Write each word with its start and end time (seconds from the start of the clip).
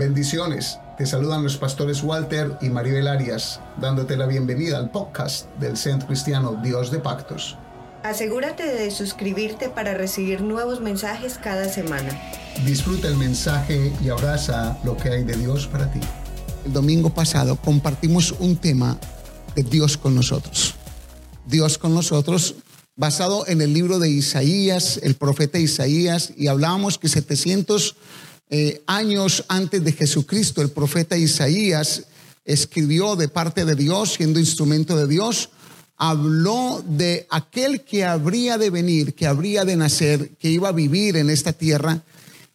Bendiciones. 0.00 0.78
Te 0.96 1.04
saludan 1.04 1.44
los 1.44 1.58
pastores 1.58 2.02
Walter 2.02 2.56
y 2.62 2.70
Maribel 2.70 3.06
Arias, 3.06 3.60
dándote 3.78 4.16
la 4.16 4.24
bienvenida 4.24 4.78
al 4.78 4.90
podcast 4.90 5.54
del 5.56 5.76
Centro 5.76 6.08
Cristiano 6.08 6.58
Dios 6.64 6.90
de 6.90 7.00
Pactos. 7.00 7.58
Asegúrate 8.02 8.64
de 8.64 8.90
suscribirte 8.92 9.68
para 9.68 9.92
recibir 9.92 10.40
nuevos 10.40 10.80
mensajes 10.80 11.36
cada 11.36 11.68
semana. 11.68 12.18
Disfruta 12.64 13.08
el 13.08 13.18
mensaje 13.18 13.92
y 14.02 14.08
abraza 14.08 14.78
lo 14.84 14.96
que 14.96 15.10
hay 15.10 15.24
de 15.24 15.36
Dios 15.36 15.66
para 15.66 15.92
ti. 15.92 16.00
El 16.64 16.72
domingo 16.72 17.10
pasado 17.10 17.56
compartimos 17.56 18.34
un 18.38 18.56
tema 18.56 18.98
de 19.54 19.64
Dios 19.64 19.98
con 19.98 20.14
nosotros. 20.14 20.76
Dios 21.44 21.76
con 21.76 21.92
nosotros 21.92 22.54
basado 22.96 23.46
en 23.46 23.60
el 23.62 23.72
libro 23.72 23.98
de 23.98 24.08
Isaías, 24.08 24.98
el 25.02 25.14
profeta 25.14 25.58
Isaías, 25.58 26.32
y 26.36 26.48
hablábamos 26.48 26.98
que 26.98 27.08
700 27.08 27.96
eh, 28.50 28.82
años 28.86 29.44
antes 29.48 29.82
de 29.82 29.92
Jesucristo, 29.92 30.60
el 30.60 30.70
profeta 30.70 31.16
Isaías 31.16 32.04
escribió 32.44 33.16
de 33.16 33.28
parte 33.28 33.64
de 33.64 33.76
Dios, 33.76 34.14
siendo 34.14 34.40
instrumento 34.40 34.96
de 34.96 35.06
Dios, 35.06 35.50
habló 35.96 36.82
de 36.84 37.26
aquel 37.30 37.82
que 37.82 38.04
habría 38.04 38.58
de 38.58 38.70
venir, 38.70 39.14
que 39.14 39.26
habría 39.26 39.64
de 39.64 39.76
nacer, 39.76 40.30
que 40.36 40.50
iba 40.50 40.68
a 40.68 40.72
vivir 40.72 41.16
en 41.16 41.30
esta 41.30 41.52
tierra 41.52 42.02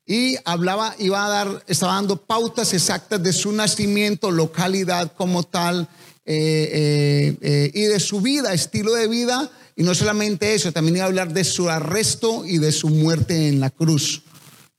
y 0.05 0.36
hablaba, 0.45 0.95
iba 1.00 1.26
a 1.26 1.30
dar, 1.30 1.63
estaba 1.67 1.94
dando 1.95 2.17
pautas 2.17 2.73
exactas 2.73 3.22
de 3.23 3.34
su 3.34 3.52
nacimiento, 3.52 4.30
localidad 4.30 5.14
como 5.16 5.44
tal 5.44 5.88
eh, 6.25 7.36
eh, 7.41 7.72
y 7.73 7.81
de 7.84 8.00
su 8.00 8.22
vida, 8.22 8.53
estilo 8.53 8.94
de 8.94 9.08
vida. 9.08 9.50
Y 9.75 9.84
no 9.84 9.95
solamente 9.95 10.53
eso, 10.53 10.72
también 10.72 10.98
iba 10.98 11.05
a 11.05 11.08
hablar 11.08 11.34
de 11.34 11.44
su 11.44 11.70
arresto 11.70 12.45
y 12.45 12.59
de 12.59 12.72
su 12.72 12.89
muerte 12.89 13.48
en 13.48 13.59
la 13.59 13.72
cruz. 13.72 14.22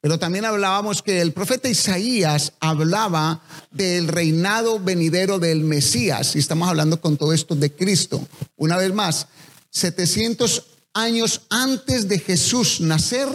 Pero 0.06 0.20
también 0.20 0.44
hablábamos 0.44 1.02
que 1.02 1.20
el 1.20 1.32
profeta 1.32 1.68
Isaías 1.68 2.52
hablaba 2.60 3.42
del 3.72 4.06
reinado 4.06 4.78
venidero 4.78 5.40
del 5.40 5.62
Mesías, 5.62 6.36
y 6.36 6.38
estamos 6.38 6.68
hablando 6.68 7.00
con 7.00 7.16
todo 7.16 7.32
esto 7.32 7.56
de 7.56 7.72
Cristo. 7.72 8.24
Una 8.54 8.76
vez 8.76 8.94
más, 8.94 9.26
700 9.70 10.62
años 10.94 11.40
antes 11.50 12.06
de 12.06 12.20
Jesús 12.20 12.80
nacer, 12.80 13.26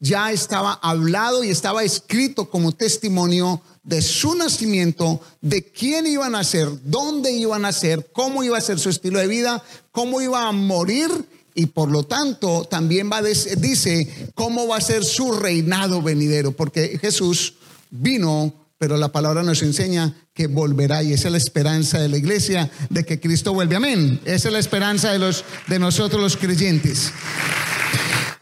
ya 0.00 0.32
estaba 0.32 0.72
hablado 0.82 1.44
y 1.44 1.50
estaba 1.50 1.84
escrito 1.84 2.50
como 2.50 2.72
testimonio 2.72 3.62
de 3.84 4.02
su 4.02 4.34
nacimiento, 4.34 5.20
de 5.40 5.70
quién 5.70 6.08
iba 6.08 6.26
a 6.26 6.30
nacer, 6.30 6.68
dónde 6.82 7.30
iba 7.30 7.54
a 7.54 7.60
nacer, 7.60 8.10
cómo 8.12 8.42
iba 8.42 8.58
a 8.58 8.62
ser 8.62 8.80
su 8.80 8.88
estilo 8.88 9.20
de 9.20 9.28
vida, 9.28 9.62
cómo 9.92 10.20
iba 10.20 10.48
a 10.48 10.50
morir 10.50 11.08
y 11.56 11.66
por 11.66 11.90
lo 11.90 12.04
tanto 12.04 12.64
también 12.70 13.10
va 13.10 13.22
dice 13.22 14.30
cómo 14.34 14.68
va 14.68 14.76
a 14.76 14.80
ser 14.80 15.04
su 15.04 15.32
reinado 15.32 16.02
venidero, 16.02 16.52
porque 16.52 16.98
Jesús 17.00 17.54
vino, 17.90 18.68
pero 18.76 18.98
la 18.98 19.10
palabra 19.10 19.42
nos 19.42 19.62
enseña 19.62 20.14
que 20.34 20.48
volverá 20.48 21.02
y 21.02 21.14
esa 21.14 21.28
es 21.28 21.32
la 21.32 21.38
esperanza 21.38 21.98
de 21.98 22.10
la 22.10 22.18
iglesia 22.18 22.70
de 22.90 23.06
que 23.06 23.18
Cristo 23.18 23.54
vuelve. 23.54 23.74
Amén. 23.74 24.20
Esa 24.26 24.48
es 24.48 24.52
la 24.52 24.58
esperanza 24.58 25.10
de 25.10 25.18
los 25.18 25.44
de 25.66 25.78
nosotros 25.78 26.20
los 26.20 26.36
creyentes. 26.36 27.10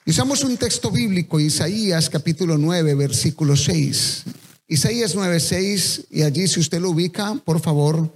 Usamos 0.04 0.42
un 0.42 0.56
texto 0.56 0.90
bíblico, 0.90 1.38
Isaías 1.38 2.10
capítulo 2.10 2.58
9, 2.58 2.94
versículo 2.96 3.56
6. 3.56 4.24
Isaías 4.66 5.14
9, 5.14 5.38
6, 5.38 6.06
y 6.10 6.22
allí 6.22 6.48
si 6.48 6.58
usted 6.58 6.80
lo 6.80 6.90
ubica, 6.90 7.40
por 7.44 7.60
favor, 7.60 8.12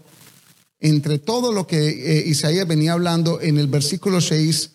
entre 0.80 1.20
todo 1.20 1.52
lo 1.52 1.68
que 1.68 1.88
eh, 1.88 2.24
Isaías 2.26 2.66
venía 2.66 2.94
hablando 2.94 3.40
en 3.40 3.58
el 3.58 3.68
versículo 3.68 4.20
6, 4.20 4.70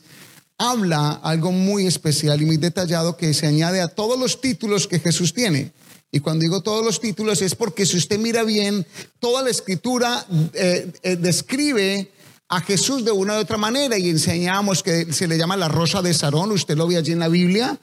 habla 0.57 1.11
algo 1.23 1.51
muy 1.51 1.87
especial 1.87 2.41
y 2.41 2.45
muy 2.45 2.57
detallado 2.57 3.17
que 3.17 3.33
se 3.33 3.47
añade 3.47 3.81
a 3.81 3.87
todos 3.87 4.19
los 4.19 4.41
títulos 4.41 4.87
que 4.87 4.99
Jesús 4.99 5.33
tiene. 5.33 5.71
Y 6.11 6.19
cuando 6.19 6.43
digo 6.43 6.61
todos 6.61 6.85
los 6.85 6.99
títulos 6.99 7.41
es 7.41 7.55
porque 7.55 7.85
si 7.85 7.97
usted 7.97 8.19
mira 8.19 8.43
bien, 8.43 8.85
toda 9.19 9.41
la 9.41 9.49
escritura 9.49 10.25
eh, 10.53 10.91
eh, 11.01 11.15
describe 11.15 12.11
a 12.49 12.61
Jesús 12.61 13.03
de 13.03 13.11
una 13.11 13.37
u 13.37 13.39
otra 13.39 13.57
manera. 13.57 13.97
Y 13.97 14.09
enseñamos 14.09 14.83
que 14.83 15.11
se 15.11 15.27
le 15.27 15.37
llama 15.37 15.57
la 15.57 15.69
rosa 15.69 16.03
de 16.03 16.13
Sarón, 16.13 16.51
usted 16.51 16.77
lo 16.77 16.87
ve 16.87 16.97
allí 16.97 17.13
en 17.13 17.19
la 17.19 17.29
Biblia, 17.29 17.79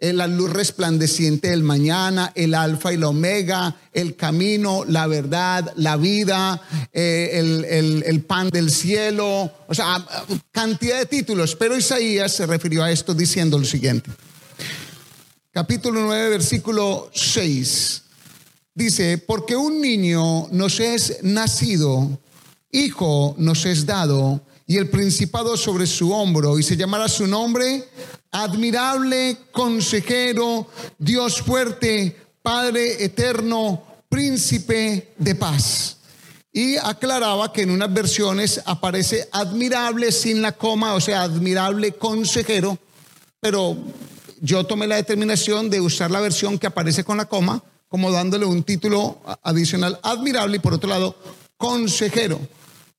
la 0.00 0.26
luz 0.28 0.50
resplandeciente 0.52 1.48
del 1.48 1.64
mañana, 1.64 2.32
el 2.36 2.54
alfa 2.54 2.92
y 2.92 2.96
la 2.96 3.08
omega, 3.08 3.76
el 3.92 4.14
camino, 4.14 4.84
la 4.86 5.06
verdad, 5.08 5.72
la 5.76 5.96
vida, 5.96 6.62
eh, 6.92 7.30
el, 7.34 8.04
el, 8.04 8.22
pan 8.22 8.48
del 8.50 8.70
cielo, 8.70 9.50
o 9.66 9.74
sea, 9.74 10.06
cantidad 10.52 10.98
de 10.98 11.06
títulos, 11.06 11.56
pero 11.56 11.76
Isaías 11.76 12.32
se 12.32 12.46
refirió 12.46 12.84
a 12.84 12.92
esto 12.92 13.12
diciendo 13.12 13.58
lo 13.58 13.64
siguiente. 13.64 14.10
Capítulo 15.50 16.02
9, 16.02 16.28
versículo 16.28 17.10
6. 17.12 18.02
Dice, 18.74 19.18
porque 19.18 19.56
un 19.56 19.80
niño 19.80 20.46
nos 20.52 20.78
es 20.78 21.18
nacido, 21.22 22.20
hijo 22.70 23.34
nos 23.36 23.66
es 23.66 23.84
dado, 23.84 24.40
y 24.68 24.76
el 24.76 24.90
principado 24.90 25.56
sobre 25.56 25.86
su 25.86 26.12
hombro, 26.12 26.58
y 26.58 26.62
se 26.62 26.76
llamará 26.76 27.08
su 27.08 27.26
nombre 27.26 27.88
admirable 28.30 29.38
consejero, 29.50 30.68
Dios 30.98 31.40
fuerte, 31.40 32.14
Padre 32.42 33.02
eterno, 33.02 33.82
príncipe 34.10 35.14
de 35.16 35.34
paz. 35.34 35.96
Y 36.52 36.76
aclaraba 36.76 37.50
que 37.50 37.62
en 37.62 37.70
unas 37.70 37.92
versiones 37.92 38.60
aparece 38.66 39.26
admirable 39.32 40.12
sin 40.12 40.42
la 40.42 40.52
coma, 40.52 40.92
o 40.92 41.00
sea, 41.00 41.22
admirable 41.22 41.92
consejero, 41.92 42.78
pero 43.40 43.74
yo 44.42 44.64
tomé 44.64 44.86
la 44.86 44.96
determinación 44.96 45.70
de 45.70 45.80
usar 45.80 46.10
la 46.10 46.20
versión 46.20 46.58
que 46.58 46.66
aparece 46.66 47.04
con 47.04 47.16
la 47.16 47.24
coma, 47.24 47.62
como 47.88 48.12
dándole 48.12 48.44
un 48.44 48.62
título 48.62 49.18
adicional 49.42 49.98
admirable 50.02 50.56
y 50.56 50.60
por 50.60 50.74
otro 50.74 50.90
lado 50.90 51.16
consejero. 51.56 52.38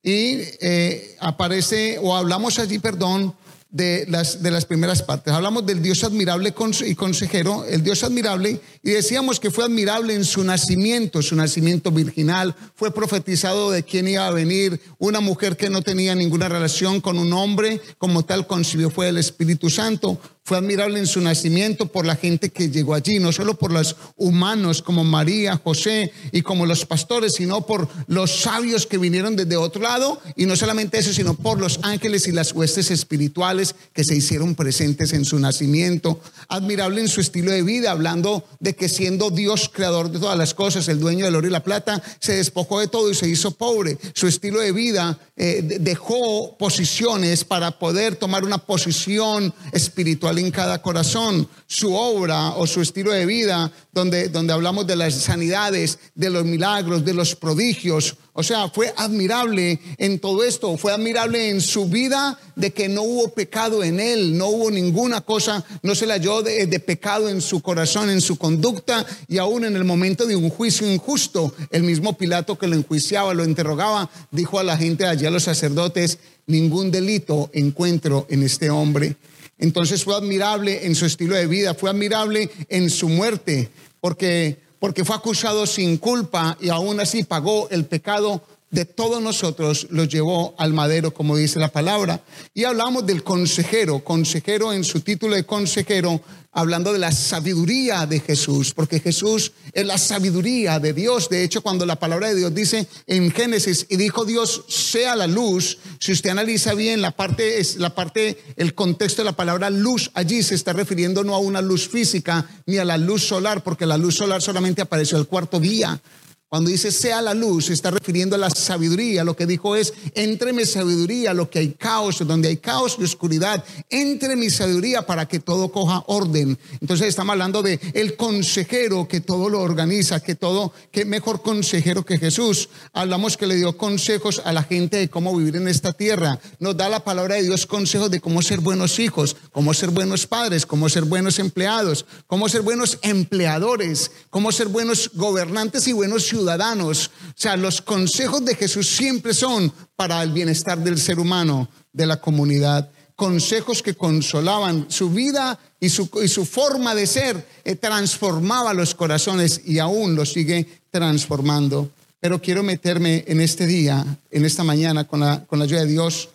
Y 0.02 0.38
eh, 0.62 1.16
aparece, 1.20 1.98
o 2.02 2.16
hablamos 2.16 2.60
allí, 2.60 2.80
perdón, 2.80 3.36
de 3.72 4.06
las, 4.10 4.42
de 4.42 4.50
las 4.50 4.66
primeras 4.66 5.04
partes. 5.04 5.32
Hablamos 5.32 5.66
del 5.66 5.82
Dios 5.82 6.04
admirable 6.04 6.54
y 6.86 6.96
consejero, 6.96 7.66
el 7.66 7.84
Dios 7.84 8.04
admirable, 8.04 8.59
y 8.82 8.90
decíamos 8.92 9.40
que 9.40 9.52
fue 9.52 9.66
admirable 9.66 10.16
en 10.16 10.26
su 10.26 10.44
nacimiento, 10.44 11.22
su 11.22 11.36
nacimiento 11.36 11.92
virginal, 11.92 12.56
fue 12.74 12.92
profetizado 12.92 13.70
de 13.70 13.84
quién 13.84 14.08
iba 14.08 14.26
a 14.26 14.32
venir, 14.32 14.82
una 14.98 15.20
mujer 15.20 15.56
que 15.56 15.70
no 15.70 15.84
tenía 15.84 16.16
ninguna 16.16 16.50
relación 16.50 17.00
con 17.00 17.20
un 17.20 17.32
hombre, 17.32 17.80
como 18.00 18.26
tal 18.26 18.48
concibió 18.48 18.90
fue 18.90 19.09
el 19.09 19.18
Espíritu 19.18 19.70
Santo, 19.70 20.20
fue 20.50 20.58
admirable 20.58 20.98
en 20.98 21.06
su 21.06 21.22
nacimiento 21.22 21.86
por 21.86 22.08
la 22.08 22.16
gente 22.16 22.50
que 22.50 22.72
llegó 22.72 22.96
allí, 22.96 23.20
no 23.20 23.32
solo 23.32 23.60
por 23.60 23.72
los 23.72 23.96
humanos 24.18 24.82
como 24.82 25.04
María, 25.04 25.62
José 25.64 26.12
y 26.32 26.42
como 26.42 26.66
los 26.66 26.88
pastores, 26.88 27.34
sino 27.34 27.68
por 27.68 27.88
los 28.08 28.42
sabios 28.42 28.88
que 28.88 28.98
vinieron 28.98 29.36
desde 29.36 29.58
otro 29.58 29.84
lado, 29.84 30.20
y 30.36 30.48
no 30.48 30.56
solamente 30.56 30.98
eso, 30.98 31.14
sino 31.14 31.36
por 31.36 31.59
los 31.59 31.80
ángeles 31.84 32.28
y 32.28 32.32
las 32.32 32.52
huestes 32.54 32.90
espirituales 32.90 33.76
que 33.94 34.04
se 34.04 34.16
hicieron 34.16 34.56
presentes 34.56 35.14
en 35.14 35.24
su 35.24 35.38
nacimiento. 35.38 36.20
Admirable 36.48 37.02
en 37.02 37.09
su 37.09 37.22
estilo 37.22 37.52
de 37.52 37.62
vida, 37.62 37.92
hablando 37.92 38.44
de 38.59 38.76
que 38.76 38.90
siendo 38.90 39.30
Dios 39.30 39.70
creador 39.72 40.09
de 40.09 40.18
todas 40.18 40.36
las 40.36 40.56
cosas, 40.56 40.88
el 40.88 41.00
dueño 41.00 41.26
del 41.26 41.36
oro 41.36 41.46
y 41.46 41.52
la 41.52 41.64
plata, 41.64 42.02
se 42.20 42.34
despojó 42.34 42.80
de 42.80 42.88
todo 42.88 43.12
y 43.12 43.14
se 43.14 43.30
hizo 43.30 43.52
pobre. 43.52 44.00
Su 44.16 44.26
estilo 44.26 44.62
de 44.62 44.72
vida 44.72 45.20
eh, 45.38 45.78
dejó 45.80 46.58
posiciones 46.58 47.44
para 47.44 47.78
poder 47.78 48.16
tomar 48.16 48.44
una 48.44 48.58
posición 48.58 49.54
espiritual 49.72 50.39
en 50.40 50.52
cada 50.52 50.82
corazón, 50.82 51.48
su 51.68 51.94
obra 51.94 52.52
o 52.52 52.66
su 52.66 52.82
estilo 52.82 53.12
de 53.12 53.26
vida, 53.26 53.72
donde, 53.92 54.30
donde 54.30 54.54
hablamos 54.54 54.88
de 54.88 54.96
las 54.96 55.14
sanidades, 55.14 56.00
de 56.16 56.30
los 56.30 56.46
milagros, 56.46 57.06
de 57.06 57.14
los 57.14 57.36
prodigios. 57.36 58.16
O 58.34 58.44
sea, 58.44 58.70
fue 58.70 58.94
admirable 58.96 59.80
en 59.98 60.20
todo 60.20 60.44
esto, 60.44 60.78
fue 60.78 60.94
admirable 60.94 61.50
en 61.50 61.60
su 61.60 61.90
vida 61.90 62.40
de 62.56 62.72
que 62.72 62.88
no 62.88 63.04
hubo 63.04 63.34
pecado 63.34 63.84
en 63.84 64.00
él, 64.00 64.38
no 64.38 64.48
hubo 64.48 64.72
ninguna 64.72 65.22
cosa, 65.22 65.66
no 65.84 65.94
se 65.94 66.06
le 66.06 66.14
halló 66.14 66.42
de, 66.42 66.80
pecado 66.80 67.28
en 67.28 67.42
su 67.42 67.62
corazón, 67.62 68.10
en 68.10 68.22
su 68.22 68.38
conducta 68.38 69.06
y 69.28 69.40
aún 69.40 69.66
en 69.66 69.76
el 69.76 69.84
momento 69.84 70.26
de 70.26 70.38
un 70.38 70.50
juicio 70.50 70.90
injusto, 70.90 71.53
el 71.70 71.84
mismo 71.84 72.18
Pilato 72.18 72.58
que 72.58 72.68
lo 72.68 72.76
enjuiciaba, 72.76 73.34
lo 73.34 73.44
interrogaba, 73.44 74.09
dijo 74.32 74.58
a 74.58 74.64
la 74.64 74.78
gente 74.78 75.06
allí, 75.06 75.26
a 75.26 75.32
los 75.32 75.44
sacerdotes, 75.44 76.20
ningún 76.47 76.92
delito 76.92 77.50
encuentro 77.53 78.26
en 78.30 78.44
este 78.44 78.70
hombre. 78.70 79.18
Entonces 79.59 80.03
fue 80.03 80.16
admirable 80.16 80.85
en 80.85 80.96
su 80.96 81.06
estilo 81.06 81.35
de 81.35 81.46
vida, 81.46 81.73
fue 81.73 81.90
admirable 81.90 82.50
en 82.70 82.90
su 82.90 83.09
muerte, 83.09 83.70
porque, 84.00 84.58
porque 84.79 85.03
fue 85.06 85.16
acusado 85.16 85.67
sin 85.67 85.97
culpa 85.97 86.58
y 86.61 86.70
aún 86.70 87.00
así 87.00 87.23
pagó 87.23 87.70
el 87.70 87.85
pecado 87.85 88.41
de 88.72 88.86
todos 88.86 89.22
nosotros 89.22 89.88
los 89.90 90.10
llevó 90.10 90.54
al 90.58 90.74
madero, 90.74 91.14
como 91.14 91.36
dice 91.36 91.60
la 91.60 91.72
palabra. 91.72 92.22
Y 92.54 92.66
hablamos 92.66 93.06
del 93.06 93.24
consejero, 93.24 94.00
consejero 94.04 94.74
en 94.74 94.84
su 94.84 95.02
título 95.02 95.36
de 95.36 95.46
consejero, 95.46 96.22
hablando 96.52 96.92
de 96.92 97.00
la 97.00 97.12
sabiduría 97.12 98.06
de 98.06 98.20
Jesús, 98.20 98.74
porque 98.74 99.00
Jesús 99.00 99.52
es 99.72 99.86
la 99.86 99.98
sabiduría 99.98 100.80
de 100.80 100.94
Dios. 100.94 101.30
De 101.30 101.44
hecho, 101.44 101.62
cuando 101.62 101.86
la 101.86 102.00
palabra 102.00 102.30
de 102.30 102.36
Dios 102.36 102.54
dice 102.54 102.88
en 103.08 103.32
Génesis, 103.32 103.86
y 103.90 103.98
dijo 103.98 104.26
Dios, 104.26 104.66
sea 104.68 105.16
la 105.16 105.28
luz, 105.28 105.78
si 106.00 106.12
usted 106.12 106.30
analiza 106.30 106.74
bien 106.74 107.02
la 107.02 107.12
parte, 107.12 107.60
es 107.60 107.78
la 107.78 107.94
parte, 107.94 108.42
el 108.56 108.74
contexto 108.74 109.22
de 109.22 109.28
la 109.28 109.36
palabra 109.36 109.70
luz, 109.70 110.12
allí 110.14 110.44
se 110.44 110.56
está 110.56 110.74
refiriendo 110.74 111.24
no 111.24 111.34
a 111.34 111.40
una 111.40 111.62
luz 111.62 111.88
física 111.88 112.48
ni 112.66 112.78
a 112.78 112.86
la 112.86 112.98
luz 112.98 113.24
solar, 113.24 113.64
porque 113.64 113.86
la 113.86 113.98
luz 113.98 114.16
solar 114.16 114.42
solamente 114.42 114.82
apareció 114.82 115.18
el 115.18 115.28
cuarto 115.28 115.60
día. 115.60 116.02
Cuando 116.49 116.72
dice 116.72 116.91
sea 116.91 117.22
la 117.22 117.35
luz, 117.35 117.67
se 117.67 117.73
está 117.73 117.91
refiriendo 117.91 118.35
a 118.35 118.40
la 118.40 118.49
sabiduría. 118.49 119.23
Lo 119.23 119.35
que 119.35 119.46
dijo 119.46 119.75
es, 119.75 119.93
entre 120.16 120.51
mi 120.51 120.66
sabiduría, 120.66 121.31
lo 121.31 121.47
que 121.47 121.59
hay 121.59 121.73
caos, 121.73 122.25
donde 122.25 122.47
hay 122.47 122.57
caos 122.57 122.97
y 122.97 123.03
oscuridad, 123.03 123.63
entre 123.87 124.35
mi 124.35 124.49
sabiduría 124.49 125.05
para 125.05 125.28
que 125.28 125.40
todo 125.40 125.72
coja 125.72 126.03
orden. 126.07 126.57
Entonces 126.81 127.09
estamos 127.09 127.34
hablando 127.34 127.61
de 127.61 127.79
el 127.93 128.16
consejero 128.16 129.07
que 129.07 129.22
todo 129.22 129.47
lo 129.47 129.61
organiza, 129.61 130.22
que 130.22 130.34
todo, 130.34 130.73
que 130.91 131.05
mejor 131.05 131.43
consejero 131.43 132.03
que 132.03 132.17
Jesús. 132.17 132.69
Hablamos 132.93 133.37
que 133.37 133.46
le 133.46 133.55
dio 133.55 133.78
consejos 133.78 134.41
a 134.43 134.51
la 134.51 134.63
gente 134.63 134.97
de 134.97 135.07
cómo 135.07 135.37
vivir 135.37 135.55
en 135.55 135.67
esta 135.67 135.93
tierra. 135.93 136.40
Nos 136.59 136.75
da 136.75 136.90
la 136.90 137.03
palabra 137.03 137.35
de 137.35 137.43
Dios 137.43 137.67
consejos 137.67 138.09
de 138.09 138.22
cómo 138.22 138.41
ser 138.41 138.59
buenos 138.59 138.97
hijos, 138.97 139.37
cómo 139.51 139.75
ser 139.75 139.91
buenos 139.91 140.25
padres, 140.25 140.66
cómo 140.66 140.90
ser 140.90 141.03
buenos 141.05 141.37
empleados, 141.37 142.07
cómo 142.25 142.49
ser 142.49 142.63
buenos 142.63 142.97
empleadores, 143.03 144.09
cómo 144.31 144.51
ser 144.51 144.69
buenos 144.69 145.11
gobernantes 145.13 145.87
y 145.87 145.93
buenos 145.93 146.23
ciudadanos 146.23 146.39
ciudadanos. 146.40 147.08
O 147.08 147.34
sea, 147.36 147.58
los 147.58 147.82
consejos 147.82 148.44
de 148.46 148.56
Jesús 148.56 148.88
siempre 148.88 149.34
son 149.34 149.72
para 149.96 150.24
el 150.24 150.32
bienestar 150.32 150.78
del 150.80 150.97
ser 150.97 151.20
humano, 151.20 151.70
de 151.91 152.06
la 152.06 152.22
comunidad. 152.22 152.90
Consejos 153.16 153.84
que 153.84 153.96
consolaban 153.96 154.86
su 154.90 155.09
vida 155.09 155.59
y 155.80 155.90
su, 155.90 156.09
y 156.24 156.28
su 156.30 156.46
forma 156.46 156.96
de 156.96 157.06
ser, 157.06 157.46
eh, 157.66 157.76
transformaba 157.76 158.74
los 158.74 158.96
corazones 158.96 159.62
y 159.66 159.80
aún 159.80 160.16
los 160.16 160.32
sigue 160.32 160.66
transformando. 160.90 161.91
Pero 162.22 162.42
quiero 162.42 162.64
meterme 162.64 163.26
en 163.28 163.42
este 163.42 163.66
día, 163.66 164.06
en 164.32 164.46
esta 164.46 164.64
mañana, 164.64 165.06
con 165.06 165.20
la, 165.20 165.46
con 165.46 165.59
la 165.59 165.66
ayuda 165.66 165.82
de 165.82 165.88
Dios, 165.88 166.30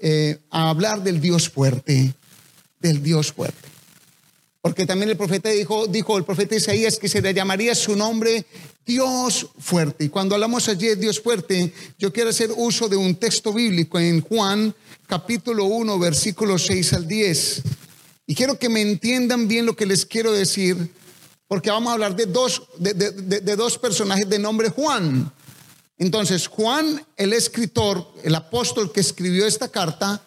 eh, 0.00 0.38
a 0.50 0.70
hablar 0.70 1.02
del 1.02 1.20
Dios 1.20 1.48
fuerte, 1.48 2.14
del 2.80 3.02
Dios 3.02 3.32
fuerte. 3.32 3.68
Porque 4.60 4.86
también 4.86 5.10
el 5.10 5.16
profeta 5.16 5.50
dijo, 5.50 5.86
dijo 5.86 6.18
el 6.18 6.24
profeta 6.24 6.56
Isaías 6.56 6.98
que 6.98 7.08
se 7.08 7.22
le 7.22 7.32
llamaría 7.32 7.74
su 7.74 7.94
nombre 7.94 8.44
Dios 8.84 9.46
fuerte. 9.58 10.04
Y 10.04 10.08
cuando 10.08 10.34
hablamos 10.34 10.68
allí 10.68 10.88
de 10.88 10.96
Dios 10.96 11.20
fuerte, 11.20 11.72
yo 11.98 12.12
quiero 12.12 12.30
hacer 12.30 12.50
uso 12.56 12.88
de 12.88 12.96
un 12.96 13.14
texto 13.14 13.52
bíblico 13.52 13.98
en 13.98 14.20
Juan 14.20 14.74
capítulo 15.06 15.64
1, 15.66 15.98
versículos 15.98 16.66
6 16.66 16.92
al 16.94 17.06
10. 17.06 17.62
Y 18.26 18.34
quiero 18.34 18.58
que 18.58 18.68
me 18.68 18.82
entiendan 18.82 19.46
bien 19.46 19.64
lo 19.64 19.76
que 19.76 19.86
les 19.86 20.04
quiero 20.04 20.32
decir, 20.32 20.92
porque 21.46 21.70
vamos 21.70 21.90
a 21.90 21.94
hablar 21.94 22.16
de 22.16 22.26
dos, 22.26 22.62
de, 22.78 22.92
de 22.94 23.56
dos 23.56 23.78
personajes 23.78 24.28
de 24.28 24.38
nombre 24.38 24.70
Juan. 24.70 25.32
Entonces, 25.98 26.46
Juan, 26.46 27.04
el 27.16 27.32
escritor, 27.32 28.06
el 28.22 28.34
apóstol 28.34 28.92
que 28.92 29.00
escribió 29.00 29.46
esta 29.46 29.68
carta, 29.68 30.22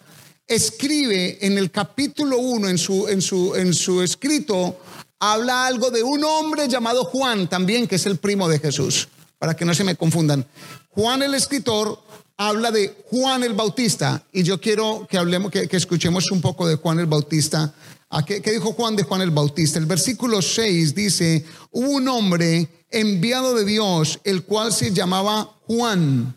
escribe 0.46 1.38
en 1.46 1.58
el 1.58 1.70
capítulo 1.70 2.38
1, 2.38 2.68
en 2.68 2.78
su, 2.78 3.08
en, 3.08 3.22
su, 3.22 3.54
en 3.54 3.74
su 3.74 4.02
escrito, 4.02 4.78
habla 5.18 5.66
algo 5.66 5.90
de 5.90 6.02
un 6.02 6.24
hombre 6.24 6.68
llamado 6.68 7.04
Juan 7.04 7.48
también, 7.48 7.86
que 7.86 7.96
es 7.96 8.06
el 8.06 8.18
primo 8.18 8.48
de 8.48 8.58
Jesús, 8.58 9.08
para 9.38 9.54
que 9.54 9.64
no 9.64 9.74
se 9.74 9.84
me 9.84 9.96
confundan. 9.96 10.46
Juan 10.90 11.22
el 11.22 11.34
escritor 11.34 12.02
habla 12.36 12.70
de 12.70 12.94
Juan 13.10 13.44
el 13.44 13.54
Bautista 13.54 14.24
y 14.32 14.42
yo 14.42 14.60
quiero 14.60 15.06
que 15.08 15.18
hablemos, 15.18 15.50
que, 15.50 15.68
escuchemos 15.70 16.30
un 16.30 16.40
poco 16.40 16.66
de 16.66 16.76
Juan 16.76 16.98
el 16.98 17.06
Bautista. 17.06 17.72
¿A 18.10 18.24
qué, 18.24 18.42
¿Qué 18.42 18.52
dijo 18.52 18.72
Juan 18.72 18.96
de 18.96 19.04
Juan 19.04 19.22
el 19.22 19.30
Bautista? 19.30 19.78
El 19.78 19.86
versículo 19.86 20.42
6 20.42 20.94
dice, 20.94 21.44
hubo 21.70 21.90
un 21.90 22.08
hombre 22.08 22.68
enviado 22.90 23.54
de 23.54 23.64
Dios, 23.64 24.20
el 24.24 24.42
cual 24.42 24.72
se 24.72 24.92
llamaba 24.92 25.50
Juan. 25.66 26.34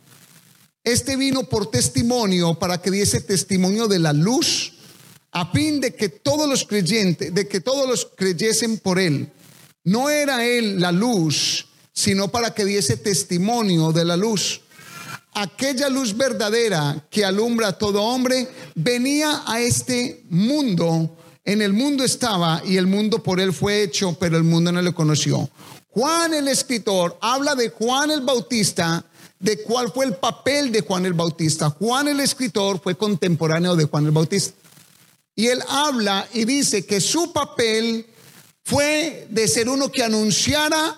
Este 0.85 1.15
vino 1.15 1.45
por 1.45 1.71
testimonio 1.71 2.53
para 2.53 2.77
que 2.79 2.91
diese 2.91 3.19
testimonio 3.19 3.87
de 3.87 3.97
la 3.97 4.13
luz, 4.13 4.73
a 5.31 5.51
fin 5.51 5.81
de 5.81 5.95
que 5.95 6.09
todos 6.09 6.47
los 6.47 6.63
creyentes, 6.63 7.33
de 7.33 7.47
que 7.47 7.59
todos 7.59 7.89
los 7.89 8.07
creyesen 8.15 8.77
por 8.77 8.99
él. 8.99 9.31
No 9.83 10.11
era 10.11 10.45
él 10.45 10.79
la 10.79 10.91
luz, 10.91 11.65
sino 11.91 12.27
para 12.27 12.53
que 12.53 12.65
diese 12.65 12.97
testimonio 12.97 13.91
de 13.91 14.05
la 14.05 14.15
luz. 14.15 14.61
Aquella 15.33 15.89
luz 15.89 16.15
verdadera 16.15 17.03
que 17.09 17.25
alumbra 17.25 17.69
a 17.69 17.77
todo 17.77 18.03
hombre 18.03 18.47
venía 18.75 19.41
a 19.47 19.59
este 19.59 20.23
mundo. 20.29 21.17
En 21.43 21.63
el 21.63 21.73
mundo 21.73 22.03
estaba 22.03 22.61
y 22.63 22.77
el 22.77 22.85
mundo 22.85 23.23
por 23.23 23.39
él 23.39 23.53
fue 23.53 23.81
hecho, 23.81 24.15
pero 24.19 24.37
el 24.37 24.43
mundo 24.43 24.71
no 24.71 24.83
le 24.83 24.93
conoció. 24.93 25.49
Juan 25.89 26.35
el 26.35 26.47
escritor 26.47 27.17
habla 27.21 27.55
de 27.55 27.69
Juan 27.69 28.11
el 28.11 28.21
Bautista 28.21 29.03
de 29.39 29.61
cuál 29.63 29.91
fue 29.91 30.05
el 30.05 30.15
papel 30.15 30.71
de 30.71 30.81
Juan 30.81 31.05
el 31.05 31.13
Bautista. 31.13 31.69
Juan 31.69 32.07
el 32.07 32.19
escritor 32.19 32.81
fue 32.81 32.95
contemporáneo 32.95 33.75
de 33.75 33.85
Juan 33.85 34.05
el 34.05 34.11
Bautista. 34.11 34.53
Y 35.35 35.47
él 35.47 35.61
habla 35.67 36.27
y 36.33 36.45
dice 36.45 36.85
que 36.85 37.01
su 37.01 37.33
papel 37.33 38.07
fue 38.63 39.27
de 39.29 39.47
ser 39.47 39.69
uno 39.69 39.91
que 39.91 40.03
anunciara 40.03 40.97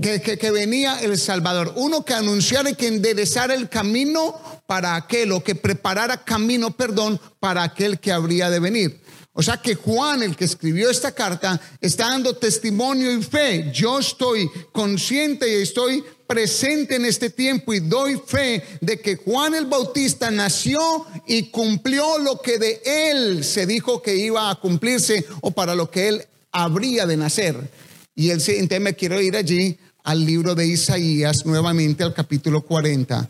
que, 0.00 0.50
venía 0.50 1.00
el 1.00 1.18
Salvador, 1.18 1.72
uno 1.76 2.04
que 2.04 2.14
anunciara 2.14 2.70
y 2.70 2.74
que 2.74 2.86
enderezara 2.86 3.54
el 3.54 3.68
camino 3.68 4.40
para 4.66 4.94
aquel, 4.94 5.32
o 5.32 5.42
que 5.42 5.54
preparara 5.54 6.24
camino, 6.24 6.76
perdón, 6.76 7.20
para 7.40 7.62
aquel 7.62 7.98
que 7.98 8.12
habría 8.12 8.50
de 8.50 8.60
venir. 8.60 9.00
O 9.38 9.42
sea 9.42 9.58
que 9.58 9.74
Juan, 9.74 10.22
el 10.22 10.34
que 10.34 10.46
escribió 10.46 10.88
esta 10.88 11.12
carta, 11.12 11.60
está 11.78 12.08
dando 12.08 12.36
testimonio 12.36 13.12
y 13.12 13.22
fe. 13.22 13.70
Yo 13.70 13.98
estoy 13.98 14.48
consciente 14.72 15.46
y 15.46 15.62
estoy 15.62 16.02
presente 16.26 16.96
en 16.96 17.04
este 17.04 17.28
tiempo 17.28 17.74
y 17.74 17.80
doy 17.80 18.18
fe 18.26 18.64
de 18.80 18.98
que 18.98 19.16
Juan 19.16 19.54
el 19.54 19.66
Bautista 19.66 20.30
nació 20.30 21.06
y 21.26 21.50
cumplió 21.50 22.18
lo 22.18 22.40
que 22.40 22.58
de 22.58 22.80
él 22.86 23.44
se 23.44 23.66
dijo 23.66 24.00
que 24.00 24.16
iba 24.16 24.48
a 24.48 24.54
cumplirse 24.54 25.26
o 25.42 25.50
para 25.50 25.74
lo 25.74 25.90
que 25.90 26.08
él 26.08 26.26
habría 26.50 27.04
de 27.04 27.18
nacer. 27.18 27.70
Y 28.14 28.30
el 28.30 28.40
siguiente 28.40 28.80
me 28.80 28.96
quiero 28.96 29.20
ir 29.20 29.36
allí 29.36 29.78
al 30.04 30.24
libro 30.24 30.54
de 30.54 30.66
Isaías, 30.66 31.44
nuevamente 31.44 32.02
al 32.02 32.14
capítulo 32.14 32.62
40, 32.62 33.28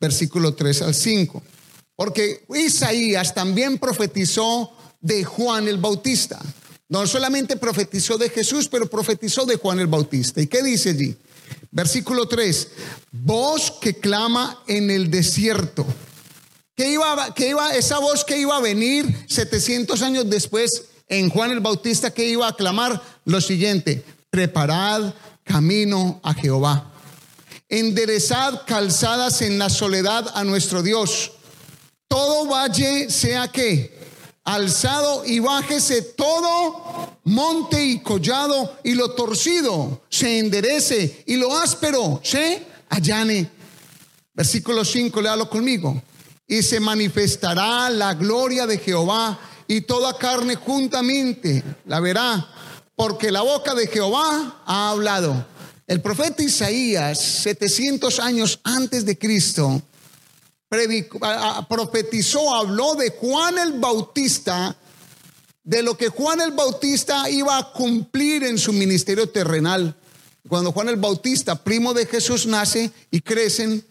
versículo 0.00 0.52
3 0.52 0.82
al 0.82 0.94
5. 0.96 1.42
Porque 1.94 2.44
Isaías 2.52 3.32
también 3.32 3.78
profetizó 3.78 4.72
de 5.04 5.22
Juan 5.22 5.68
el 5.68 5.76
Bautista. 5.76 6.40
No 6.88 7.06
solamente 7.06 7.56
profetizó 7.56 8.16
de 8.16 8.30
Jesús, 8.30 8.68
pero 8.68 8.88
profetizó 8.88 9.44
de 9.44 9.56
Juan 9.56 9.78
el 9.78 9.86
Bautista. 9.86 10.40
¿Y 10.40 10.46
qué 10.46 10.62
dice 10.62 10.90
allí? 10.90 11.14
Versículo 11.70 12.26
3, 12.26 12.68
voz 13.12 13.70
que 13.80 13.94
clama 13.94 14.62
en 14.66 14.90
el 14.90 15.10
desierto. 15.10 15.86
¿Qué 16.74 16.90
iba, 16.92 17.34
que 17.34 17.50
iba, 17.50 17.74
esa 17.74 17.98
voz 17.98 18.24
que 18.24 18.38
iba 18.38 18.56
a 18.56 18.60
venir 18.60 19.26
700 19.28 20.00
años 20.02 20.28
después 20.30 20.84
en 21.08 21.28
Juan 21.28 21.50
el 21.50 21.60
Bautista, 21.60 22.12
que 22.12 22.26
iba 22.26 22.48
a 22.48 22.56
clamar 22.56 23.02
lo 23.26 23.40
siguiente, 23.40 24.02
preparad 24.30 25.12
camino 25.44 26.20
a 26.22 26.32
Jehová. 26.32 26.92
Enderezad 27.68 28.62
calzadas 28.66 29.42
en 29.42 29.58
la 29.58 29.68
soledad 29.68 30.32
a 30.34 30.44
nuestro 30.44 30.82
Dios. 30.82 31.32
Todo 32.08 32.46
valle 32.46 33.10
sea 33.10 33.48
que 33.48 34.03
alzado 34.44 35.24
y 35.24 35.38
bájese 35.40 36.02
todo 36.02 37.18
monte 37.24 37.82
y 37.82 38.00
collado 38.00 38.76
y 38.84 38.94
lo 38.94 39.12
torcido 39.12 40.02
se 40.10 40.38
enderece 40.38 41.24
y 41.26 41.36
lo 41.36 41.56
áspero 41.56 42.20
se 42.22 42.62
allane. 42.90 43.50
Versículo 44.34 44.84
5, 44.84 45.20
léalo 45.22 45.48
conmigo. 45.48 46.02
Y 46.46 46.62
se 46.62 46.78
manifestará 46.78 47.88
la 47.88 48.14
gloria 48.14 48.66
de 48.66 48.78
Jehová 48.78 49.38
y 49.66 49.80
toda 49.82 50.18
carne 50.18 50.56
juntamente 50.56 51.62
la 51.86 52.00
verá, 52.00 52.46
porque 52.94 53.32
la 53.32 53.40
boca 53.40 53.74
de 53.74 53.86
Jehová 53.86 54.62
ha 54.66 54.90
hablado. 54.90 55.46
El 55.86 56.02
profeta 56.02 56.42
Isaías, 56.42 57.18
700 57.18 58.20
años 58.20 58.60
antes 58.62 59.06
de 59.06 59.16
Cristo, 59.16 59.82
profetizó, 61.68 62.54
habló 62.54 62.94
de 62.94 63.10
Juan 63.10 63.58
el 63.58 63.74
Bautista, 63.74 64.76
de 65.62 65.82
lo 65.82 65.96
que 65.96 66.08
Juan 66.08 66.40
el 66.40 66.52
Bautista 66.52 67.28
iba 67.30 67.58
a 67.58 67.72
cumplir 67.72 68.44
en 68.44 68.58
su 68.58 68.72
ministerio 68.72 69.28
terrenal. 69.28 69.96
Cuando 70.48 70.72
Juan 70.72 70.88
el 70.88 70.96
Bautista, 70.96 71.62
primo 71.62 71.94
de 71.94 72.06
Jesús, 72.06 72.46
nace 72.46 72.90
y 73.10 73.20
crecen, 73.20 73.84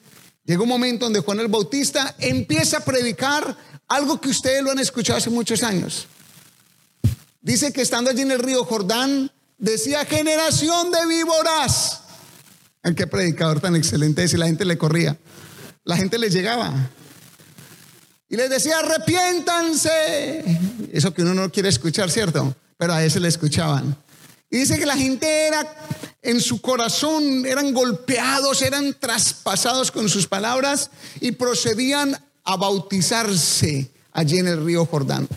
llega 0.45 0.61
un 0.61 0.69
momento 0.69 1.05
donde 1.05 1.21
Juan 1.21 1.39
el 1.39 1.47
Bautista 1.47 2.15
empieza 2.19 2.77
a 2.77 2.85
predicar 2.85 3.57
algo 3.87 4.21
que 4.21 4.29
ustedes 4.29 4.61
lo 4.61 4.71
han 4.71 4.79
escuchado 4.79 5.17
hace 5.17 5.29
muchos 5.29 5.63
años. 5.63 6.07
Dice 7.41 7.73
que 7.73 7.81
estando 7.81 8.09
allí 8.09 8.21
en 8.21 8.31
el 8.31 8.39
río 8.39 8.63
Jordán, 8.63 9.31
decía 9.57 10.05
generación 10.05 10.91
de 10.91 11.05
víboras. 11.07 12.01
Qué 12.95 13.07
predicador 13.07 13.59
tan 13.59 13.75
excelente 13.75 14.23
es 14.23 14.33
y 14.33 14.37
la 14.37 14.45
gente 14.45 14.65
le 14.65 14.77
corría. 14.77 15.17
La 15.83 15.97
gente 15.97 16.17
le 16.17 16.29
llegaba. 16.29 16.73
Y 18.29 18.37
les 18.37 18.49
decía, 18.49 18.79
arrepiéntanse. 18.79 20.43
Eso 20.91 21.13
que 21.13 21.21
uno 21.21 21.33
no 21.33 21.51
quiere 21.51 21.69
escuchar, 21.69 22.09
¿cierto? 22.09 22.55
Pero 22.77 22.93
a 22.93 23.03
ese 23.03 23.19
le 23.19 23.27
escuchaban. 23.27 23.95
Y 24.49 24.57
dice 24.57 24.79
que 24.79 24.85
la 24.85 24.95
gente 24.95 25.47
era 25.47 25.75
en 26.21 26.39
su 26.39 26.61
corazón, 26.61 27.45
eran 27.45 27.73
golpeados, 27.73 28.61
eran 28.61 28.95
traspasados 28.99 29.91
con 29.91 30.07
sus 30.09 30.27
palabras 30.27 30.89
y 31.19 31.33
procedían 31.33 32.17
a 32.43 32.55
bautizarse 32.55 33.91
allí 34.11 34.37
en 34.37 34.47
el 34.47 34.65
río 34.65 34.85
Jordán. 34.85 35.27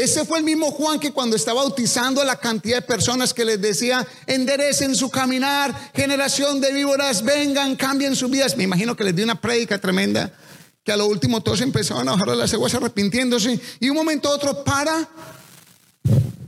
Ese 0.00 0.24
fue 0.24 0.38
el 0.38 0.44
mismo 0.44 0.70
Juan 0.70 0.98
que 0.98 1.12
cuando 1.12 1.36
estaba 1.36 1.60
bautizando 1.60 2.22
a 2.22 2.24
la 2.24 2.36
cantidad 2.36 2.76
de 2.76 2.82
personas 2.82 3.34
que 3.34 3.44
les 3.44 3.60
decía, 3.60 4.06
enderecen 4.26 4.96
su 4.96 5.10
caminar, 5.10 5.92
generación 5.94 6.58
de 6.58 6.72
víboras, 6.72 7.22
vengan, 7.22 7.76
cambien 7.76 8.16
sus 8.16 8.30
vidas. 8.30 8.56
Me 8.56 8.64
imagino 8.64 8.96
que 8.96 9.04
les 9.04 9.14
dio 9.14 9.24
una 9.24 9.38
prédica 9.38 9.78
tremenda, 9.78 10.32
que 10.82 10.92
a 10.92 10.96
lo 10.96 11.06
último 11.06 11.42
todos 11.42 11.60
empezaban 11.60 12.08
a 12.08 12.12
bajar 12.12 12.28
las 12.28 12.54
aguas 12.54 12.74
arrepintiéndose 12.74 13.60
y 13.78 13.90
un 13.90 13.96
momento 13.96 14.30
otro 14.30 14.64
para 14.64 15.06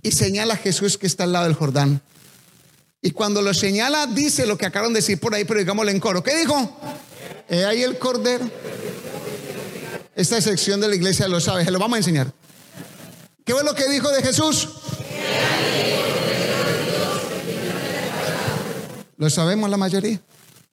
y 0.00 0.12
señala 0.12 0.54
a 0.54 0.56
Jesús 0.56 0.97
que 0.97 1.06
está 1.06 1.25
al 1.25 1.32
lado 1.32 1.44
del 1.44 1.54
Jordán. 1.54 2.00
Y 3.02 3.11
cuando 3.11 3.42
lo 3.42 3.52
señala, 3.52 4.06
dice 4.06 4.47
lo 4.47 4.56
que 4.56 4.64
acabaron 4.64 4.94
de 4.94 5.00
decir 5.00 5.21
por 5.21 5.35
ahí, 5.35 5.44
pero 5.44 5.61
digámoslo 5.61 5.90
en 5.90 6.00
coro. 6.00 6.23
¿Qué 6.23 6.38
dijo? 6.38 6.75
He 7.50 7.66
ahí 7.66 7.82
el 7.82 7.99
cordero. 7.99 8.49
Esta 10.14 10.40
sección 10.40 10.80
de 10.80 10.88
la 10.88 10.97
iglesia 10.97 11.28
lo 11.28 11.38
sabe, 11.38 11.66
se 11.66 11.71
lo 11.71 11.78
vamos 11.78 11.97
a 11.97 11.99
enseñar. 11.99 12.32
¿Qué 13.44 13.52
fue 13.52 13.64
lo 13.64 13.75
que 13.75 13.88
dijo 13.88 14.08
de 14.11 14.22
Jesús? 14.22 14.68
Lo 19.16 19.30
sabemos 19.30 19.68
la 19.68 19.76
mayoría. 19.76 20.20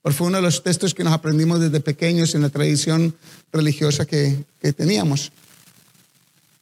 Porque 0.01 0.17
fue 0.17 0.27
uno 0.27 0.37
de 0.37 0.43
los 0.43 0.63
textos 0.63 0.93
que 0.93 1.03
nos 1.03 1.13
aprendimos 1.13 1.59
desde 1.59 1.79
pequeños 1.79 2.33
en 2.35 2.41
la 2.41 2.49
tradición 2.49 3.15
religiosa 3.51 4.05
que, 4.05 4.45
que 4.61 4.71
teníamos. 4.71 5.31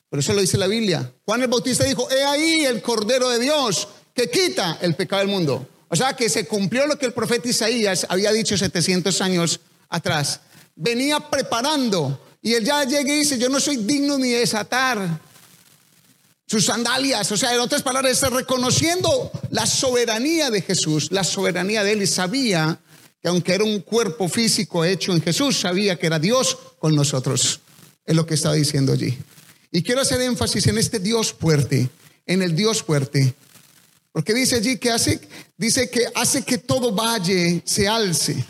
Por 0.10 0.20
eso 0.20 0.34
lo 0.34 0.42
dice 0.42 0.58
la 0.58 0.68
Biblia. 0.68 1.12
Juan 1.26 1.42
el 1.42 1.48
Bautista 1.50 1.84
dijo, 1.84 2.10
he 2.10 2.24
ahí 2.24 2.66
el 2.66 2.82
Cordero 2.82 3.30
de 3.30 3.40
Dios 3.40 3.90
que 4.14 4.30
quita 4.30 4.80
el 4.82 4.96
pecado 4.96 5.20
del 5.22 5.30
mundo. 5.30 5.68
O 5.90 5.96
sea 5.96 6.16
que 6.16 6.30
se 6.30 6.48
cumplió 6.48 6.88
lo 6.88 6.98
que 6.98 7.06
el 7.06 7.14
profeta 7.14 7.50
Isaías 7.50 8.08
había 8.10 8.32
dicho 8.32 8.58
700 8.58 9.22
años 9.22 9.60
atrás. 9.90 10.40
Venía 10.76 11.20
preparando 11.20 12.20
y 12.42 12.54
él 12.54 12.64
ya 12.64 12.84
llega 12.86 13.14
y 13.14 13.20
dice, 13.20 13.38
yo 13.38 13.50
no 13.50 13.60
soy 13.60 13.78
digno 13.78 14.18
ni 14.18 14.32
de 14.32 14.40
desatar 14.40 15.27
sus 16.48 16.66
sandalias. 16.66 17.32
O 17.32 17.38
sea, 17.38 17.54
en 17.54 17.60
otras 17.60 17.84
palabras, 17.84 18.22
reconociendo 18.32 19.32
la 19.52 19.66
soberanía 19.66 20.50
de 20.50 20.62
Jesús, 20.62 21.12
la 21.12 21.24
soberanía 21.24 21.84
de 21.84 21.92
él 21.92 22.02
y 22.02 22.08
sabía 22.08 22.80
que 23.22 23.28
aunque 23.28 23.54
era 23.54 23.64
un 23.64 23.82
cuerpo 23.82 24.30
físico 24.30 24.84
hecho 24.86 25.12
en 25.12 25.22
Jesús, 25.22 25.60
sabía 25.60 26.00
que 26.00 26.08
era 26.08 26.20
Dios 26.20 26.58
con 26.80 26.96
nosotros. 26.96 27.60
Es 28.06 28.16
lo 28.16 28.26
que 28.26 28.36
estaba 28.36 28.56
diciendo 28.56 28.94
allí. 28.94 29.18
Y 29.72 29.84
quiero 29.84 30.02
hacer 30.02 30.22
énfasis 30.22 30.68
en 30.68 30.78
este 30.78 31.00
Dios 31.00 31.34
fuerte, 31.34 31.90
en 32.26 32.42
el 32.42 32.56
Dios 32.56 32.82
fuerte. 32.82 33.36
Porque 34.14 34.34
dice 34.34 34.56
allí 34.56 34.78
que 34.78 34.92
hace, 34.92 35.20
dice 35.58 35.90
que 35.90 36.06
hace 36.16 36.44
que 36.44 36.58
todo 36.58 36.94
valle 36.94 37.62
se 37.66 37.88
alce. 37.88 38.46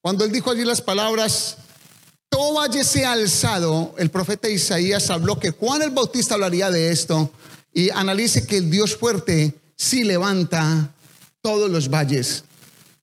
Cuando 0.00 0.24
él 0.24 0.32
dijo 0.32 0.50
allí 0.50 0.64
las 0.64 0.82
palabras, 0.82 1.56
todo 2.30 2.54
valle 2.54 2.84
sea 2.84 3.12
alzado, 3.12 3.94
el 3.98 4.10
profeta 4.10 4.48
Isaías 4.48 5.10
habló 5.10 5.38
que 5.38 5.50
Juan 5.50 5.82
el 5.82 5.90
Bautista 5.90 6.34
hablaría 6.34 6.70
de 6.70 6.90
esto 6.90 7.30
y 7.74 7.90
analice 7.90 8.46
que 8.46 8.56
el 8.56 8.70
Dios 8.70 8.96
fuerte 8.96 9.54
sí 9.76 10.04
levanta 10.04 10.94
todos 11.42 11.68
los 11.68 11.90
valles. 11.90 12.44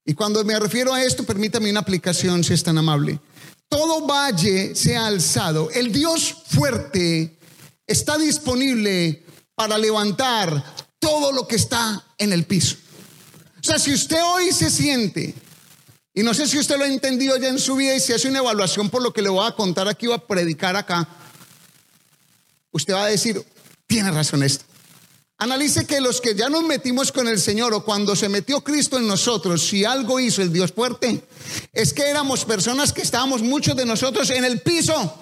Y 0.06 0.14
cuando 0.14 0.44
me 0.46 0.58
refiero 0.58 0.94
a 0.94 1.04
esto, 1.04 1.26
permítame 1.26 1.70
una 1.70 1.82
aplicación 1.82 2.44
si 2.44 2.54
es 2.54 2.64
tan 2.64 2.78
amable. 2.78 3.20
Todo 3.68 4.08
valle 4.08 4.74
sea 4.74 5.08
alzado. 5.08 5.70
El 5.72 5.92
Dios 5.92 6.34
fuerte 6.48 7.38
está 7.86 8.18
disponible 8.18 9.26
para 9.56 9.78
levantar 9.78 10.64
todo 11.00 11.34
lo 11.34 11.46
que 11.46 11.58
está 11.58 12.06
en 12.18 12.32
el 12.32 12.46
piso. 12.46 12.78
O 13.60 13.64
sea, 13.64 13.78
si 13.78 13.94
usted 13.94 14.20
hoy 14.24 14.54
se 14.54 14.70
siente 14.70 15.36
y 16.18 16.24
no 16.24 16.34
sé 16.34 16.48
si 16.48 16.58
usted 16.58 16.80
lo 16.80 16.84
ha 16.84 16.88
entendido 16.88 17.38
ya 17.38 17.50
en 17.50 17.60
su 17.60 17.76
vida 17.76 17.94
y 17.94 18.00
si 18.00 18.12
hace 18.12 18.28
una 18.28 18.40
evaluación 18.40 18.90
por 18.90 19.04
lo 19.04 19.14
que 19.14 19.22
le 19.22 19.30
voy 19.30 19.48
a 19.48 19.52
contar 19.52 19.88
aquí 19.88 20.08
o 20.08 20.16
a 20.16 20.28
predicar 20.28 20.76
acá, 20.76 21.08
usted 22.72 22.96
va 22.96 23.04
a 23.04 23.08
decir, 23.08 23.46
tiene 23.86 24.10
razón 24.10 24.42
esto. 24.42 24.66
Analice 25.38 25.86
que 25.86 26.02
los 26.02 26.20
que 26.20 26.34
ya 26.34 26.50
nos 26.50 26.64
metimos 26.64 27.12
con 27.12 27.28
el 27.28 27.40
Señor 27.40 27.72
o 27.76 27.86
cuando 27.86 28.16
se 28.16 28.30
metió 28.30 28.64
Cristo 28.64 28.98
en 28.98 29.08
nosotros, 29.08 29.62
si 29.62 29.86
algo 29.86 30.20
hizo 30.20 30.42
el 30.42 30.52
Dios 30.52 30.72
fuerte, 30.72 31.24
es 31.72 31.94
que 31.94 32.10
éramos 32.10 32.46
personas 32.46 32.92
que 32.92 33.04
estábamos 33.04 33.44
muchos 33.44 33.76
de 33.76 33.86
nosotros 33.86 34.28
en 34.32 34.44
el 34.44 34.62
piso. 34.62 35.20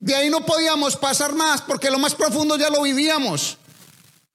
De 0.00 0.12
ahí 0.12 0.28
no 0.28 0.44
podíamos 0.44 0.96
pasar 0.96 1.36
más 1.36 1.62
porque 1.62 1.88
lo 1.88 2.00
más 2.00 2.16
profundo 2.16 2.56
ya 2.56 2.68
lo 2.68 2.82
vivíamos. 2.82 3.58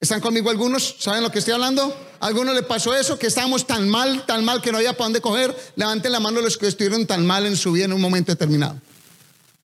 ¿Están 0.04 0.20
conmigo 0.20 0.50
algunos? 0.50 0.98
¿Saben 1.00 1.24
lo 1.24 1.32
que 1.32 1.40
estoy 1.40 1.54
hablando? 1.54 1.96
¿A 2.20 2.28
alguno 2.28 2.54
le 2.54 2.62
pasó 2.62 2.94
eso? 2.94 3.18
Que 3.18 3.28
estábamos 3.28 3.66
tan 3.66 3.88
mal, 3.88 4.26
tan 4.26 4.44
mal 4.44 4.62
que 4.62 4.70
no 4.70 4.80
había 4.80 4.92
para 4.92 5.06
dónde 5.06 5.22
coger. 5.22 5.56
Levanten 5.78 6.12
la 6.12 6.20
mano 6.20 6.42
los 6.42 6.58
que 6.58 6.68
estuvieron 6.68 7.08
tan 7.08 7.26
mal 7.26 7.46
en 7.46 7.56
su 7.56 7.72
vida 7.72 7.86
en 7.86 7.94
un 7.94 8.02
momento 8.02 8.30
determinado. 8.30 8.82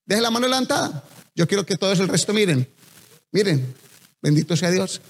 Deje 0.05 0.21
la 0.21 0.31
mano 0.31 0.47
levantada. 0.47 1.03
Yo 1.35 1.45
quiero 1.45 1.65
que 1.65 1.75
todos 1.75 1.99
el 1.99 2.07
resto 2.07 2.31
miren. 2.31 2.73
Miren, 3.33 3.75
bendito 4.21 4.55
sea 4.55 4.71
Dios. 4.71 5.01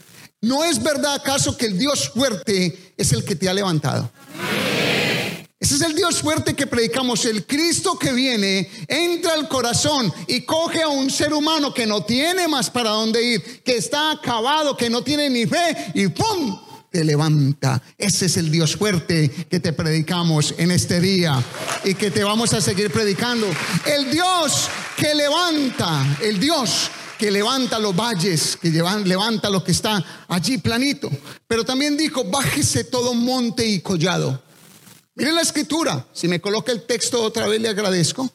¿No 0.41 0.63
es 0.63 0.81
verdad 0.81 1.13
acaso 1.13 1.55
que 1.55 1.67
el 1.67 1.77
Dios 1.77 2.09
fuerte 2.09 2.95
es 2.97 3.13
el 3.13 3.23
que 3.23 3.35
te 3.35 3.47
ha 3.47 3.53
levantado? 3.53 4.09
Ese 5.59 5.75
es 5.75 5.81
el 5.81 5.93
Dios 5.93 6.21
fuerte 6.21 6.53
que 6.53 6.67
predicamos. 6.67 7.25
El 7.25 7.45
Cristo 7.45 7.99
que 7.99 8.13
viene 8.13 8.69
entra 8.87 9.33
al 9.33 9.49
corazón 9.49 10.11
y 10.27 10.41
coge 10.41 10.81
a 10.81 10.87
un 10.87 11.09
ser 11.09 11.33
humano 11.33 11.73
que 11.73 11.85
no 11.85 12.03
tiene 12.03 12.47
más 12.47 12.69
para 12.69 12.91
dónde 12.91 13.21
ir, 13.21 13.61
que 13.61 13.75
está 13.75 14.11
acabado, 14.11 14.77
que 14.77 14.89
no 14.89 15.01
tiene 15.01 15.29
ni 15.29 15.45
fe 15.45 15.91
y 15.95 16.07
¡pum! 16.07 16.57
Te 16.89 17.03
levanta. 17.03 17.83
Ese 17.97 18.27
es 18.27 18.37
el 18.37 18.49
Dios 18.49 18.77
fuerte 18.77 19.29
que 19.49 19.59
te 19.59 19.73
predicamos 19.73 20.55
en 20.57 20.71
este 20.71 21.01
día 21.01 21.43
y 21.83 21.93
que 21.93 22.09
te 22.09 22.23
vamos 22.23 22.53
a 22.53 22.61
seguir 22.61 22.89
predicando. 22.89 23.45
El 23.85 24.09
Dios 24.09 24.69
que 24.95 25.13
levanta, 25.13 26.17
el 26.21 26.39
Dios 26.39 26.89
que 27.17 27.29
levanta 27.29 27.77
los 27.79 27.93
valles, 27.93 28.57
que 28.59 28.69
levanta 28.69 29.49
lo 29.49 29.61
que 29.61 29.73
está 29.73 30.03
allí 30.29 30.57
planito. 30.57 31.11
Pero 31.49 31.65
también 31.65 31.97
dijo, 31.97 32.23
bájese 32.23 32.85
todo 32.85 33.13
monte 33.13 33.67
y 33.67 33.81
collado. 33.81 34.41
Miren 35.19 35.35
la 35.35 35.41
escritura. 35.41 36.07
Si 36.13 36.29
me 36.29 36.39
coloca 36.39 36.71
el 36.71 36.83
texto 36.83 37.21
otra 37.21 37.45
vez, 37.45 37.59
le 37.59 37.67
agradezco. 37.67 38.31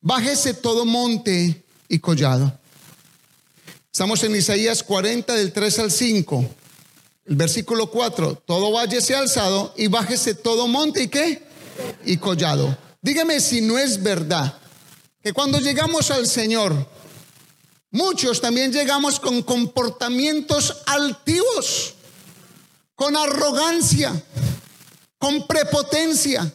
Bájese 0.00 0.54
todo 0.54 0.84
monte 0.84 1.64
y 1.88 1.98
collado. 1.98 2.56
Estamos 3.92 4.22
en 4.22 4.36
Isaías 4.36 4.84
40 4.84 5.34
del 5.34 5.52
3 5.52 5.78
al 5.80 5.90
5. 5.90 6.46
El 7.24 7.34
versículo 7.34 7.90
4. 7.90 8.40
Todo 8.46 8.70
valle 8.70 9.00
se 9.00 9.16
alzado 9.16 9.74
y 9.76 9.88
bájese 9.88 10.36
todo 10.36 10.68
monte 10.68 11.02
y 11.02 11.08
qué? 11.08 11.42
Y 12.04 12.18
collado. 12.18 12.78
Dígame 13.00 13.40
si 13.40 13.60
no 13.60 13.76
es 13.76 14.00
verdad 14.00 14.56
que 15.24 15.32
cuando 15.32 15.58
llegamos 15.58 16.12
al 16.12 16.28
Señor, 16.28 16.88
muchos 17.90 18.40
también 18.40 18.72
llegamos 18.72 19.18
con 19.18 19.42
comportamientos 19.42 20.82
altivos, 20.86 21.94
con 22.94 23.16
arrogancia 23.16 24.22
con 25.22 25.46
prepotencia. 25.46 26.52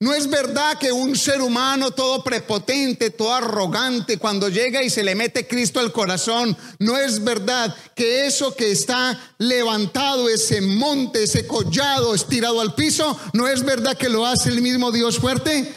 No 0.00 0.12
es 0.12 0.28
verdad 0.28 0.78
que 0.78 0.90
un 0.90 1.14
ser 1.14 1.40
humano 1.40 1.92
todo 1.92 2.24
prepotente, 2.24 3.10
todo 3.10 3.32
arrogante, 3.32 4.18
cuando 4.18 4.48
llega 4.48 4.82
y 4.82 4.90
se 4.90 5.04
le 5.04 5.14
mete 5.14 5.46
Cristo 5.46 5.78
al 5.78 5.92
corazón, 5.92 6.56
no 6.80 6.96
es 6.96 7.22
verdad 7.22 7.72
que 7.94 8.26
eso 8.26 8.52
que 8.56 8.72
está 8.72 9.16
levantado, 9.38 10.28
ese 10.28 10.60
monte, 10.60 11.22
ese 11.22 11.46
collado 11.46 12.16
estirado 12.16 12.60
al 12.60 12.74
piso, 12.74 13.16
no 13.32 13.46
es 13.46 13.62
verdad 13.62 13.96
que 13.96 14.08
lo 14.08 14.26
hace 14.26 14.48
el 14.48 14.60
mismo 14.60 14.90
Dios 14.90 15.20
fuerte. 15.20 15.72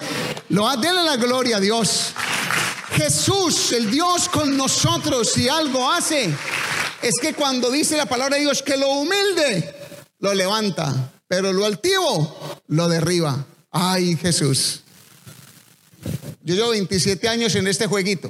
Lo 0.49 0.67
hace, 0.67 0.91
la 0.91 1.17
gloria 1.17 1.57
a 1.57 1.59
Dios. 1.59 2.13
Jesús, 2.95 3.73
el 3.73 3.91
Dios 3.91 4.27
con 4.27 4.57
nosotros, 4.57 5.33
si 5.33 5.47
algo 5.47 5.91
hace, 5.91 6.33
es 7.03 7.15
que 7.21 7.35
cuando 7.35 7.69
dice 7.69 7.95
la 7.95 8.07
palabra 8.07 8.37
de 8.37 8.41
Dios 8.41 8.63
que 8.63 8.75
lo 8.75 8.89
humilde, 8.89 9.75
lo 10.17 10.33
levanta 10.33 11.11
pero 11.31 11.53
lo 11.53 11.65
altivo 11.65 12.59
lo 12.67 12.89
derriba. 12.89 13.45
Ay, 13.71 14.17
Jesús. 14.17 14.81
Yo 16.43 16.55
llevo 16.55 16.71
27 16.71 17.25
años 17.29 17.55
en 17.55 17.69
este 17.69 17.87
jueguito. 17.87 18.29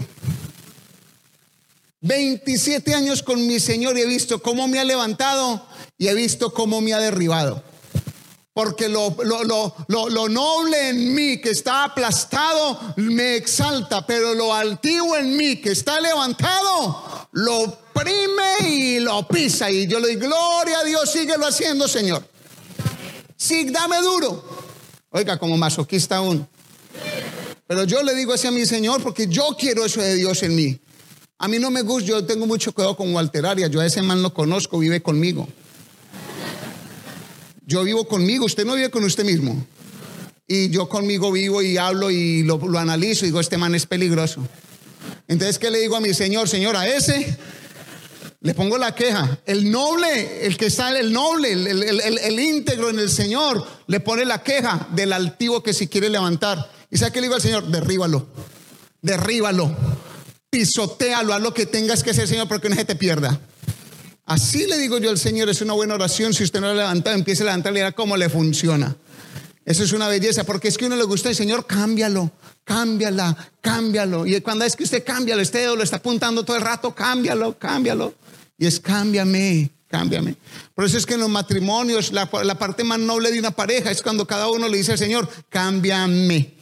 27 2.02 2.94
años 2.94 3.24
con 3.24 3.48
mi 3.48 3.60
Señor 3.60 3.98
y 3.98 4.02
he 4.02 4.06
visto 4.06 4.40
cómo 4.40 4.68
me 4.68 4.78
ha 4.78 4.84
levantado 4.84 5.66
y 5.98 6.10
he 6.10 6.14
visto 6.14 6.54
cómo 6.54 6.80
me 6.80 6.94
ha 6.94 7.00
derribado. 7.00 7.64
Porque 8.54 8.88
lo, 8.88 9.18
lo, 9.24 9.74
lo, 9.88 10.30
noble 10.30 10.90
en 10.90 11.16
mí 11.16 11.42
que 11.42 11.50
está 11.50 11.86
aplastado 11.86 12.80
me 12.98 13.36
exalta, 13.36 14.06
pero 14.06 14.36
lo 14.36 14.54
altivo 14.54 15.18
en 15.18 15.36
mí 15.38 15.56
que 15.56 15.72
está 15.72 16.00
levantado 16.00 17.28
lo 17.32 17.80
prime 17.96 18.70
y 18.70 19.00
lo 19.00 19.28
pisa. 19.28 19.72
Y 19.72 19.88
yo 19.88 20.00
le 20.00 20.10
doy 20.10 20.16
gloria 20.18 20.78
a 20.78 20.84
Dios, 20.84 21.12
síguelo 21.12 21.48
haciendo, 21.48 21.88
Señor. 21.88 22.30
Sí, 23.42 23.66
dame 23.72 24.00
duro. 24.04 24.44
Oiga, 25.10 25.40
como 25.40 25.58
masoquista 25.58 26.18
aún. 26.18 26.48
Pero 27.66 27.86
yo 27.86 28.04
le 28.04 28.14
digo 28.14 28.34
así 28.34 28.46
a 28.46 28.52
mi 28.52 28.68
Señor 28.68 29.02
porque 29.02 29.26
yo 29.28 29.58
quiero 29.58 29.84
eso 29.84 30.00
de 30.00 30.14
Dios 30.14 30.44
en 30.44 30.56
mí. 30.56 30.80
A 31.40 31.48
mí 31.48 31.58
no 31.58 31.72
me 31.72 31.82
gusta, 31.82 32.08
yo 32.08 32.24
tengo 32.24 32.46
mucho 32.46 32.72
cuidado 32.72 32.96
con 32.96 33.12
Walter 33.12 33.48
Arias. 33.48 33.72
Yo 33.72 33.82
a 33.82 33.88
ese 33.88 34.04
man 34.04 34.22
lo 34.22 34.32
conozco, 34.32 34.78
vive 34.78 35.02
conmigo. 35.02 35.48
Yo 37.66 37.84
vivo 37.84 38.08
conmigo, 38.08 38.46
usted 38.46 38.64
no 38.64 38.76
vive 38.76 38.92
con 38.92 39.04
usted 39.06 39.26
mismo. 39.26 39.66
Y 40.46 40.70
yo 40.70 40.88
conmigo 40.88 41.32
vivo 41.32 41.64
y 41.64 41.78
hablo 41.78 42.12
y 42.12 42.44
lo, 42.44 42.58
lo 42.58 42.78
analizo 42.78 43.26
y 43.26 43.30
digo, 43.30 43.40
este 43.40 43.58
man 43.58 43.74
es 43.74 43.88
peligroso. 43.88 44.48
Entonces, 45.28 45.58
¿qué 45.58 45.72
le 45.72 45.80
digo 45.80 45.96
a 45.96 46.00
mi 46.00 46.14
Señor? 46.14 46.48
Señor, 46.48 46.76
a 46.78 46.88
ese 46.88 47.36
le 48.42 48.56
pongo 48.56 48.78
la 48.78 48.94
queja. 48.94 49.40
El 49.46 49.72
noble, 49.72 50.46
el 50.46 50.58
que 50.58 50.70
sale, 50.70 51.00
el 51.00 51.14
noble, 51.14 51.52
el, 51.52 52.40
íntegro 52.40 52.90
en 52.90 53.00
el 53.00 53.10
Señor, 53.10 53.66
le 53.88 54.00
pone 54.00 54.26
la 54.26 54.44
queja 54.44 54.88
del 54.92 55.14
altivo 55.14 55.62
que 55.62 55.74
si 55.74 55.88
quiere 55.88 56.10
levantar. 56.10 56.70
¿Y 56.90 56.98
sabe 56.98 57.12
qué 57.12 57.22
le 57.22 57.28
digo 57.28 57.36
al 57.36 57.42
Señor? 57.42 57.68
Derríbalo, 57.68 58.28
derríbalo, 59.02 59.76
pisotealo, 60.50 61.34
haz 61.34 61.42
lo 61.42 61.54
que 61.54 61.68
tengas 61.68 62.04
que 62.04 62.10
hacer, 62.10 62.28
Señor, 62.28 62.48
porque 62.48 62.68
no 62.68 62.76
se 62.76 62.84
te 62.84 62.96
pierda. 62.96 63.40
Así 64.26 64.66
le 64.66 64.78
digo 64.78 64.98
yo 64.98 65.12
al 65.12 65.20
Señor, 65.20 65.50
es 65.50 65.62
una 65.62 65.74
buena 65.74 65.94
oración. 65.94 66.34
Si 66.34 66.44
usted 66.44 66.62
no 66.62 66.68
lo 66.68 66.74
ha 66.74 66.84
levantado, 66.84 67.16
empiece 67.16 67.44
a 67.44 67.46
levantarle 67.46 67.80
y 67.80 67.84
verá 67.84 67.96
cómo 67.96 68.18
le 68.18 68.28
funciona. 68.30 68.96
Eso 69.66 69.84
es 69.84 69.94
una 69.94 70.08
belleza, 70.08 70.44
porque 70.46 70.68
es 70.68 70.78
que 70.78 70.86
a 70.86 70.88
uno 70.88 70.96
le 70.96 71.04
gusta 71.04 71.30
el 71.30 71.36
Señor, 71.36 71.68
cámbialo, 71.68 72.32
cámbiala, 72.64 73.38
cámbialo. 73.62 74.26
Y 74.26 74.42
cuando 74.42 74.66
es 74.66 74.76
que 74.76 74.84
usted 74.84 75.04
cambia, 75.06 75.38
usted 75.38 75.68
lo 75.76 75.84
está 75.84 75.98
apuntando 75.98 76.44
todo 76.44 76.58
el 76.58 76.64
rato, 76.64 76.96
cámbialo, 76.96 77.58
cámbialo. 77.60 78.16
Y 78.62 78.68
es 78.68 78.80
cámbiame, 78.80 79.72
cámbiame. 79.88 80.36
Por 80.76 80.86
eso 80.86 80.96
es 80.96 81.08
que 81.08 81.16
en 81.16 81.22
los 81.22 81.32
matrimonios, 81.32 82.12
la, 82.12 82.30
la, 82.44 82.60
parte 82.60 82.84
más 82.84 83.00
noble 83.00 83.32
de 83.32 83.40
una 83.40 83.50
pareja 83.50 83.90
es 83.90 84.04
cuando 84.04 84.28
cada 84.28 84.50
uno 84.50 84.70
le 84.70 84.78
dice 84.78 84.92
al 84.92 85.00
Señor, 85.00 85.28
cámbiame, 85.50 86.54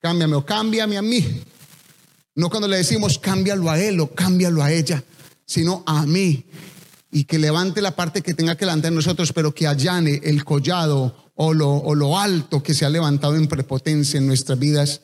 cámbiame 0.00 0.34
o 0.34 0.46
cámbiame 0.46 0.96
a 0.96 1.02
mí. 1.02 1.42
No 2.36 2.48
cuando 2.48 2.66
le 2.68 2.78
decimos, 2.78 3.18
cámbialo 3.18 3.70
a 3.70 3.78
él 3.78 4.00
o 4.00 4.14
cámbialo 4.14 4.62
a 4.62 4.72
ella, 4.72 5.04
sino 5.44 5.82
a 5.84 6.06
mí. 6.06 6.46
Y 7.10 7.24
que 7.24 7.38
levante 7.38 7.82
la 7.82 7.94
parte 7.94 8.22
que 8.22 8.32
tenga 8.32 8.56
que 8.56 8.64
levantar 8.64 8.90
nosotros, 8.90 9.34
pero 9.34 9.54
que 9.54 9.66
allane 9.66 10.22
el 10.24 10.42
collado 10.42 11.14
o 11.34 11.52
lo, 11.52 11.68
o 11.70 11.94
lo, 11.94 12.18
alto 12.18 12.62
que 12.62 12.72
se 12.72 12.86
ha 12.86 12.88
levantado 12.88 13.36
en 13.36 13.46
prepotencia 13.46 14.16
en 14.16 14.26
nuestras 14.26 14.58
vidas. 14.58 15.02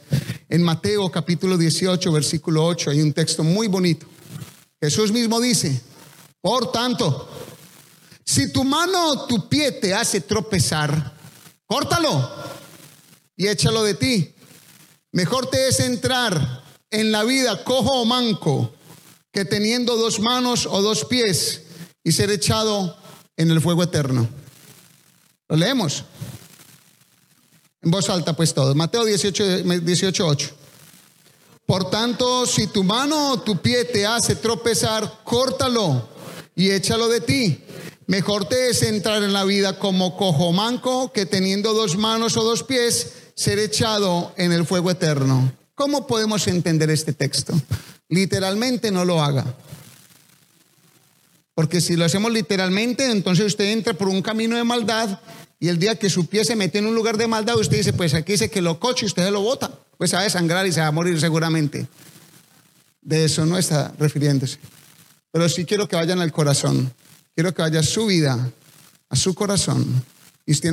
En 0.48 0.62
Mateo 0.62 1.10
capítulo 1.10 1.58
18, 1.58 2.10
versículo 2.10 2.64
8, 2.64 2.88
hay 2.88 3.02
un 3.02 3.12
texto 3.12 3.44
muy 3.44 3.68
bonito. 3.68 4.13
Jesús 4.84 5.12
mismo 5.12 5.40
dice, 5.40 5.80
por 6.42 6.70
tanto, 6.70 7.26
si 8.22 8.52
tu 8.52 8.64
mano 8.64 9.12
o 9.12 9.26
tu 9.26 9.48
pie 9.48 9.72
te 9.72 9.94
hace 9.94 10.20
tropezar, 10.20 11.14
córtalo 11.64 12.30
y 13.34 13.46
échalo 13.46 13.82
de 13.82 13.94
ti. 13.94 14.34
Mejor 15.12 15.46
te 15.46 15.68
es 15.68 15.80
entrar 15.80 16.62
en 16.90 17.12
la 17.12 17.24
vida 17.24 17.64
cojo 17.64 18.02
o 18.02 18.04
manco 18.04 18.74
que 19.32 19.46
teniendo 19.46 19.96
dos 19.96 20.20
manos 20.20 20.66
o 20.66 20.82
dos 20.82 21.06
pies 21.06 21.62
y 22.02 22.12
ser 22.12 22.30
echado 22.30 22.98
en 23.38 23.50
el 23.50 23.62
fuego 23.62 23.84
eterno. 23.84 24.28
Lo 25.48 25.56
leemos. 25.56 26.04
En 27.80 27.90
voz 27.90 28.10
alta, 28.10 28.36
pues 28.36 28.52
todo. 28.52 28.74
Mateo 28.74 29.06
18, 29.06 29.62
18, 29.80 30.26
8. 30.26 30.54
Por 31.66 31.90
tanto, 31.90 32.46
si 32.46 32.66
tu 32.66 32.84
mano 32.84 33.32
o 33.32 33.40
tu 33.40 33.60
pie 33.60 33.84
te 33.84 34.06
hace 34.06 34.36
tropezar, 34.36 35.20
córtalo 35.24 36.08
y 36.54 36.70
échalo 36.70 37.08
de 37.08 37.20
ti. 37.20 37.60
Mejor 38.06 38.46
te 38.46 38.68
es 38.68 38.82
entrar 38.82 39.22
en 39.22 39.32
la 39.32 39.44
vida 39.44 39.78
como 39.78 40.16
cojo 40.16 40.52
manco 40.52 41.10
que 41.12 41.24
teniendo 41.24 41.72
dos 41.72 41.96
manos 41.96 42.36
o 42.36 42.44
dos 42.44 42.62
pies, 42.62 43.12
ser 43.34 43.58
echado 43.58 44.32
en 44.36 44.52
el 44.52 44.66
fuego 44.66 44.90
eterno. 44.90 45.52
¿Cómo 45.74 46.06
podemos 46.06 46.46
entender 46.46 46.90
este 46.90 47.14
texto? 47.14 47.54
Literalmente 48.08 48.90
no 48.90 49.04
lo 49.06 49.22
haga. 49.22 49.44
Porque 51.54 51.80
si 51.80 51.96
lo 51.96 52.04
hacemos 52.04 52.30
literalmente, 52.30 53.10
entonces 53.10 53.46
usted 53.46 53.66
entra 53.66 53.94
por 53.94 54.08
un 54.08 54.20
camino 54.20 54.56
de 54.56 54.64
maldad 54.64 55.20
y 55.58 55.68
el 55.68 55.78
día 55.78 55.96
que 55.96 56.10
su 56.10 56.26
pie 56.26 56.44
se 56.44 56.56
metió 56.56 56.80
en 56.80 56.86
un 56.86 56.94
lugar 56.94 57.16
de 57.16 57.26
maldad, 57.26 57.56
usted 57.56 57.78
dice, 57.78 57.92
pues 57.92 58.12
aquí 58.12 58.32
dice 58.32 58.50
que 58.50 58.60
lo 58.60 58.78
coche 58.78 59.06
y 59.06 59.08
usted 59.08 59.30
lo 59.30 59.40
bota. 59.40 59.70
Pues 59.96 60.10
se 60.10 60.16
va 60.16 60.20
a 60.20 60.24
desangrar 60.24 60.66
y 60.66 60.72
se 60.72 60.80
va 60.80 60.88
a 60.88 60.92
morir 60.92 61.20
seguramente. 61.20 61.86
De 63.00 63.24
eso 63.24 63.44
no 63.46 63.58
está 63.58 63.94
refiriéndose. 63.98 64.58
Pero 65.30 65.48
sí 65.48 65.64
quiero 65.64 65.88
que 65.88 65.96
vayan 65.96 66.20
al 66.20 66.32
corazón. 66.32 66.92
Quiero 67.34 67.52
que 67.52 67.62
vaya 67.62 67.82
su 67.82 68.06
vida, 68.06 68.50
a 69.08 69.16
su 69.16 69.34
corazón. 69.34 70.04
Y 70.46 70.52
usted 70.52 70.72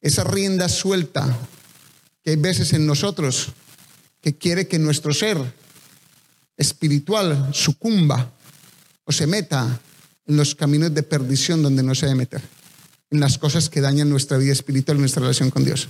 esa 0.00 0.24
rienda 0.24 0.68
suelta 0.68 1.36
que 2.22 2.30
hay 2.30 2.36
veces 2.36 2.72
en 2.72 2.86
nosotros 2.86 3.48
que 4.20 4.36
quiere 4.36 4.68
que 4.68 4.78
nuestro 4.78 5.12
ser 5.12 5.38
espiritual 6.56 7.50
sucumba 7.52 8.32
o 9.04 9.12
se 9.12 9.26
meta 9.26 9.80
en 10.26 10.36
los 10.36 10.54
caminos 10.54 10.92
de 10.92 11.02
perdición 11.02 11.62
donde 11.62 11.82
no 11.82 11.94
se 11.94 12.06
debe 12.06 12.18
meter, 12.18 12.42
en 13.10 13.20
las 13.20 13.38
cosas 13.38 13.70
que 13.70 13.80
dañan 13.80 14.10
nuestra 14.10 14.36
vida 14.36 14.52
espiritual, 14.52 14.98
nuestra 14.98 15.22
relación 15.22 15.50
con 15.50 15.64
Dios. 15.64 15.88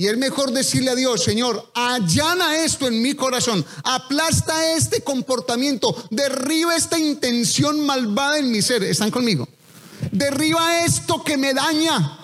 Y 0.00 0.08
es 0.08 0.16
mejor 0.16 0.50
decirle 0.50 0.92
a 0.92 0.94
Dios, 0.94 1.22
Señor, 1.22 1.72
allana 1.74 2.64
esto 2.64 2.88
en 2.88 3.02
mi 3.02 3.12
corazón, 3.12 3.62
aplasta 3.84 4.74
este 4.74 5.02
comportamiento, 5.02 5.94
derriba 6.08 6.74
esta 6.74 6.98
intención 6.98 7.84
malvada 7.84 8.38
en 8.38 8.50
mi 8.50 8.62
ser. 8.62 8.82
¿Están 8.82 9.10
conmigo? 9.10 9.46
Derriba 10.10 10.86
esto 10.86 11.22
que 11.22 11.36
me 11.36 11.52
daña. 11.52 12.18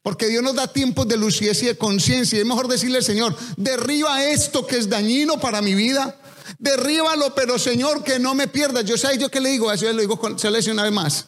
Porque 0.00 0.28
Dios 0.28 0.44
nos 0.44 0.54
da 0.54 0.72
tiempos 0.72 1.08
de 1.08 1.16
lucidez 1.16 1.60
y 1.64 1.66
de 1.66 1.76
conciencia. 1.76 2.38
Y 2.38 2.42
es 2.42 2.46
mejor 2.46 2.68
decirle, 2.68 3.02
Señor, 3.02 3.36
derriba 3.56 4.22
esto 4.22 4.64
que 4.64 4.78
es 4.78 4.88
dañino 4.88 5.40
para 5.40 5.60
mi 5.60 5.74
vida. 5.74 6.20
Derríbalo, 6.60 7.34
pero 7.34 7.58
Señor, 7.58 8.04
que 8.04 8.20
no 8.20 8.36
me 8.36 8.46
pierdas. 8.46 8.84
Yo 8.84 8.96
sé, 8.96 9.18
yo 9.18 9.28
que 9.28 9.40
le 9.40 9.48
digo, 9.48 9.72
eso 9.72 9.92
lo 9.92 10.00
digo 10.00 10.20
con, 10.20 10.38
se 10.38 10.52
lo 10.52 10.56
dice 10.56 10.70
una 10.70 10.84
vez 10.84 10.92
más. 10.92 11.26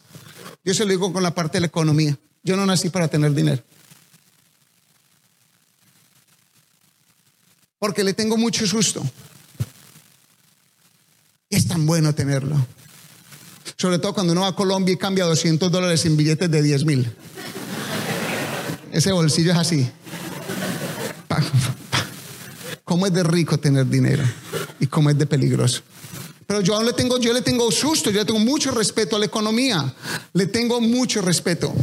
Yo 0.63 0.73
se 0.73 0.85
lo 0.85 0.91
digo 0.91 1.11
con 1.11 1.21
la 1.21 1.35
parte 1.35 1.57
de 1.57 1.59
la 1.59 1.67
economía. 1.67 2.17
Yo 2.43 2.55
no 2.55 2.65
nací 2.65 2.87
para 2.87 3.09
tener 3.09 3.33
dinero. 3.33 3.61
Porque 7.81 8.03
le 8.03 8.13
tengo 8.13 8.37
mucho 8.37 8.67
susto. 8.67 9.03
Es 11.49 11.67
tan 11.67 11.87
bueno 11.87 12.13
tenerlo. 12.13 12.55
Sobre 13.75 13.97
todo 13.97 14.13
cuando 14.13 14.33
uno 14.33 14.41
va 14.41 14.49
a 14.49 14.55
Colombia 14.55 14.93
y 14.93 14.97
cambia 14.97 15.25
200 15.25 15.71
dólares 15.71 16.05
en 16.05 16.15
billetes 16.15 16.51
de 16.51 16.61
10 16.61 16.85
mil. 16.85 17.11
Ese 18.91 19.11
bolsillo 19.11 19.51
es 19.53 19.57
así. 19.57 19.89
¿Cómo 22.83 23.07
es 23.07 23.13
de 23.13 23.23
rico 23.23 23.57
tener 23.59 23.87
dinero? 23.87 24.25
Y 24.79 24.85
cómo 24.85 25.09
es 25.09 25.17
de 25.17 25.25
peligroso. 25.25 25.81
Pero 26.45 26.61
yo 26.61 26.83
le 26.83 26.93
tengo, 26.93 27.17
yo 27.17 27.33
le 27.33 27.41
tengo 27.41 27.71
susto, 27.71 28.11
yo 28.11 28.19
le 28.19 28.25
tengo 28.25 28.41
mucho 28.41 28.69
respeto 28.69 29.15
a 29.15 29.19
la 29.19 29.25
economía. 29.25 29.91
Le 30.33 30.45
tengo 30.45 30.79
mucho 30.81 31.19
respeto. 31.23 31.73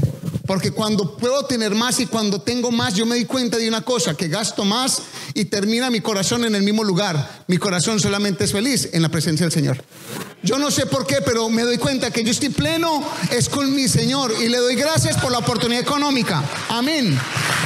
Porque 0.49 0.71
cuando 0.71 1.15
puedo 1.15 1.45
tener 1.45 1.75
más 1.75 2.01
y 2.01 2.07
cuando 2.07 2.41
tengo 2.41 2.71
más, 2.71 2.95
yo 2.95 3.05
me 3.05 3.17
di 3.17 3.27
cuenta 3.27 3.59
de 3.59 3.69
una 3.69 3.83
cosa, 3.83 4.15
que 4.15 4.29
gasto 4.29 4.65
más 4.65 5.03
y 5.35 5.45
termina 5.45 5.91
mi 5.91 6.01
corazón 6.01 6.43
en 6.47 6.55
el 6.55 6.63
mismo 6.63 6.83
lugar. 6.83 7.45
Mi 7.49 7.59
corazón 7.59 8.01
solamente 8.01 8.45
es 8.45 8.53
feliz 8.53 8.89
en 8.95 9.03
la 9.03 9.11
presencia 9.11 9.45
del 9.45 9.53
Señor. 9.53 9.85
Yo 10.43 10.59
no 10.59 10.71
sé 10.71 10.87
por 10.87 11.07
qué, 11.07 11.17
pero 11.23 11.51
me 11.51 11.65
doy 11.65 11.77
cuenta 11.77 12.11
que 12.11 12.25
yo 12.25 12.31
estoy 12.31 12.49
pleno 12.49 13.07
es 13.31 13.51
con 13.51 13.75
mi 13.75 13.89
Señor 13.89 14.33
y 14.41 14.49
le 14.49 14.57
doy 14.57 14.75
gracias 14.75 15.19
por 15.19 15.31
la 15.31 15.39
oportunidad 15.39 15.83
económica. 15.83 16.43
Amén. 16.71 17.21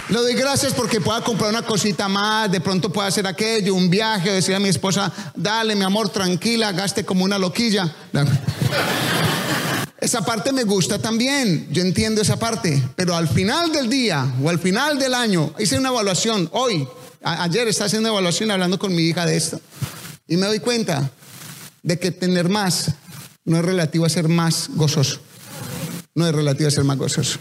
Le 0.08 0.18
doy 0.18 0.34
gracias 0.34 0.72
porque 0.72 1.00
pueda 1.00 1.22
comprar 1.22 1.50
una 1.50 1.62
cosita 1.62 2.08
más, 2.08 2.50
de 2.50 2.60
pronto 2.60 2.92
pueda 2.92 3.06
hacer 3.06 3.28
aquello, 3.28 3.76
un 3.76 3.90
viaje, 3.90 4.32
decir 4.32 4.56
a 4.56 4.58
mi 4.58 4.68
esposa, 4.68 5.12
dale 5.36 5.76
mi 5.76 5.84
amor, 5.84 6.08
tranquila, 6.08 6.72
gaste 6.72 7.04
como 7.04 7.22
una 7.22 7.38
loquilla. 7.38 7.94
Esa 10.02 10.22
parte 10.22 10.52
me 10.52 10.64
gusta 10.64 10.98
también, 10.98 11.68
yo 11.70 11.80
entiendo 11.80 12.22
esa 12.22 12.36
parte, 12.36 12.82
pero 12.96 13.14
al 13.14 13.28
final 13.28 13.70
del 13.70 13.88
día 13.88 14.34
o 14.42 14.50
al 14.50 14.58
final 14.58 14.98
del 14.98 15.14
año 15.14 15.54
hice 15.60 15.78
una 15.78 15.90
evaluación, 15.90 16.48
hoy, 16.50 16.88
ayer 17.22 17.68
estaba 17.68 17.86
haciendo 17.86 18.08
una 18.08 18.18
evaluación 18.18 18.50
hablando 18.50 18.80
con 18.80 18.92
mi 18.92 19.02
hija 19.02 19.24
de 19.24 19.36
esto, 19.36 19.60
y 20.26 20.36
me 20.36 20.46
doy 20.48 20.58
cuenta 20.58 21.12
de 21.84 22.00
que 22.00 22.10
tener 22.10 22.48
más 22.48 22.90
no 23.44 23.58
es 23.58 23.64
relativo 23.64 24.04
a 24.04 24.08
ser 24.08 24.26
más 24.26 24.70
gozoso, 24.70 25.20
no 26.16 26.26
es 26.26 26.34
relativo 26.34 26.66
a 26.66 26.72
ser 26.72 26.82
más 26.82 26.98
gozoso. 26.98 27.38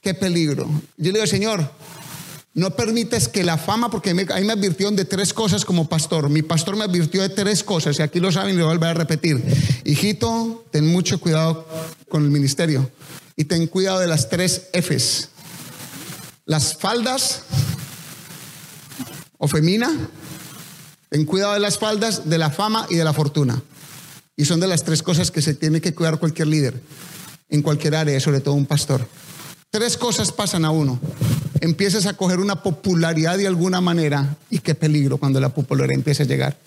Qué 0.00 0.14
peligro. 0.14 0.70
Yo 0.96 1.10
le 1.10 1.18
digo, 1.18 1.26
Señor, 1.26 1.68
no 2.54 2.70
permites 2.70 3.26
que 3.28 3.42
la 3.42 3.58
fama, 3.58 3.90
porque 3.90 4.10
ahí 4.10 4.44
me 4.44 4.52
advirtieron 4.52 4.94
de 4.94 5.04
tres 5.04 5.34
cosas 5.34 5.64
como 5.64 5.88
pastor. 5.88 6.30
Mi 6.30 6.42
pastor 6.42 6.76
me 6.76 6.84
advirtió 6.84 7.20
de 7.20 7.28
tres 7.28 7.64
cosas, 7.64 7.98
y 7.98 8.02
aquí 8.02 8.20
lo 8.20 8.30
saben 8.30 8.54
y 8.54 8.58
lo 8.58 8.66
voy 8.66 8.78
a 8.80 8.90
a 8.90 8.94
repetir. 8.94 9.42
Hijito, 9.84 10.64
ten 10.70 10.86
mucho 10.86 11.18
cuidado 11.18 11.66
con 12.08 12.22
el 12.22 12.30
ministerio 12.30 12.90
y 13.36 13.44
ten 13.44 13.66
cuidado 13.66 13.98
de 13.98 14.06
las 14.06 14.30
tres 14.30 14.68
Fs. 14.72 15.30
Las 16.46 16.76
faldas 16.76 17.42
o 19.38 19.48
femina, 19.48 19.90
ten 21.08 21.24
cuidado 21.24 21.54
de 21.54 21.60
las 21.60 21.78
faldas, 21.78 22.28
de 22.28 22.38
la 22.38 22.50
fama 22.50 22.86
y 22.88 22.94
de 22.94 23.04
la 23.04 23.12
fortuna. 23.12 23.60
Y 24.36 24.44
son 24.44 24.60
de 24.60 24.68
las 24.68 24.84
tres 24.84 25.02
cosas 25.02 25.30
que 25.30 25.42
se 25.42 25.54
tiene 25.54 25.80
que 25.80 25.94
cuidar 25.94 26.18
cualquier 26.18 26.48
líder. 26.48 26.80
en 27.50 27.62
cualquier 27.62 27.94
área, 27.94 28.18
sobre 28.18 28.40
todo 28.40 28.54
un 28.54 28.66
pastor. 28.66 29.06
Tres 29.70 29.96
cosas 29.96 30.32
pasan 30.32 30.64
a 30.64 30.70
uno. 30.70 30.98
Empiezas 31.64 32.04
a 32.04 32.12
coger 32.12 32.40
una 32.40 32.62
popularidad 32.62 33.38
de 33.38 33.46
alguna 33.46 33.80
manera 33.80 34.36
y 34.50 34.58
qué 34.58 34.74
peligro 34.74 35.16
cuando 35.16 35.40
la 35.40 35.48
popularidad 35.48 35.96
empieza 35.96 36.24
a 36.24 36.26
llegar. 36.26 36.58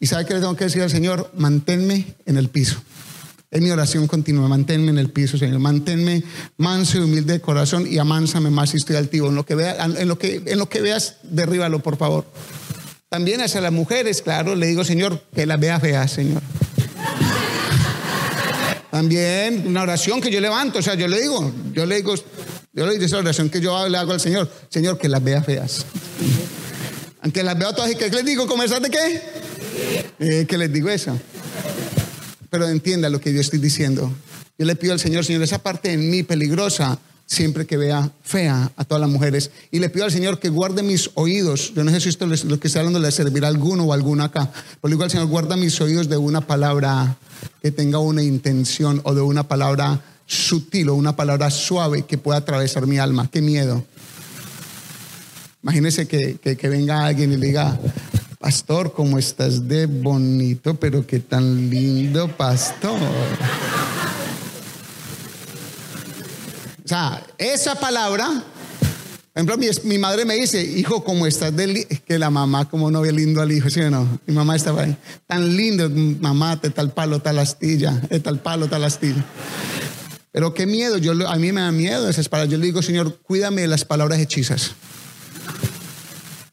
¿Y 0.00 0.06
sabe 0.06 0.24
qué 0.24 0.32
le 0.32 0.40
tengo 0.40 0.56
que 0.56 0.64
decir 0.64 0.80
al 0.80 0.88
Señor? 0.88 1.30
Manténme 1.36 2.14
en 2.24 2.38
el 2.38 2.48
piso. 2.48 2.78
Es 3.50 3.60
mi 3.60 3.70
oración 3.70 4.06
continua, 4.06 4.48
manténme 4.48 4.92
en 4.92 4.96
el 4.96 5.10
piso, 5.10 5.36
Señor. 5.36 5.58
Manténme 5.58 6.22
manso 6.56 6.96
y 6.96 7.02
humilde 7.02 7.34
de 7.34 7.40
corazón 7.42 7.86
y 7.86 7.98
amánsame 7.98 8.48
más 8.48 8.70
si 8.70 8.78
estoy 8.78 8.96
altivo. 8.96 9.28
En 9.28 9.34
lo 9.34 9.44
que, 9.44 9.54
vea, 9.54 9.76
en 9.84 10.08
lo 10.08 10.16
que, 10.18 10.42
en 10.46 10.58
lo 10.58 10.70
que 10.70 10.80
veas, 10.80 11.16
derríbalo, 11.24 11.80
por 11.80 11.98
favor. 11.98 12.24
También 13.10 13.42
hacia 13.42 13.60
las 13.60 13.72
mujeres, 13.72 14.22
claro, 14.22 14.54
le 14.54 14.68
digo, 14.68 14.86
Señor, 14.86 15.22
que 15.34 15.44
las 15.44 15.60
vea 15.60 15.78
feas, 15.78 16.12
Señor. 16.12 16.40
También 18.90 19.64
una 19.66 19.82
oración 19.82 20.22
que 20.22 20.30
yo 20.30 20.40
levanto, 20.40 20.78
o 20.78 20.82
sea, 20.82 20.94
yo 20.94 21.06
le 21.06 21.20
digo, 21.20 21.52
yo 21.74 21.84
le 21.84 21.96
digo, 21.96 22.14
yo 22.76 22.84
le 22.84 22.92
digo 22.92 23.06
esa 23.06 23.16
oración 23.16 23.48
que 23.48 23.58
yo 23.62 23.88
le 23.88 23.96
hago 23.96 24.12
al 24.12 24.20
Señor, 24.20 24.50
Señor, 24.68 24.98
que 24.98 25.08
las 25.08 25.24
vea 25.24 25.42
feas. 25.42 25.86
Aunque 27.22 27.42
las 27.42 27.58
veo 27.58 27.72
todas 27.72 27.90
y 27.90 27.96
que 27.96 28.10
les 28.10 28.24
digo, 28.24 28.46
¿comenzar 28.46 28.82
de 28.82 28.90
qué? 28.90 29.22
Eh, 30.18 30.46
que 30.46 30.58
les 30.58 30.70
digo 30.70 30.90
eso. 30.90 31.18
Pero 32.50 32.68
entienda 32.68 33.08
lo 33.08 33.18
que 33.18 33.32
yo 33.32 33.40
estoy 33.40 33.60
diciendo. 33.60 34.12
Yo 34.58 34.66
le 34.66 34.76
pido 34.76 34.92
al 34.92 35.00
Señor, 35.00 35.24
Señor, 35.24 35.42
esa 35.42 35.62
parte 35.62 35.90
en 35.90 36.10
mí 36.10 36.22
peligrosa, 36.22 36.98
siempre 37.24 37.66
que 37.66 37.78
vea 37.78 38.12
fea 38.22 38.70
a 38.76 38.84
todas 38.84 39.00
las 39.00 39.08
mujeres. 39.08 39.50
Y 39.70 39.78
le 39.78 39.88
pido 39.88 40.04
al 40.04 40.12
Señor 40.12 40.38
que 40.38 40.50
guarde 40.50 40.82
mis 40.82 41.10
oídos. 41.14 41.72
Yo 41.74 41.82
no 41.82 41.90
sé 41.90 42.00
si 42.02 42.10
esto 42.10 42.26
lo 42.26 42.60
que 42.60 42.68
está 42.68 42.80
hablando 42.80 43.00
le 43.00 43.10
servirá 43.10 43.46
a 43.46 43.50
alguno 43.50 43.84
o 43.84 43.94
alguna 43.94 44.24
acá. 44.24 44.52
Pero 44.82 44.90
digo 44.90 45.02
al 45.02 45.10
Señor, 45.10 45.28
guarda 45.28 45.56
mis 45.56 45.80
oídos 45.80 46.10
de 46.10 46.18
una 46.18 46.42
palabra 46.42 47.16
que 47.62 47.70
tenga 47.70 47.98
una 48.00 48.22
intención 48.22 49.00
o 49.04 49.14
de 49.14 49.22
una 49.22 49.48
palabra 49.48 50.02
sutil 50.26 50.88
o 50.88 50.94
una 50.94 51.16
palabra 51.16 51.50
suave 51.50 52.02
que 52.02 52.18
pueda 52.18 52.38
atravesar 52.38 52.86
mi 52.86 52.98
alma. 52.98 53.28
Qué 53.30 53.40
miedo. 53.40 53.84
Imagínese 55.62 56.06
que, 56.06 56.36
que, 56.36 56.68
venga 56.68 57.06
alguien 57.06 57.32
y 57.32 57.36
diga, 57.36 57.78
pastor, 58.38 58.92
¿cómo 58.92 59.18
estás 59.18 59.66
de 59.66 59.86
bonito, 59.86 60.74
pero 60.74 61.04
qué 61.06 61.18
tan 61.20 61.68
lindo, 61.68 62.28
pastor. 62.36 63.00
O 66.84 66.88
sea, 66.88 67.20
esa 67.36 67.74
palabra, 67.74 68.26
por 68.26 69.42
ejemplo, 69.42 69.82
mi, 69.82 69.98
madre 69.98 70.24
me 70.24 70.36
dice, 70.36 70.62
hijo, 70.62 71.02
¿cómo 71.02 71.26
estás 71.26 71.56
de 71.56 71.84
que 72.06 72.16
la 72.16 72.30
mamá 72.30 72.68
como 72.68 72.92
no 72.92 73.00
ve 73.00 73.10
lindo 73.10 73.42
al 73.42 73.50
hijo, 73.50 73.68
¿sí 73.68 73.80
o 73.80 73.90
no? 73.90 74.20
Mi 74.24 74.34
mamá 74.34 74.54
estaba 74.54 74.82
ahí, 74.82 74.96
tan 75.26 75.56
lindo, 75.56 75.90
mamá, 75.90 76.54
de 76.54 76.70
tal 76.70 76.92
palo, 76.92 77.18
tal 77.18 77.40
astilla, 77.40 77.90
de 78.08 78.20
tal 78.20 78.38
palo, 78.38 78.68
tal 78.68 78.84
astilla. 78.84 79.24
Pero 80.36 80.52
qué 80.52 80.66
miedo, 80.66 80.98
yo, 80.98 81.12
a 81.26 81.36
mí 81.36 81.50
me 81.50 81.62
da 81.62 81.72
miedo 81.72 82.10
esas 82.10 82.28
palabras. 82.28 82.52
Yo 82.52 82.58
le 82.58 82.66
digo, 82.66 82.82
Señor, 82.82 83.20
cuídame 83.22 83.62
de 83.62 83.68
las 83.68 83.86
palabras 83.86 84.18
hechizas. 84.18 84.72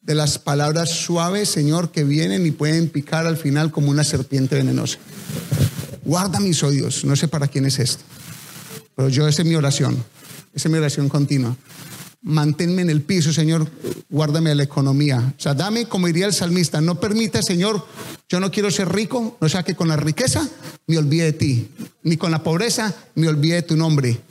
De 0.02 0.15
las 0.15 0.39
palabras 0.39 0.89
suaves, 0.89 1.50
Señor, 1.50 1.91
que 1.91 2.06
vienen 2.06 2.46
y 2.46 2.52
pueden 2.52 2.88
picar 2.88 3.28
al 3.28 3.36
final 3.36 3.72
como 3.72 3.89
una 3.89 4.06
serpiente 4.06 4.56
venenosa. 4.56 5.00
Guarda 6.06 6.39
mis 6.39 6.63
oídos, 6.63 7.04
no 7.04 7.17
sé 7.17 7.28
para 7.28 7.50
quién 7.50 7.65
es 7.65 7.78
esto. 7.78 8.06
Pero 8.96 9.10
yo, 9.10 9.28
esa 9.28 9.41
es 9.41 9.48
mi 9.50 9.56
oración. 9.56 10.02
Esa 10.54 10.69
es 10.69 10.72
mi 10.72 10.78
oración 10.78 11.10
continua. 11.10 11.54
Manténme 12.23 12.81
en 12.81 12.89
el 12.89 13.01
piso, 13.01 13.33
Señor, 13.33 13.69
guárdame 14.09 14.55
la 14.55 14.63
economía. 14.63 15.33
O 15.38 15.41
sea, 15.41 15.53
dame, 15.53 15.88
como 15.88 16.07
diría 16.07 16.25
el 16.25 16.33
salmista, 16.33 16.79
no 16.79 16.97
permita, 16.97 17.41
Señor, 17.41 17.86
yo 18.29 18.39
no 18.39 18.49
quiero 18.49 18.71
ser 18.71 18.93
rico, 18.93 19.38
no 19.41 19.49
sea 19.49 19.63
que 19.63 19.75
con 19.75 19.89
la 19.89 19.97
riqueza 19.97 20.47
me 20.88 20.97
olvide 20.97 21.25
de 21.25 21.33
ti, 21.33 21.67
ni 22.03 22.15
con 22.15 22.31
la 22.31 22.41
pobreza 22.41 22.95
me 23.15 23.27
olvide 23.27 23.55
de 23.55 23.62
tu 23.63 23.75
nombre. 23.75 24.21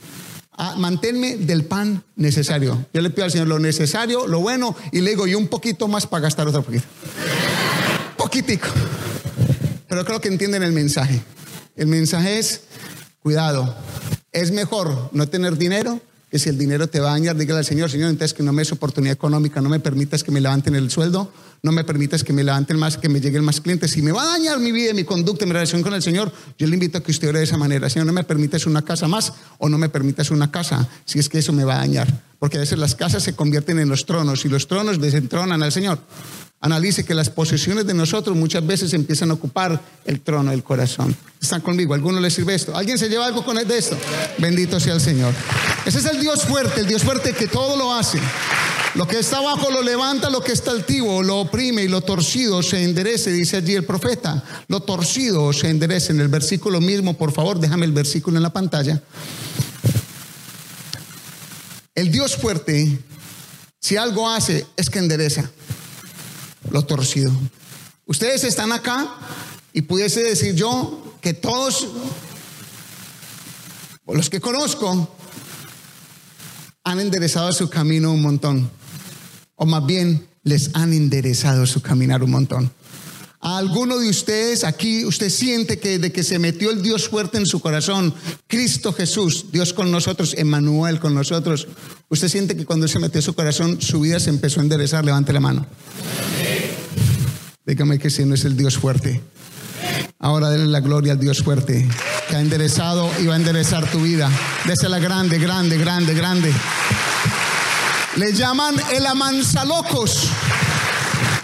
Ah, 0.52 0.74
manténme 0.78 1.36
del 1.36 1.64
pan 1.64 2.02
necesario. 2.16 2.86
Yo 2.94 3.02
le 3.02 3.10
pido 3.10 3.24
al 3.24 3.30
Señor 3.30 3.48
lo 3.48 3.58
necesario, 3.58 4.26
lo 4.26 4.40
bueno, 4.40 4.74
y 4.90 5.02
le 5.02 5.10
digo, 5.10 5.26
y 5.26 5.34
un 5.34 5.48
poquito 5.48 5.86
más 5.86 6.06
para 6.06 6.22
gastar 6.22 6.48
otro 6.48 6.62
poquito. 6.62 6.84
Poquitico. 8.16 8.68
Pero 9.86 10.04
creo 10.06 10.20
que 10.20 10.28
entienden 10.28 10.62
el 10.62 10.72
mensaje. 10.72 11.22
El 11.76 11.88
mensaje 11.88 12.38
es, 12.38 12.62
cuidado, 13.20 13.74
es 14.32 14.50
mejor 14.50 15.10
no 15.12 15.28
tener 15.28 15.58
dinero 15.58 16.00
que 16.32 16.38
si 16.38 16.48
el 16.48 16.56
dinero 16.56 16.88
te 16.88 16.98
va 16.98 17.10
a 17.10 17.12
dañar, 17.12 17.36
dígale 17.36 17.58
al 17.58 17.64
Señor, 17.66 17.90
Señor, 17.90 18.08
entonces 18.08 18.32
que 18.32 18.42
no 18.42 18.54
me 18.54 18.62
des 18.62 18.72
oportunidad 18.72 19.12
económica, 19.12 19.60
no 19.60 19.68
me 19.68 19.80
permitas 19.80 20.24
que 20.24 20.30
me 20.30 20.40
levanten 20.40 20.74
el 20.74 20.90
sueldo, 20.90 21.30
no 21.62 21.72
me 21.72 21.84
permitas 21.84 22.24
que 22.24 22.32
me 22.32 22.42
levanten 22.42 22.78
más, 22.78 22.96
que 22.96 23.10
me 23.10 23.20
lleguen 23.20 23.44
más 23.44 23.60
clientes. 23.60 23.90
Si 23.90 24.00
me 24.00 24.12
va 24.12 24.22
a 24.22 24.26
dañar 24.38 24.58
mi 24.58 24.72
vida, 24.72 24.94
mi 24.94 25.04
conducta, 25.04 25.44
mi 25.44 25.52
relación 25.52 25.82
con 25.82 25.92
el 25.92 26.00
Señor, 26.00 26.32
yo 26.56 26.66
le 26.66 26.72
invito 26.72 26.96
a 26.96 27.02
que 27.02 27.10
usted 27.10 27.28
ore 27.28 27.40
de 27.40 27.44
esa 27.44 27.58
manera. 27.58 27.90
Señor, 27.90 28.06
no 28.06 28.14
me 28.14 28.24
permitas 28.24 28.64
una 28.64 28.80
casa 28.80 29.08
más 29.08 29.34
o 29.58 29.68
no 29.68 29.76
me 29.76 29.90
permitas 29.90 30.30
una 30.30 30.50
casa, 30.50 30.88
si 31.04 31.18
es 31.18 31.28
que 31.28 31.40
eso 31.40 31.52
me 31.52 31.64
va 31.64 31.74
a 31.74 31.78
dañar. 31.80 32.08
Porque 32.38 32.56
a 32.56 32.60
veces 32.60 32.78
las 32.78 32.94
casas 32.94 33.22
se 33.22 33.36
convierten 33.36 33.78
en 33.78 33.90
los 33.90 34.06
tronos 34.06 34.46
y 34.46 34.48
los 34.48 34.66
tronos 34.66 35.02
desentronan 35.02 35.62
al 35.62 35.70
Señor. 35.70 35.98
Analice 36.62 37.04
que 37.04 37.12
las 37.12 37.28
posesiones 37.28 37.84
de 37.88 37.92
nosotros 37.92 38.36
muchas 38.36 38.64
veces 38.64 38.94
empiezan 38.94 39.32
a 39.32 39.34
ocupar 39.34 39.82
el 40.04 40.20
trono 40.20 40.52
del 40.52 40.62
corazón. 40.62 41.14
Están 41.40 41.60
conmigo, 41.60 41.92
¿alguno 41.92 42.20
le 42.20 42.30
sirve 42.30 42.54
esto? 42.54 42.76
¿Alguien 42.76 42.98
se 42.98 43.08
lleva 43.08 43.26
algo 43.26 43.44
con 43.44 43.56
de 43.56 43.76
esto? 43.76 43.98
Bendito 44.38 44.78
sea 44.78 44.94
el 44.94 45.00
Señor. 45.00 45.34
Ese 45.84 45.98
es 45.98 46.04
el 46.04 46.20
Dios 46.20 46.44
fuerte, 46.44 46.82
el 46.82 46.86
Dios 46.86 47.02
fuerte 47.02 47.32
que 47.32 47.48
todo 47.48 47.76
lo 47.76 47.92
hace. 47.92 48.20
Lo 48.94 49.08
que 49.08 49.18
está 49.18 49.38
abajo 49.38 49.72
lo 49.72 49.82
levanta, 49.82 50.30
lo 50.30 50.40
que 50.40 50.52
está 50.52 50.70
altivo 50.70 51.24
lo 51.24 51.40
oprime 51.40 51.82
y 51.82 51.88
lo 51.88 52.00
torcido 52.02 52.62
se 52.62 52.84
enderece, 52.84 53.32
dice 53.32 53.56
allí 53.56 53.74
el 53.74 53.84
profeta. 53.84 54.44
Lo 54.68 54.78
torcido 54.78 55.52
se 55.52 55.68
enderece 55.68 56.12
en 56.12 56.20
el 56.20 56.28
versículo 56.28 56.80
mismo, 56.80 57.18
por 57.18 57.32
favor, 57.32 57.58
déjame 57.58 57.86
el 57.86 57.92
versículo 57.92 58.36
en 58.36 58.44
la 58.44 58.52
pantalla. 58.52 59.02
El 61.96 62.12
Dios 62.12 62.36
fuerte, 62.36 63.00
si 63.80 63.96
algo 63.96 64.30
hace, 64.30 64.64
es 64.76 64.88
que 64.88 65.00
endereza 65.00 65.50
lo 66.72 66.82
torcido. 66.82 67.30
Ustedes 68.06 68.44
están 68.44 68.72
acá 68.72 69.14
y 69.72 69.82
pudiese 69.82 70.22
decir 70.22 70.54
yo 70.54 71.16
que 71.20 71.34
todos, 71.34 71.86
los 74.06 74.28
que 74.28 74.40
conozco, 74.40 75.14
han 76.84 76.98
enderezado 76.98 77.52
su 77.52 77.68
camino 77.68 78.12
un 78.12 78.22
montón. 78.22 78.70
O 79.54 79.66
más 79.66 79.86
bien, 79.86 80.26
les 80.42 80.70
han 80.74 80.92
enderezado 80.92 81.66
su 81.66 81.80
caminar 81.80 82.22
un 82.24 82.30
montón. 82.30 82.72
A 83.44 83.58
alguno 83.58 83.98
de 83.98 84.08
ustedes 84.08 84.62
aquí, 84.62 85.04
usted 85.04 85.28
siente 85.28 85.78
que 85.78 85.98
de 85.98 86.12
que 86.12 86.22
se 86.22 86.38
metió 86.38 86.70
el 86.70 86.80
Dios 86.80 87.08
fuerte 87.08 87.38
en 87.38 87.46
su 87.46 87.60
corazón, 87.60 88.14
Cristo 88.46 88.92
Jesús, 88.92 89.46
Dios 89.50 89.72
con 89.72 89.90
nosotros, 89.90 90.34
Emmanuel 90.38 91.00
con 91.00 91.12
nosotros, 91.12 91.66
usted 92.08 92.28
siente 92.28 92.56
que 92.56 92.64
cuando 92.64 92.86
se 92.86 93.00
metió 93.00 93.20
su 93.20 93.34
corazón, 93.34 93.80
su 93.82 94.00
vida 94.00 94.20
se 94.20 94.30
empezó 94.30 94.60
a 94.60 94.62
enderezar. 94.62 95.04
Levante 95.04 95.32
la 95.32 95.40
mano. 95.40 95.66
Dígame 97.64 97.98
que 97.98 98.10
si 98.10 98.24
no 98.24 98.34
es 98.34 98.44
el 98.44 98.56
Dios 98.56 98.76
fuerte. 98.76 99.20
Ahora 100.18 100.50
denle 100.50 100.66
la 100.66 100.80
gloria 100.80 101.12
al 101.12 101.20
Dios 101.20 101.42
fuerte 101.42 101.88
que 102.28 102.36
ha 102.36 102.40
enderezado 102.40 103.10
y 103.20 103.26
va 103.26 103.34
a 103.34 103.36
enderezar 103.36 103.88
tu 103.90 104.00
vida. 104.00 104.30
Désela 104.66 104.98
grande, 104.98 105.38
grande, 105.38 105.78
grande, 105.78 106.14
grande. 106.14 106.52
Le 108.16 108.32
llaman 108.32 108.74
el 108.92 109.06
amansalocos. 109.06 110.28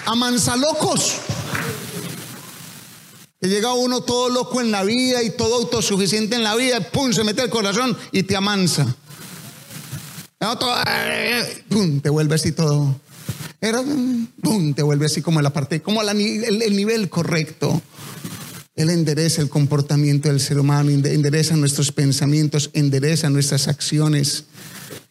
Amansalocos. 0.06 1.16
Que 3.40 3.48
llega 3.48 3.72
uno 3.74 4.00
todo 4.00 4.28
loco 4.28 4.60
en 4.60 4.72
la 4.72 4.82
vida 4.82 5.22
y 5.22 5.30
todo 5.30 5.54
autosuficiente 5.56 6.34
en 6.34 6.42
la 6.42 6.56
vida, 6.56 6.80
pum, 6.80 7.12
se 7.12 7.22
mete 7.22 7.42
el 7.42 7.50
corazón 7.50 7.96
y 8.10 8.24
te 8.24 8.36
amansa. 8.36 8.86
Pum, 11.68 12.00
te 12.00 12.10
vuelve 12.10 12.34
así 12.34 12.50
todo 12.50 12.96
era, 13.60 13.82
¡pum! 14.42 14.74
te 14.74 14.82
vuelve 14.82 15.06
así 15.06 15.20
como 15.20 15.42
la 15.42 15.52
parte, 15.52 15.80
como 15.80 16.02
el, 16.02 16.62
el, 16.62 16.76
nivel 16.76 17.08
correcto. 17.08 17.82
Él 18.76 18.90
endereza 18.90 19.42
el 19.42 19.48
comportamiento 19.48 20.28
del 20.28 20.38
ser 20.38 20.60
humano, 20.60 20.90
endereza 20.90 21.56
nuestros 21.56 21.90
pensamientos, 21.90 22.70
endereza 22.74 23.28
nuestras 23.28 23.66
acciones. 23.66 24.44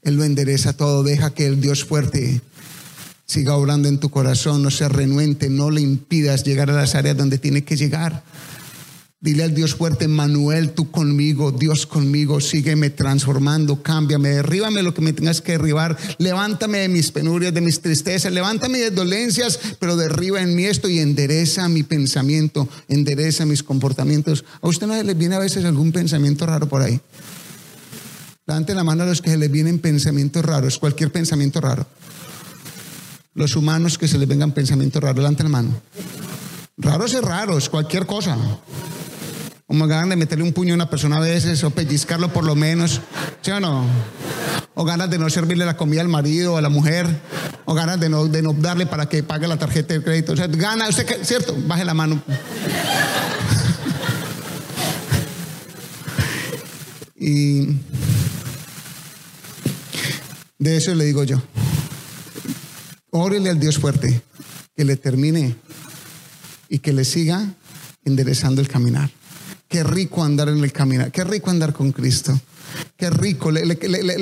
Él 0.03 0.15
lo 0.15 0.23
endereza 0.23 0.71
todo. 0.71 1.03
Deja 1.03 1.33
que 1.33 1.45
el 1.45 1.59
Dios 1.59 1.83
fuerte 1.83 2.41
siga 3.25 3.55
obrando 3.55 3.89
en 3.89 3.99
tu 3.99 4.09
corazón, 4.09 4.63
no 4.63 4.71
sea 4.71 4.87
renuente, 4.87 5.49
no 5.49 5.69
le 5.69 5.81
impidas 5.81 6.45
llegar 6.45 6.69
a 6.69 6.73
las 6.73 6.95
áreas 6.95 7.17
donde 7.17 7.37
tiene 7.37 7.65
que 7.65 7.75
llegar. 7.75 8.23
Dile 9.19 9.43
al 9.43 9.55
Dios 9.55 9.73
fuerte, 9.73 10.07
Manuel, 10.07 10.73
tú 10.73 10.91
conmigo, 10.91 11.51
Dios 11.51 11.87
conmigo, 11.87 12.39
sígueme 12.39 12.91
transformando, 12.91 13.81
cámbiame, 13.81 14.29
derríbame 14.29 14.83
lo 14.83 14.93
que 14.93 15.01
me 15.01 15.11
tengas 15.11 15.41
que 15.41 15.53
derribar, 15.53 15.97
levántame 16.19 16.77
de 16.77 16.87
mis 16.87 17.11
penurias, 17.11 17.51
de 17.51 17.61
mis 17.61 17.81
tristezas, 17.81 18.31
levántame 18.31 18.77
de 18.77 18.91
dolencias, 18.91 19.59
pero 19.79 19.95
derriba 19.95 20.39
en 20.39 20.55
mí 20.55 20.65
esto 20.65 20.87
y 20.87 20.99
endereza 20.99 21.67
mi 21.67 21.81
pensamiento, 21.81 22.69
endereza 22.89 23.47
mis 23.47 23.63
comportamientos. 23.63 24.45
¿A 24.61 24.67
usted 24.67 24.85
no 24.85 25.01
le 25.01 25.13
viene 25.15 25.33
a 25.33 25.39
veces 25.39 25.65
algún 25.65 25.91
pensamiento 25.91 26.45
raro 26.45 26.69
por 26.69 26.83
ahí? 26.83 27.01
Levante 28.45 28.75
la 28.75 28.83
mano 28.83 29.01
a 29.01 29.07
los 29.07 29.23
que 29.23 29.31
se 29.31 29.37
les 29.37 29.49
vienen 29.49 29.79
pensamientos 29.79 30.45
raros, 30.45 30.77
cualquier 30.77 31.11
pensamiento 31.11 31.59
raro. 31.59 31.87
Los 33.33 33.55
humanos 33.55 33.97
que 33.97 34.07
se 34.07 34.19
les 34.19 34.27
vengan 34.27 34.51
pensamientos 34.51 35.01
raros, 35.01 35.17
levante 35.17 35.41
la 35.41 35.49
mano. 35.49 35.81
Raros 36.77 37.15
es 37.15 37.21
raros, 37.23 37.67
cualquier 37.69 38.05
cosa. 38.05 38.37
Como 39.67 39.85
ganas 39.85 40.09
de 40.09 40.15
meterle 40.15 40.45
un 40.45 40.53
puño 40.53 40.73
a 40.73 40.75
una 40.75 40.89
persona 40.89 41.17
a 41.17 41.19
veces 41.19 41.61
o 41.65 41.71
pellizcarlo 41.71 42.31
por 42.31 42.45
lo 42.45 42.55
menos. 42.55 43.01
¿Sí 43.41 43.51
o 43.51 43.59
no? 43.59 43.85
O 44.75 44.85
ganas 44.85 45.09
de 45.09 45.19
no 45.19 45.29
servirle 45.29 45.65
la 45.65 45.75
comida 45.75 45.99
al 45.99 46.07
marido 46.07 46.53
o 46.53 46.57
a 46.57 46.61
la 46.61 46.69
mujer. 46.69 47.05
O 47.65 47.73
ganas 47.73 47.99
de 47.99 48.07
no, 48.07 48.25
darle 48.27 48.85
para 48.85 49.09
que 49.09 49.23
pague 49.23 49.45
la 49.45 49.57
tarjeta 49.57 49.93
de 49.93 50.01
crédito. 50.01 50.31
O 50.31 50.35
sea, 50.37 50.47
gana, 50.47 50.87
usted, 50.87 51.21
¿cierto? 51.23 51.53
Baje 51.67 51.83
la 51.83 51.93
mano. 51.93 52.21
Y 57.19 57.75
de 60.59 60.77
eso 60.77 60.93
le 60.95 61.03
digo 61.03 61.23
yo. 61.23 61.41
Órele 63.09 63.49
al 63.49 63.59
Dios 63.59 63.79
fuerte, 63.79 64.21
que 64.75 64.85
le 64.85 64.95
termine 64.97 65.55
y 66.69 66.79
que 66.79 66.93
le 66.93 67.03
siga 67.03 67.53
enderezando 68.05 68.61
el 68.61 68.67
caminar. 68.67 69.09
Qué 69.67 69.83
rico 69.83 70.23
andar 70.23 70.49
en 70.49 70.63
el 70.63 70.71
caminar, 70.71 71.11
qué 71.11 71.23
rico 71.23 71.49
andar 71.49 71.73
con 71.73 71.91
Cristo. 71.91 72.39
Qué 72.97 73.09
rico, 73.09 73.49
le, 73.49 73.61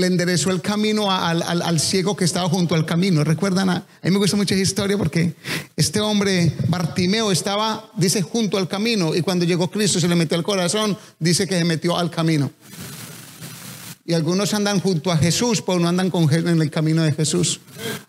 enderezó 0.05 0.51
el 0.51 0.61
camino 0.61 1.11
al, 1.11 1.41
al- 1.41 1.61
al 1.63 1.79
ciego 1.79 2.15
que 2.15 2.25
estaba 2.25 2.47
junto 2.47 2.75
al 2.75 2.85
camino. 2.85 3.23
¿Recuerdan? 3.23 3.69
A, 3.71 3.75
a 3.77 3.85
mí 4.03 4.11
me 4.11 4.17
gusta 4.17 4.37
mucho 4.37 4.53
esa 4.53 4.61
historia 4.63 4.97
porque 4.97 5.33
este 5.75 5.99
hombre, 5.99 6.55
Bartimeo, 6.69 7.31
estaba, 7.31 7.89
dice, 7.97 8.21
junto 8.21 8.57
al 8.57 8.67
camino 8.67 9.15
y 9.15 9.21
cuando 9.21 9.45
llegó 9.45 9.69
Cristo 9.71 9.99
se 9.99 10.07
le 10.07 10.15
metió 10.15 10.37
al 10.37 10.43
corazón, 10.43 10.95
dice 11.19 11.47
que 11.47 11.57
se 11.57 11.65
metió 11.65 11.97
al 11.97 12.11
camino. 12.11 12.51
Y 14.07 14.13
algunos 14.13 14.53
andan 14.53 14.79
junto 14.79 15.11
a 15.11 15.17
Jesús, 15.17 15.63
pero 15.65 15.79
no 15.79 15.87
andan 15.87 16.11
con, 16.11 16.31
en 16.31 16.61
el 16.61 16.69
camino 16.69 17.01
de 17.01 17.11
Jesús. 17.11 17.59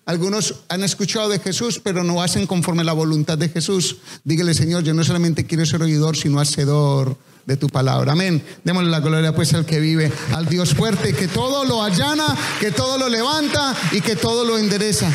Algunos 0.05 0.57
han 0.69 0.85
escuchado 0.85 1.31
de 1.31 1.39
Jesús, 1.39 1.81
pero 1.83 2.05
no 2.05 2.23
hacen 2.23 2.47
conforme 2.47 2.85
la 2.85 2.93
voluntad 2.93 3.39
de 3.39 3.49
Jesús. 3.49 3.97
Dígale, 4.23 4.53
Señor, 4.53 4.83
yo 4.83 4.93
no 4.93 5.03
solamente 5.05 5.47
quiero 5.47 5.65
ser 5.65 5.81
oidor, 5.81 6.15
sino 6.15 6.39
hacedor 6.39 7.17
de 7.47 7.57
tu 7.57 7.69
palabra. 7.69 8.13
Amén. 8.13 8.45
Démosle 8.63 8.91
la 8.91 9.01
gloria 9.01 9.35
pues 9.35 9.55
al 9.55 9.65
que 9.65 9.81
vive, 9.81 10.13
al 10.35 10.47
Dios 10.47 10.75
fuerte, 10.75 11.15
que 11.15 11.29
todo 11.29 11.65
lo 11.65 11.83
allana, 11.83 12.37
que 12.61 12.73
todo 12.73 12.99
lo 12.99 13.09
levanta 13.09 13.75
y 13.93 14.03
que 14.03 14.17
todo 14.17 14.45
lo 14.45 14.59
endereza. 14.59 15.11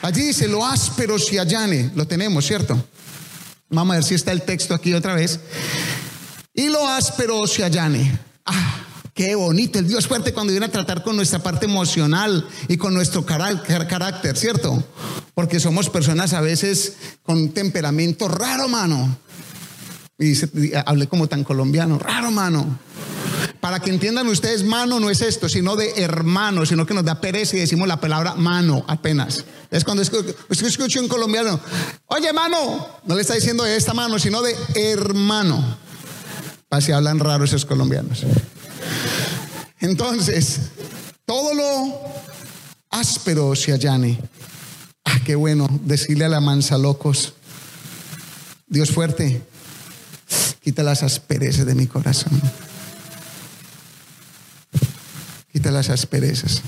Allí 0.00 0.22
dice, 0.22 0.48
lo 0.48 0.64
áspero 0.64 1.18
se 1.18 1.38
allane. 1.38 1.90
Lo 1.94 2.06
tenemos, 2.06 2.46
¿cierto? 2.46 2.82
Vamos 3.68 3.92
a 3.92 3.96
ver 3.96 4.04
si 4.04 4.14
está 4.14 4.32
el 4.32 4.40
texto 4.40 4.72
aquí 4.72 4.94
otra 4.94 5.14
vez. 5.14 5.38
Y 6.54 6.68
lo 6.70 6.88
áspero 6.88 7.46
se 7.46 7.62
allane. 7.62 8.27
Ah, 8.50 8.84
qué 9.14 9.34
bonito 9.34 9.78
el 9.78 9.86
Dios 9.88 10.06
fuerte 10.06 10.32
cuando 10.32 10.52
viene 10.52 10.66
a 10.66 10.72
tratar 10.72 11.02
con 11.02 11.16
nuestra 11.16 11.40
parte 11.40 11.66
emocional 11.66 12.46
y 12.68 12.76
con 12.76 12.94
nuestro 12.94 13.24
carácter, 13.26 14.36
¿cierto? 14.36 14.82
Porque 15.34 15.60
somos 15.60 15.90
personas 15.90 16.32
a 16.32 16.40
veces 16.40 16.94
con 17.22 17.50
temperamento 17.50 18.28
raro, 18.28 18.68
mano. 18.68 19.18
Y 20.18 20.32
hablé 20.86 21.06
como 21.06 21.28
tan 21.28 21.44
colombiano, 21.44 21.98
raro, 21.98 22.30
mano. 22.30 22.78
Para 23.60 23.80
que 23.80 23.90
entiendan 23.90 24.26
ustedes, 24.28 24.64
mano 24.64 24.98
no 25.00 25.10
es 25.10 25.20
esto, 25.20 25.48
sino 25.48 25.76
de 25.76 25.90
hermano, 26.02 26.64
sino 26.64 26.86
que 26.86 26.94
nos 26.94 27.04
da 27.04 27.20
pereza 27.20 27.56
y 27.56 27.60
decimos 27.60 27.86
la 27.88 28.00
palabra 28.00 28.34
mano 28.34 28.84
apenas. 28.88 29.44
Es 29.70 29.84
cuando 29.84 30.02
escu- 30.02 30.34
usted 30.48 30.66
escucha 30.66 31.00
un 31.00 31.08
colombiano, 31.08 31.60
oye, 32.06 32.32
mano, 32.32 32.86
no 33.04 33.14
le 33.14 33.20
está 33.20 33.34
diciendo 33.34 33.64
de 33.64 33.76
esta 33.76 33.94
mano, 33.94 34.18
sino 34.18 34.42
de 34.42 34.56
hermano. 34.74 35.76
Así 36.70 36.92
hablan 36.92 37.18
raro 37.18 37.44
esos 37.44 37.64
colombianos. 37.64 38.24
Entonces, 39.80 40.60
todo 41.24 41.54
lo 41.54 42.00
áspero 42.90 43.54
se 43.54 43.72
allane. 43.72 44.18
Ah, 45.04 45.20
qué 45.24 45.34
bueno 45.34 45.66
decirle 45.84 46.24
a 46.24 46.28
la 46.28 46.40
mansa 46.40 46.76
locos, 46.76 47.34
Dios 48.66 48.90
fuerte, 48.90 49.40
quita 50.60 50.82
las 50.82 51.02
asperezas 51.02 51.64
de 51.64 51.74
mi 51.74 51.86
corazón. 51.86 52.40
Quita 55.50 55.70
las 55.70 55.88
asperezas. 55.88 56.62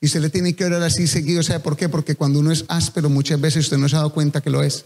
Y 0.00 0.06
usted 0.06 0.20
le 0.20 0.30
tiene 0.30 0.54
que 0.54 0.64
orar 0.64 0.82
así 0.82 1.08
seguido. 1.08 1.42
¿Sabe 1.42 1.60
por 1.60 1.76
qué? 1.76 1.88
Porque 1.88 2.14
cuando 2.14 2.38
uno 2.38 2.52
es 2.52 2.64
áspero, 2.68 3.10
muchas 3.10 3.40
veces 3.40 3.64
usted 3.64 3.78
no 3.78 3.88
se 3.88 3.96
ha 3.96 3.98
dado 3.98 4.12
cuenta 4.12 4.40
que 4.40 4.50
lo 4.50 4.62
es. 4.62 4.84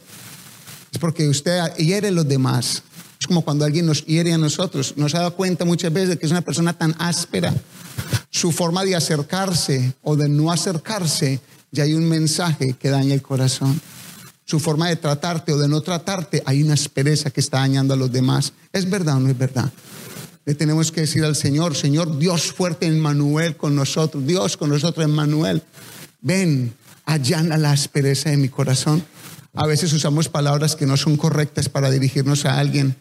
Es 0.93 0.99
porque 0.99 1.29
usted 1.29 1.75
hiere 1.77 2.09
a 2.09 2.13
los 2.13 2.27
demás. 2.27 2.83
Es 3.21 3.27
como 3.27 3.43
cuando 3.43 3.67
alguien 3.67 3.85
nos 3.85 4.05
hiere 4.07 4.33
a 4.33 4.39
nosotros. 4.39 4.95
No 4.97 5.09
se 5.09 5.19
ha 5.19 5.21
dado 5.21 5.37
cuenta 5.37 5.67
muchas 5.67 5.93
veces 5.93 6.09
de 6.11 6.19
que 6.19 6.25
es 6.25 6.33
una 6.33 6.41
persona 6.41 6.73
tan 6.73 6.95
áspera. 6.99 7.55
Su 8.31 8.51
forma 8.51 8.83
de 8.83 8.97
acercarse 8.97 9.93
o 10.03 10.17
de 10.17 10.29
no 10.29 10.51
acercarse, 10.51 11.41
ya 11.71 11.85
hay 11.85 11.93
un 11.93 12.09
mensaje 12.09 12.75
que 12.79 12.89
daña 12.89 13.13
el 13.13 13.21
corazón. 13.21 13.79
Su 14.47 14.59
forma 14.59 14.89
de 14.89 14.97
tratarte 14.97 15.53
o 15.53 15.59
de 15.59 15.69
no 15.69 15.83
tratarte, 15.83 16.43
hay 16.47 16.63
una 16.63 16.75
aspereza 16.75 17.31
que 17.31 17.41
está 17.41 17.59
dañando 17.59 17.93
a 17.93 17.97
los 17.97 18.11
demás. 18.11 18.55
¿Es 18.73 18.89
verdad 18.89 19.17
o 19.17 19.21
no 19.21 19.29
es 19.29 19.37
verdad? 19.37 19.71
Le 20.47 20.55
tenemos 20.55 20.91
que 20.91 21.03
decir 21.03 21.23
al 21.23 21.37
Señor, 21.37 21.77
Señor, 21.77 22.19
Dios 22.19 22.51
fuerte 22.53 22.87
en 22.87 22.99
Manuel 22.99 23.57
con 23.57 23.77
nosotros, 23.77 24.27
Dios 24.27 24.57
con 24.57 24.71
nosotros 24.71 25.05
en 25.05 25.13
Manuel. 25.13 25.63
Ven, 26.23 26.73
allana 27.05 27.59
la 27.59 27.73
aspereza 27.73 28.31
de 28.31 28.39
mi 28.39 28.49
corazón. 28.49 29.05
A 29.55 29.67
veces 29.67 29.93
usamos 29.93 30.29
palabras 30.29 30.77
que 30.77 30.87
no 30.87 30.97
son 30.97 31.17
correctas 31.17 31.69
para 31.69 31.91
dirigirnos 31.91 32.45
a 32.45 32.59
alguien. 32.59 32.97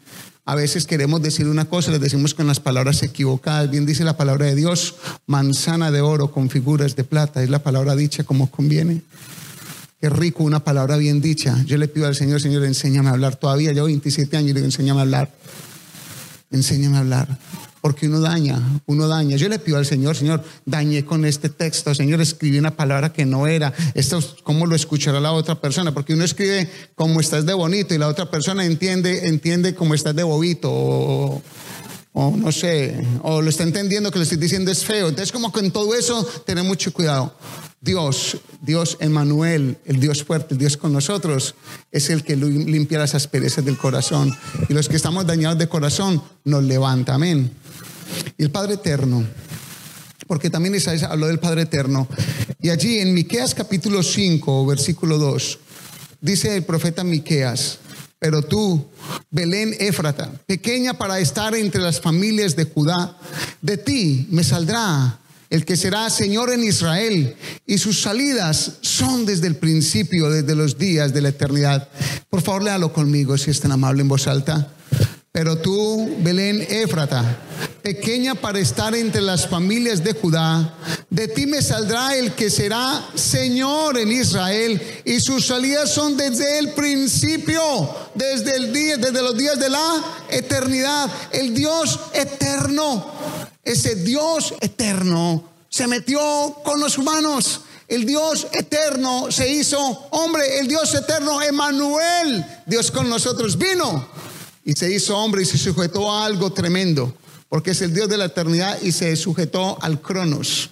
A 0.45 0.55
veces 0.55 0.88
queremos 0.88 1.21
decir 1.21 1.47
una 1.47 1.65
cosa, 1.65 1.91
le 1.91 1.99
decimos 1.99 2.33
con 2.33 2.47
las 2.47 2.59
palabras 2.59 3.03
equivocadas. 3.03 3.69
Bien 3.69 3.85
dice 3.85 4.03
la 4.03 4.17
palabra 4.17 4.47
de 4.47 4.55
Dios, 4.55 4.95
manzana 5.27 5.91
de 5.91 6.01
oro 6.01 6.31
con 6.31 6.49
figuras 6.49 6.95
de 6.95 7.03
plata. 7.03 7.43
Es 7.43 7.51
la 7.51 7.62
palabra 7.62 7.95
dicha 7.95 8.23
como 8.23 8.49
conviene. 8.49 9.03
Qué 10.01 10.09
rico 10.09 10.43
una 10.43 10.63
palabra 10.63 10.97
bien 10.97 11.21
dicha. 11.21 11.62
Yo 11.65 11.77
le 11.77 11.88
pido 11.88 12.07
al 12.07 12.15
Señor, 12.15 12.41
Señor, 12.41 12.63
enséñame 12.63 13.09
a 13.09 13.12
hablar. 13.12 13.35
Todavía 13.35 13.73
llevo 13.73 13.85
27 13.85 14.38
años 14.38 14.49
y 14.49 14.53
le 14.53 14.59
digo, 14.62 14.65
enséñame 14.65 15.01
a 15.01 15.03
hablar. 15.03 15.31
Enséñame 16.49 16.97
a 16.97 16.99
hablar. 17.01 17.38
Porque 17.81 18.07
uno 18.07 18.19
daña, 18.19 18.59
uno 18.87 19.07
daña. 19.07 19.37
Yo 19.37 19.47
le 19.47 19.57
pido 19.57 19.77
al 19.77 19.85
Señor, 19.85 20.15
Señor, 20.15 20.43
dañé 20.65 21.05
con 21.05 21.23
este 21.23 21.47
texto. 21.49 21.95
Señor, 21.95 22.19
escribí 22.19 22.57
una 22.59 22.75
palabra 22.75 23.13
que 23.13 23.25
no 23.25 23.47
era. 23.47 23.73
Esto, 23.93 24.19
¿cómo 24.43 24.65
lo 24.65 24.75
escuchará 24.75 25.19
la 25.21 25.31
otra 25.31 25.55
persona? 25.55 25.93
Porque 25.93 26.13
uno 26.13 26.25
escribe 26.25 26.69
como 26.95 27.21
estás 27.21 27.45
de 27.45 27.53
bonito 27.53 27.93
y 27.93 27.97
la 27.97 28.07
otra 28.09 28.29
persona 28.29 28.65
entiende, 28.65 29.27
entiende 29.27 29.75
como 29.75 29.93
estás 29.93 30.13
de 30.15 30.23
bobito. 30.23 30.69
O, 32.11 32.35
no 32.35 32.51
sé, 32.51 33.01
o 33.21 33.41
lo 33.41 33.49
está 33.49 33.63
entendiendo 33.63 34.11
que 34.11 34.17
le 34.17 34.23
estoy 34.23 34.39
diciendo 34.39 34.71
es 34.71 34.83
feo. 34.83 35.07
Entonces, 35.07 35.31
como 35.31 35.53
en 35.57 35.71
todo 35.71 35.95
eso, 35.95 36.23
tener 36.45 36.63
mucho 36.65 36.91
cuidado. 36.91 37.33
Dios, 37.81 38.35
Dios 38.61 38.97
Emanuel, 38.99 39.77
el 39.85 40.01
Dios 40.01 40.23
fuerte, 40.25 40.53
el 40.53 40.57
Dios 40.57 40.75
con 40.75 40.91
nosotros, 40.91 41.55
es 41.93 42.09
el 42.09 42.23
que 42.25 42.35
lim- 42.35 42.65
limpia 42.65 42.99
las 42.99 43.15
asperezas 43.15 43.63
del 43.63 43.77
corazón. 43.77 44.35
Y 44.67 44.73
los 44.73 44.89
que 44.89 44.97
estamos 44.97 45.25
dañados 45.25 45.57
de 45.59 45.69
corazón, 45.69 46.21
nos 46.43 46.63
levanta. 46.63 47.13
Amén. 47.13 47.51
Y 48.37 48.43
el 48.43 48.51
Padre 48.51 48.75
Eterno, 48.75 49.25
porque 50.27 50.49
también 50.49 50.75
Isaías 50.75 51.03
habló 51.03 51.27
del 51.27 51.39
Padre 51.39 51.63
Eterno. 51.63 52.07
Y 52.61 52.69
allí 52.69 52.99
en 52.99 53.13
Miqueas 53.13 53.55
capítulo 53.55 54.03
5, 54.03 54.65
versículo 54.65 55.17
2, 55.17 55.59
dice 56.21 56.55
el 56.55 56.63
profeta 56.63 57.03
Miqueas, 57.03 57.79
pero 58.19 58.41
tú, 58.41 58.85
Belén 59.31 59.75
Éfrata, 59.79 60.31
pequeña 60.45 60.97
para 60.97 61.19
estar 61.19 61.55
entre 61.55 61.81
las 61.81 62.01
familias 62.01 62.55
de 62.55 62.65
Judá, 62.65 63.17
de 63.61 63.77
ti 63.77 64.27
me 64.29 64.43
saldrá 64.43 65.19
el 65.49 65.65
que 65.65 65.75
será 65.75 66.09
Señor 66.09 66.51
en 66.51 66.63
Israel, 66.63 67.35
y 67.65 67.77
sus 67.79 68.01
salidas 68.01 68.73
son 68.81 69.25
desde 69.25 69.47
el 69.47 69.55
principio, 69.55 70.29
desde 70.29 70.55
los 70.55 70.77
días 70.77 71.13
de 71.13 71.21
la 71.21 71.29
eternidad. 71.29 71.89
Por 72.29 72.41
favor, 72.41 72.63
léalo 72.63 72.93
conmigo, 72.93 73.37
si 73.37 73.49
es 73.49 73.59
tan 73.59 73.71
amable 73.71 74.01
en 74.01 74.07
voz 74.07 74.27
alta. 74.27 74.73
Pero 75.31 75.59
tú, 75.59 76.17
Belén 76.19 76.65
Éfrata, 76.69 77.23
pequeña 77.83 78.33
para 78.33 78.59
estar 78.59 78.95
entre 78.95 79.21
las 79.21 79.47
familias 79.47 80.03
de 80.03 80.13
Judá, 80.13 80.73
de 81.09 81.27
ti 81.27 81.45
me 81.45 81.61
saldrá 81.61 82.15
el 82.15 82.33
que 82.33 82.49
será 82.49 83.07
Señor 83.13 83.99
en 83.99 84.11
Israel, 84.11 84.81
y 85.05 85.19
sus 85.19 85.45
salidas 85.45 85.91
son 85.91 86.17
desde 86.17 86.57
el 86.57 86.73
principio, 86.73 87.61
desde 88.15 88.55
el 88.55 88.73
día, 88.73 88.97
desde 88.97 89.21
los 89.21 89.37
días 89.37 89.59
de 89.59 89.69
la 89.69 90.03
eternidad, 90.31 91.11
el 91.31 91.53
Dios 91.53 91.99
eterno, 92.13 93.13
ese 93.63 93.95
Dios 93.95 94.55
eterno 94.61 95.43
se 95.69 95.85
metió 95.85 96.19
con 96.63 96.79
los 96.79 96.97
humanos. 96.97 97.61
El 97.87 98.05
Dios 98.05 98.45
eterno 98.51 99.31
se 99.31 99.51
hizo 99.51 99.79
hombre, 100.11 100.59
el 100.59 100.67
Dios 100.67 100.93
eterno, 100.93 101.41
Emanuel, 101.41 102.45
Dios 102.67 102.91
con 102.91 103.09
nosotros, 103.09 103.57
vino 103.57 104.07
y 104.69 104.73
se 104.73 104.93
hizo 104.93 105.17
hombre 105.17 105.41
y 105.41 105.45
se 105.45 105.58
sujetó 105.58 106.12
a 106.12 106.25
algo 106.25 106.53
tremendo, 106.53 107.17
porque 107.49 107.71
es 107.71 107.82
el 107.82 107.91
Dios 107.91 108.08
de 108.08 108.17
la 108.17 108.25
eternidad 108.25 108.79
y 108.84 108.91
se 108.91 109.15
sujetó 109.15 109.82
al 109.82 109.99
cronos, 109.99 110.69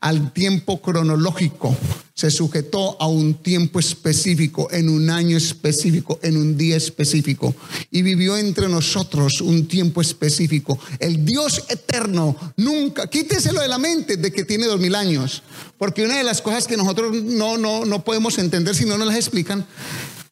al 0.00 0.32
tiempo 0.32 0.80
cronológico, 0.80 1.76
se 2.14 2.30
sujetó 2.30 2.96
a 2.98 3.08
un 3.08 3.34
tiempo 3.34 3.78
específico, 3.78 4.68
en 4.72 4.88
un 4.88 5.10
año 5.10 5.36
específico, 5.36 6.18
en 6.22 6.38
un 6.38 6.56
día 6.56 6.78
específico, 6.78 7.54
y 7.90 8.00
vivió 8.00 8.38
entre 8.38 8.70
nosotros 8.70 9.42
un 9.42 9.68
tiempo 9.68 10.00
específico. 10.00 10.78
El 10.98 11.22
Dios 11.22 11.64
eterno 11.68 12.34
nunca, 12.56 13.06
quíteselo 13.10 13.60
de 13.60 13.68
la 13.68 13.76
mente 13.76 14.16
de 14.16 14.32
que 14.32 14.46
tiene 14.46 14.64
dos 14.64 14.80
mil 14.80 14.94
años, 14.94 15.42
porque 15.76 16.06
una 16.06 16.16
de 16.16 16.24
las 16.24 16.40
cosas 16.40 16.66
que 16.66 16.78
nosotros 16.78 17.22
no, 17.22 17.58
no, 17.58 17.84
no 17.84 18.02
podemos 18.02 18.38
entender 18.38 18.74
si 18.74 18.86
no 18.86 18.96
nos 18.96 19.08
las 19.08 19.16
explican, 19.16 19.66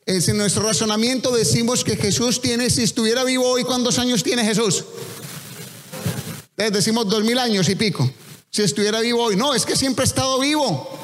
Es 0.09 0.27
en 0.27 0.39
nuestro 0.39 0.63
razonamiento 0.63 1.31
decimos 1.31 1.85
que 1.85 1.95
Jesús 1.95 2.41
tiene, 2.41 2.71
si 2.71 2.83
estuviera 2.83 3.25
vivo 3.25 3.47
hoy, 3.47 3.63
¿cuántos 3.63 3.99
años 3.99 4.23
tiene 4.23 4.43
Jesús? 4.43 4.83
Eh, 6.57 6.71
decimos 6.71 7.07
dos 7.11 7.23
mil 7.25 7.39
años 7.39 7.69
y 7.69 7.75
pico. 7.75 8.11
Si 8.49 8.63
estuviera 8.63 9.01
vivo 9.01 9.23
hoy. 9.23 9.37
No, 9.37 9.53
es 9.53 9.67
que 9.67 9.77
siempre 9.77 10.05
ha 10.05 10.07
estado 10.07 10.41
vivo. 10.41 10.99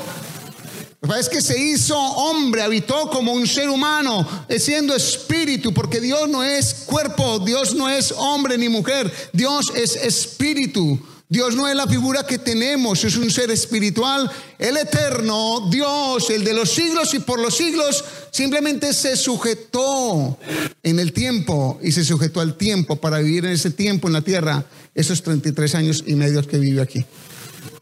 Es 1.19 1.29
que 1.29 1.43
se 1.43 1.61
hizo 1.61 1.99
hombre, 1.99 2.62
habitó 2.62 3.11
como 3.11 3.35
un 3.35 3.47
ser 3.47 3.69
humano, 3.69 4.27
siendo 4.59 4.97
espíritu, 4.97 5.75
porque 5.75 6.01
Dios 6.01 6.27
no 6.31 6.43
es 6.43 6.73
cuerpo, 6.87 7.40
Dios 7.40 7.75
no 7.75 7.90
es 7.90 8.11
hombre 8.11 8.57
ni 8.57 8.71
mujer, 8.71 9.12
Dios 9.35 9.71
es 9.77 9.97
espíritu. 9.97 10.99
Dios 11.35 11.57
no 11.57 11.66
es 11.66 11.75
la 11.75 11.88
figura 11.88 12.25
que 12.25 12.38
tenemos, 12.38 13.03
es 13.03 13.16
un 13.16 13.29
ser 13.29 13.51
espiritual, 13.51 14.31
el 14.57 14.77
eterno, 14.77 15.68
Dios, 15.68 16.31
el 16.31 16.44
de 16.44 16.55
los 16.55 16.70
siglos 16.70 17.12
y 17.12 17.18
por 17.18 17.40
los 17.40 17.57
siglos, 17.57 18.05
simplemente 18.31 18.94
se 18.94 19.16
sujetó 19.16 20.38
en 20.81 21.01
el 21.01 21.12
tiempo 21.12 21.81
y 21.83 21.90
se 21.90 22.05
sujetó 22.05 22.40
al 22.40 22.57
tiempo 22.57 23.01
para 23.01 23.18
vivir 23.18 23.47
en 23.47 23.51
ese 23.51 23.73
tiempo 23.73 24.07
en 24.07 24.12
la 24.12 24.20
tierra, 24.20 24.64
esos 24.94 25.25
33 25.25 25.75
años 25.75 26.05
y 26.07 26.14
medio 26.14 26.47
que 26.47 26.57
vive 26.57 26.81
aquí. 26.81 27.05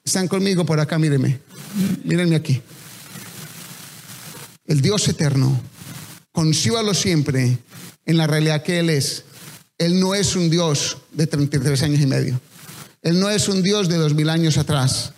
Están 0.03 0.29
conmigo 0.29 0.65
por 0.65 0.81
acá, 0.81 0.99
mírenme, 0.99 1.39
mírenme 2.05 2.37
aquí. 2.37 2.63
El 4.65 4.81
Dios 4.81 5.07
eterno, 5.09 5.61
consíbalo 6.33 6.95
siempre 6.95 7.59
en 8.07 8.17
la 8.17 8.27
realidad 8.27 8.63
que 8.63 8.79
Él 8.79 8.89
es. 8.89 9.25
Él 9.77 10.01
no 10.01 10.15
es 10.15 10.37
un 10.37 10.49
Dios 10.49 10.97
de 11.13 11.27
33 11.27 11.83
años 11.83 12.01
y 12.01 12.07
medio. 12.07 12.41
Él 13.03 13.19
no 13.19 13.29
es 13.29 13.49
un 13.49 13.63
Dios 13.65 13.89
de 13.89 13.97
dos 13.97 14.15
mil 14.15 14.31
años 14.31 14.59
atrás. 14.59 15.13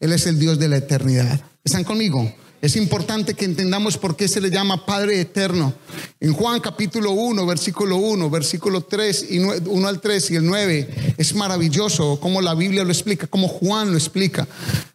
Él 0.00 0.12
es 0.12 0.26
el 0.26 0.40
Dios 0.40 0.58
de 0.58 0.68
la 0.68 0.78
eternidad. 0.78 1.40
¿Están 1.62 1.84
conmigo? 1.84 2.32
Es 2.60 2.74
importante 2.74 3.34
que 3.34 3.44
entendamos 3.44 3.96
por 3.96 4.16
qué 4.16 4.26
se 4.26 4.40
le 4.40 4.50
llama 4.50 4.84
Padre 4.84 5.20
Eterno. 5.20 5.72
En 6.18 6.32
Juan 6.32 6.58
capítulo 6.58 7.12
1, 7.12 7.46
versículo 7.46 7.98
1, 7.98 8.28
versículo 8.28 8.80
3 8.80 9.26
y 9.30 9.38
1 9.38 9.88
al 9.88 10.00
3 10.00 10.30
y 10.32 10.36
el 10.36 10.46
9, 10.46 11.14
es 11.16 11.34
maravilloso 11.36 12.18
cómo 12.20 12.40
la 12.40 12.56
Biblia 12.56 12.82
lo 12.82 12.90
explica, 12.90 13.28
cómo 13.28 13.46
Juan 13.46 13.92
lo 13.92 13.96
explica. 13.96 14.48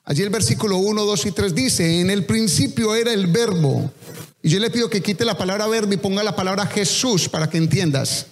Allí 0.04 0.22
el 0.22 0.30
versículo 0.30 0.78
1, 0.80 1.06
2 1.06 1.26
y 1.26 1.32
3 1.32 1.56
dice, 1.56 2.02
en 2.02 2.10
el 2.10 2.26
principio 2.26 2.94
era 2.94 3.14
el 3.14 3.28
verbo. 3.28 3.90
Y 4.42 4.50
yo 4.50 4.60
le 4.60 4.70
pido 4.70 4.90
que 4.90 5.02
quite 5.02 5.24
la 5.24 5.38
palabra 5.38 5.66
verbo 5.68 5.94
y 5.94 5.98
ponga 5.98 6.22
la 6.24 6.36
palabra 6.36 6.66
Jesús 6.66 7.30
para 7.30 7.50
que 7.50 7.58
entiendas. 7.58 8.26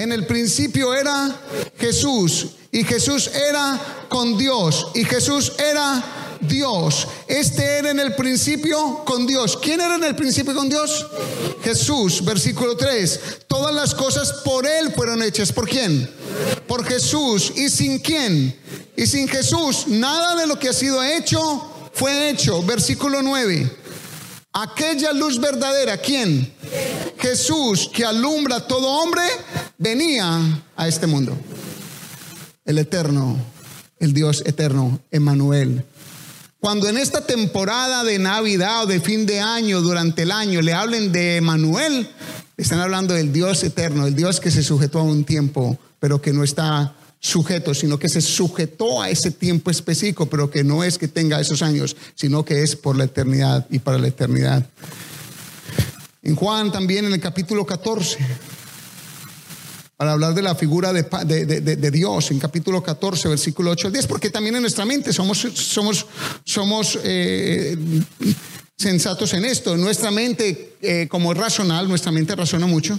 En 0.00 0.12
el 0.12 0.26
principio 0.26 0.94
era 0.94 1.38
Jesús 1.78 2.46
y 2.72 2.84
Jesús 2.84 3.30
era 3.34 4.06
con 4.08 4.38
Dios 4.38 4.86
y 4.94 5.04
Jesús 5.04 5.52
era 5.58 6.38
Dios. 6.40 7.06
Este 7.28 7.62
era 7.62 7.90
en 7.90 8.00
el 8.00 8.14
principio 8.14 9.04
con 9.04 9.26
Dios. 9.26 9.58
¿Quién 9.58 9.78
era 9.78 9.96
en 9.96 10.04
el 10.04 10.16
principio 10.16 10.54
con 10.54 10.70
Dios? 10.70 11.06
Jesús, 11.62 12.24
versículo 12.24 12.78
3. 12.78 13.20
Todas 13.46 13.74
las 13.74 13.94
cosas 13.94 14.32
por 14.42 14.66
Él 14.66 14.90
fueron 14.94 15.22
hechas. 15.22 15.52
¿Por 15.52 15.68
quién? 15.68 16.10
Por 16.66 16.82
Jesús. 16.86 17.52
¿Y 17.54 17.68
sin 17.68 17.98
quién? 17.98 18.58
Y 18.96 19.04
sin 19.04 19.28
Jesús. 19.28 19.86
Nada 19.86 20.34
de 20.34 20.46
lo 20.46 20.58
que 20.58 20.70
ha 20.70 20.72
sido 20.72 21.04
hecho 21.04 21.90
fue 21.92 22.30
hecho. 22.30 22.62
Versículo 22.62 23.20
9. 23.20 23.79
Aquella 24.52 25.12
luz 25.12 25.40
verdadera, 25.40 25.96
¿quién? 25.98 26.52
Jesús 27.18 27.88
que 27.92 28.04
alumbra 28.04 28.56
a 28.56 28.66
todo 28.66 28.86
hombre, 28.86 29.22
venía 29.78 30.40
a 30.76 30.88
este 30.88 31.06
mundo. 31.06 31.36
El 32.64 32.78
eterno, 32.78 33.36
el 34.00 34.12
Dios 34.12 34.42
eterno, 34.44 34.98
Emanuel. 35.12 35.84
Cuando 36.58 36.88
en 36.88 36.98
esta 36.98 37.24
temporada 37.24 38.02
de 38.02 38.18
Navidad 38.18 38.82
o 38.82 38.86
de 38.86 39.00
fin 39.00 39.24
de 39.24 39.40
año, 39.40 39.80
durante 39.80 40.22
el 40.22 40.32
año, 40.32 40.60
le 40.62 40.74
hablen 40.74 41.12
de 41.12 41.36
Emanuel, 41.36 42.10
están 42.56 42.80
hablando 42.80 43.14
del 43.14 43.32
Dios 43.32 43.62
eterno, 43.62 44.06
el 44.06 44.16
Dios 44.16 44.40
que 44.40 44.50
se 44.50 44.64
sujetó 44.64 44.98
a 44.98 45.04
un 45.04 45.24
tiempo, 45.24 45.78
pero 46.00 46.20
que 46.20 46.32
no 46.32 46.42
está 46.42 46.94
sujeto, 47.20 47.74
sino 47.74 47.98
que 47.98 48.08
se 48.08 48.22
sujetó 48.22 49.02
a 49.02 49.10
ese 49.10 49.30
tiempo 49.30 49.70
específico, 49.70 50.26
pero 50.26 50.50
que 50.50 50.64
no 50.64 50.82
es 50.82 50.96
que 50.96 51.06
tenga 51.06 51.38
esos 51.38 51.60
años, 51.62 51.94
sino 52.14 52.44
que 52.44 52.62
es 52.62 52.74
por 52.74 52.96
la 52.96 53.04
eternidad 53.04 53.66
y 53.70 53.78
para 53.78 53.98
la 53.98 54.08
eternidad. 54.08 54.66
En 56.22 56.34
Juan 56.34 56.72
también 56.72 57.04
en 57.04 57.12
el 57.12 57.20
capítulo 57.20 57.66
14, 57.66 58.18
para 59.98 60.12
hablar 60.12 60.32
de 60.32 60.40
la 60.40 60.54
figura 60.54 60.94
de, 60.94 61.02
de, 61.04 61.90
Dios, 61.90 62.30
en 62.30 62.38
capítulo 62.38 62.82
14, 62.82 63.28
versículo 63.28 63.70
8 63.72 63.88
al 63.88 63.92
10, 63.92 64.06
porque 64.06 64.30
también 64.30 64.56
en 64.56 64.62
nuestra 64.62 64.86
mente 64.86 65.12
somos, 65.12 65.46
somos, 65.54 66.06
somos 66.42 66.98
eh, 67.04 67.76
sensatos 68.80 69.34
en 69.34 69.44
esto. 69.44 69.76
Nuestra 69.76 70.10
mente, 70.10 70.72
eh, 70.80 71.06
como 71.10 71.32
es 71.32 71.38
racional, 71.38 71.86
nuestra 71.86 72.10
mente 72.10 72.34
razona 72.34 72.66
mucho. 72.66 72.98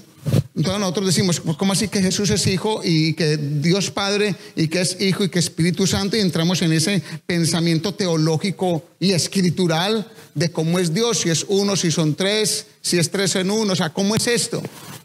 Entonces 0.55 0.79
nosotros 0.79 1.07
decimos, 1.07 1.39
pues, 1.39 1.57
¿cómo 1.57 1.73
así 1.73 1.87
que 1.87 2.03
Jesús 2.03 2.29
es 2.29 2.45
hijo 2.45 2.81
y 2.83 3.15
que 3.15 3.37
Dios 3.37 3.89
Padre 3.89 4.35
y 4.55 4.67
que 4.67 4.81
es 4.81 5.01
hijo 5.01 5.23
y 5.23 5.29
que 5.29 5.39
Espíritu 5.39 5.87
Santo? 5.87 6.15
Y 6.15 6.19
entramos 6.19 6.61
en 6.61 6.71
ese 6.71 7.01
pensamiento 7.25 7.95
teológico 7.95 8.85
y 8.99 9.13
escritural 9.13 10.07
de 10.35 10.51
cómo 10.51 10.77
es 10.77 10.93
Dios, 10.93 11.21
si 11.21 11.31
es 11.31 11.47
uno, 11.47 11.75
si 11.75 11.89
son 11.89 12.13
tres, 12.13 12.67
si 12.83 12.99
es 12.99 13.09
tres 13.09 13.35
en 13.35 13.49
uno, 13.49 13.73
o 13.73 13.75
sea, 13.75 13.89
¿cómo 13.89 14.15
es 14.15 14.27
esto? 14.27 14.61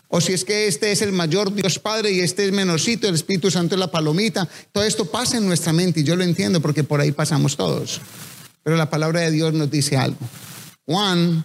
O 0.09 0.21
si 0.21 0.35
es 0.35 0.45
que 0.45 0.67
este 0.67 0.93
es 0.93 1.01
el 1.01 1.13
mayor 1.13 1.55
Dios 1.55 1.79
Padre 1.79 2.13
y 2.13 2.21
este 2.21 2.45
es 2.45 2.53
menorcito, 2.53 3.09
el 3.09 3.15
Espíritu 3.15 3.51
Santo 3.51 3.77
es 3.77 3.79
la 3.79 3.91
palomita. 3.91 4.47
Todo 4.73 4.85
esto 4.85 5.07
pasa 5.07 5.39
en 5.39 5.47
nuestra 5.47 5.73
mente 5.73 6.01
y 6.01 6.05
yo 6.05 6.17
lo 6.17 6.23
entiendo 6.23 6.61
porque 6.61 6.85
por 6.85 7.01
ahí 7.01 7.13
pasamos 7.13 7.57
todos. 7.57 8.03
Pero 8.63 8.77
la 8.77 8.91
palabra 8.91 9.21
de 9.21 9.31
Dios 9.31 9.55
nos 9.55 9.71
dice 9.71 9.97
algo. 9.97 10.19
Juan, 10.87 11.45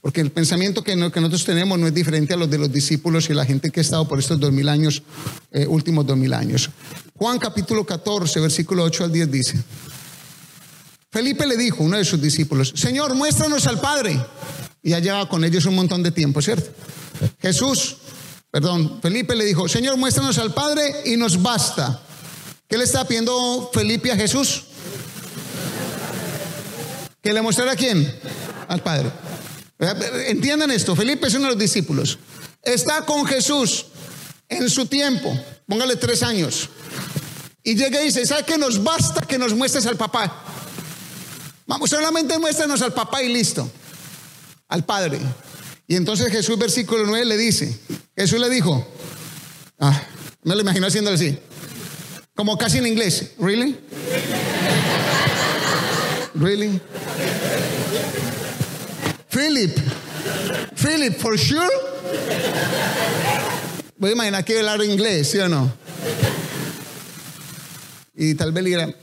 porque 0.00 0.20
el 0.20 0.30
pensamiento 0.30 0.84
que, 0.84 0.94
nosotros 0.94 1.44
tenemos 1.44 1.78
no 1.78 1.88
es 1.88 1.94
diferente 1.94 2.34
a 2.34 2.36
los 2.36 2.48
de 2.48 2.58
los 2.58 2.72
discípulos 2.72 3.28
y 3.28 3.34
la 3.34 3.44
gente 3.44 3.70
que 3.70 3.80
ha 3.80 3.82
estado 3.82 4.06
por 4.06 4.20
estos 4.20 4.38
dos 4.38 4.52
mil 4.52 4.68
años, 4.68 5.02
eh, 5.50 5.66
últimos 5.66 6.06
dos 6.06 6.16
mil 6.16 6.32
años. 6.32 6.70
Juan 7.16 7.38
capítulo 7.38 7.84
14, 7.84 8.38
versículo 8.38 8.84
8 8.84 9.04
al 9.04 9.12
10 9.12 9.30
dice, 9.30 9.64
Felipe 11.10 11.46
le 11.46 11.56
dijo, 11.56 11.82
uno 11.82 11.96
de 11.96 12.04
sus 12.04 12.22
discípulos, 12.22 12.72
Señor, 12.76 13.14
muéstranos 13.14 13.66
al 13.66 13.80
Padre. 13.80 14.20
Y 14.82 14.90
ya 14.90 15.00
lleva 15.00 15.28
con 15.28 15.42
ellos 15.42 15.64
un 15.64 15.74
montón 15.74 16.02
de 16.04 16.12
tiempo, 16.12 16.40
¿cierto? 16.40 16.70
Jesús, 17.40 17.96
perdón, 18.52 19.00
Felipe 19.02 19.34
le 19.34 19.44
dijo, 19.44 19.68
Señor, 19.68 19.96
muéstranos 19.96 20.38
al 20.38 20.54
Padre 20.54 20.82
y 21.06 21.16
nos 21.16 21.42
basta. 21.42 22.02
¿Qué 22.68 22.78
le 22.78 22.84
está 22.84 23.04
pidiendo 23.08 23.70
Felipe 23.72 24.12
a 24.12 24.16
Jesús? 24.16 24.64
¿Que 27.20 27.32
le 27.32 27.42
mostrara 27.42 27.72
a 27.72 27.76
quién? 27.76 28.12
Al 28.68 28.82
Padre. 28.82 29.10
Entiendan 30.26 30.70
esto, 30.70 30.96
Felipe 30.96 31.26
es 31.26 31.34
uno 31.34 31.44
de 31.44 31.50
los 31.50 31.58
discípulos. 31.58 32.18
Está 32.62 33.02
con 33.02 33.26
Jesús 33.26 33.86
en 34.48 34.68
su 34.70 34.86
tiempo, 34.86 35.38
póngale 35.66 35.96
tres 35.96 36.22
años. 36.22 36.68
Y 37.62 37.74
llega 37.74 38.00
y 38.00 38.06
dice, 38.06 38.24
¿sabe 38.24 38.44
que 38.44 38.58
nos 38.58 38.82
basta 38.82 39.22
que 39.22 39.38
nos 39.38 39.54
muestres 39.54 39.86
al 39.86 39.96
papá? 39.96 40.44
Vamos, 41.66 41.90
solamente 41.90 42.38
muéstranos 42.38 42.80
al 42.80 42.94
papá 42.94 43.22
y 43.22 43.32
listo, 43.32 43.68
al 44.68 44.84
Padre. 44.84 45.18
Y 45.88 45.96
entonces 45.96 46.30
Jesús, 46.30 46.58
versículo 46.58 47.04
9, 47.06 47.24
le 47.24 47.36
dice, 47.36 47.78
Jesús 48.16 48.40
le 48.40 48.48
dijo, 48.48 48.86
ah, 49.80 50.00
me 50.42 50.54
lo 50.54 50.60
imagino 50.60 50.86
haciendo 50.86 51.10
así, 51.10 51.38
como 52.34 52.56
casi 52.56 52.78
en 52.78 52.86
inglés, 52.86 53.32
¿really? 53.38 53.78
¿Really? 56.34 56.80
Philip. 59.28 59.78
Philip, 60.76 61.16
for 61.18 61.36
sure. 61.38 61.70
Voy 63.98 64.10
a 64.10 64.12
imaginar 64.12 64.44
que 64.44 64.58
hablar 64.58 64.82
inglés, 64.82 65.30
¿sí 65.30 65.38
o 65.38 65.48
no? 65.48 65.72
Y 68.14 68.34
tal 68.34 68.52
vez 68.52 68.64
le 68.64 68.70
diga, 68.70 68.94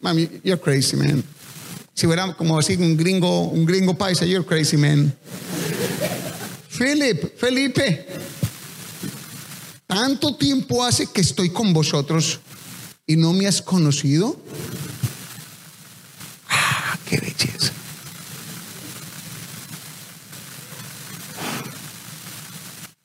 mami, 0.00 0.28
you're 0.44 0.60
crazy, 0.60 0.96
man. 0.96 1.24
Si 1.94 2.06
fuera 2.06 2.32
como 2.34 2.58
así 2.58 2.76
un 2.76 2.96
gringo, 2.96 3.48
un 3.48 3.64
gringo 3.64 3.94
paisa, 3.94 4.24
you're 4.24 4.46
crazy, 4.46 4.76
man. 4.76 5.12
Philip, 6.70 7.36
Felipe, 7.36 8.06
tanto 9.86 10.34
tiempo 10.36 10.84
hace 10.84 11.06
que 11.06 11.20
estoy 11.20 11.50
con 11.50 11.72
vosotros 11.72 12.40
y 13.06 13.16
no 13.16 13.32
me 13.32 13.46
has 13.46 13.60
conocido. 13.60 14.40
Ah, 16.48 16.96
qué 17.04 17.18
belleza. 17.18 17.49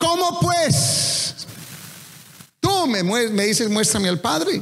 ¿Cómo 0.06 0.40
pues? 0.40 1.48
Tú 2.60 2.86
me, 2.86 3.02
me 3.02 3.46
dices, 3.46 3.68
muéstrame 3.70 4.08
al 4.08 4.22
Padre. 4.22 4.62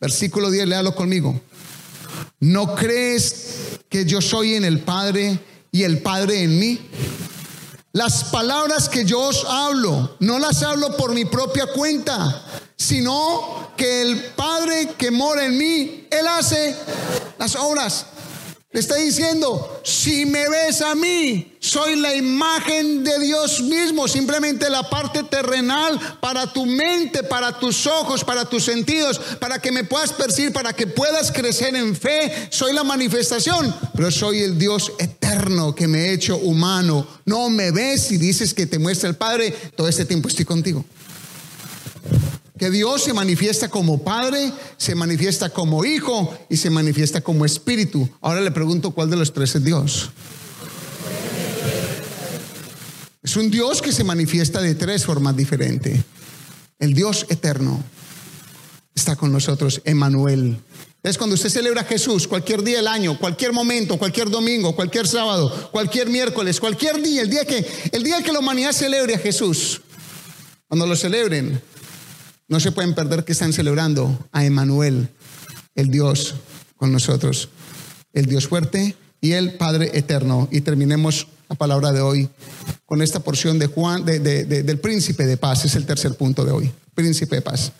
Versículo 0.00 0.50
10, 0.50 0.68
léalo 0.68 0.94
conmigo. 0.94 1.38
¿No 2.40 2.74
crees 2.74 3.80
que 3.90 4.06
yo 4.06 4.22
soy 4.22 4.54
en 4.54 4.64
el 4.64 4.80
Padre 4.80 5.38
y 5.70 5.82
el 5.82 6.00
Padre 6.00 6.44
en 6.44 6.58
mí? 6.58 6.80
Las 7.92 8.24
palabras 8.24 8.88
que 8.88 9.04
yo 9.04 9.20
os 9.20 9.44
hablo, 9.44 10.16
no 10.20 10.38
las 10.38 10.62
hablo 10.62 10.96
por 10.96 11.12
mi 11.12 11.26
propia 11.26 11.66
cuenta, 11.66 12.42
sino 12.74 13.72
que 13.76 14.00
el 14.00 14.24
Padre 14.34 14.94
que 14.96 15.10
mora 15.10 15.44
en 15.44 15.58
mí, 15.58 16.06
Él 16.10 16.26
hace 16.26 16.74
las 17.38 17.54
obras. 17.54 18.06
Le 18.70 18.80
está 18.80 18.96
diciendo, 18.96 19.80
si 19.82 20.26
me 20.26 20.46
ves 20.46 20.82
a 20.82 20.94
mí, 20.94 21.56
soy 21.58 21.96
la 21.96 22.14
imagen 22.14 23.02
de 23.02 23.18
Dios 23.20 23.62
mismo, 23.62 24.06
simplemente 24.06 24.68
la 24.68 24.82
parte 24.90 25.22
terrenal 25.22 25.98
para 26.20 26.52
tu 26.52 26.66
mente, 26.66 27.22
para 27.22 27.58
tus 27.58 27.86
ojos, 27.86 28.24
para 28.24 28.44
tus 28.44 28.64
sentidos, 28.64 29.18
para 29.40 29.58
que 29.58 29.72
me 29.72 29.84
puedas 29.84 30.12
percibir, 30.12 30.52
para 30.52 30.74
que 30.74 30.86
puedas 30.86 31.32
crecer 31.32 31.74
en 31.76 31.96
fe. 31.96 32.48
Soy 32.50 32.74
la 32.74 32.84
manifestación, 32.84 33.74
pero 33.94 34.10
soy 34.10 34.42
el 34.42 34.58
Dios 34.58 34.92
eterno 34.98 35.74
que 35.74 35.88
me 35.88 36.00
he 36.00 36.12
hecho 36.12 36.36
humano. 36.36 37.06
No 37.24 37.48
me 37.48 37.70
ves 37.70 38.12
y 38.12 38.18
dices 38.18 38.52
que 38.52 38.66
te 38.66 38.78
muestra 38.78 39.08
el 39.08 39.16
Padre, 39.16 39.50
todo 39.76 39.88
este 39.88 40.04
tiempo 40.04 40.28
estoy 40.28 40.44
contigo. 40.44 40.84
Que 42.58 42.70
Dios 42.70 43.04
se 43.04 43.12
manifiesta 43.12 43.68
como 43.68 44.02
Padre, 44.02 44.52
se 44.76 44.94
manifiesta 44.94 45.50
como 45.50 45.84
Hijo 45.84 46.36
y 46.50 46.56
se 46.56 46.70
manifiesta 46.70 47.20
como 47.20 47.44
Espíritu. 47.44 48.08
Ahora 48.20 48.40
le 48.40 48.50
pregunto 48.50 48.90
cuál 48.90 49.10
de 49.10 49.16
los 49.16 49.32
tres 49.32 49.54
es 49.54 49.64
Dios. 49.64 50.10
Es 53.22 53.36
un 53.36 53.50
Dios 53.50 53.80
que 53.80 53.92
se 53.92 54.04
manifiesta 54.04 54.60
de 54.60 54.74
tres 54.74 55.04
formas 55.04 55.36
diferentes. 55.36 56.00
El 56.78 56.94
Dios 56.94 57.26
eterno 57.28 57.82
está 58.94 59.16
con 59.16 59.32
nosotros, 59.32 59.80
Emanuel. 59.84 60.58
Es 61.02 61.16
cuando 61.16 61.34
usted 61.34 61.50
celebra 61.50 61.82
a 61.82 61.84
Jesús, 61.84 62.26
cualquier 62.26 62.64
día 62.64 62.78
del 62.78 62.88
año, 62.88 63.18
cualquier 63.18 63.52
momento, 63.52 63.98
cualquier 63.98 64.30
domingo, 64.30 64.74
cualquier 64.74 65.06
sábado, 65.06 65.70
cualquier 65.70 66.08
miércoles, 66.08 66.58
cualquier 66.58 67.00
día, 67.00 67.22
el 67.22 67.30
día 67.30 67.44
que, 67.44 67.64
el 67.92 68.02
día 68.02 68.22
que 68.22 68.32
la 68.32 68.40
humanidad 68.40 68.72
celebre 68.72 69.14
a 69.14 69.18
Jesús. 69.18 69.80
Cuando 70.66 70.86
lo 70.86 70.96
celebren, 70.96 71.60
no 72.48 72.60
se 72.60 72.72
pueden 72.72 72.94
perder 72.94 73.24
que 73.24 73.32
están 73.32 73.52
celebrando 73.52 74.26
a 74.32 74.44
Emanuel, 74.44 75.10
el 75.74 75.90
Dios 75.90 76.34
con 76.76 76.90
nosotros, 76.90 77.50
el 78.14 78.26
Dios 78.26 78.48
fuerte 78.48 78.96
y 79.20 79.32
el 79.32 79.54
Padre 79.54 79.90
eterno. 79.92 80.48
Y 80.50 80.62
terminemos 80.62 81.28
la 81.48 81.56
palabra 81.56 81.92
de 81.92 82.00
hoy 82.00 82.28
con 82.86 83.02
esta 83.02 83.20
porción 83.20 83.58
de 83.58 83.66
Juan, 83.66 84.04
del 84.04 84.78
príncipe 84.80 85.26
de 85.26 85.36
paz. 85.36 85.66
Es 85.66 85.76
el 85.76 85.84
tercer 85.84 86.14
punto 86.14 86.44
de 86.44 86.52
hoy, 86.52 86.72
príncipe 86.94 87.36
de 87.36 87.42
paz. 87.42 87.70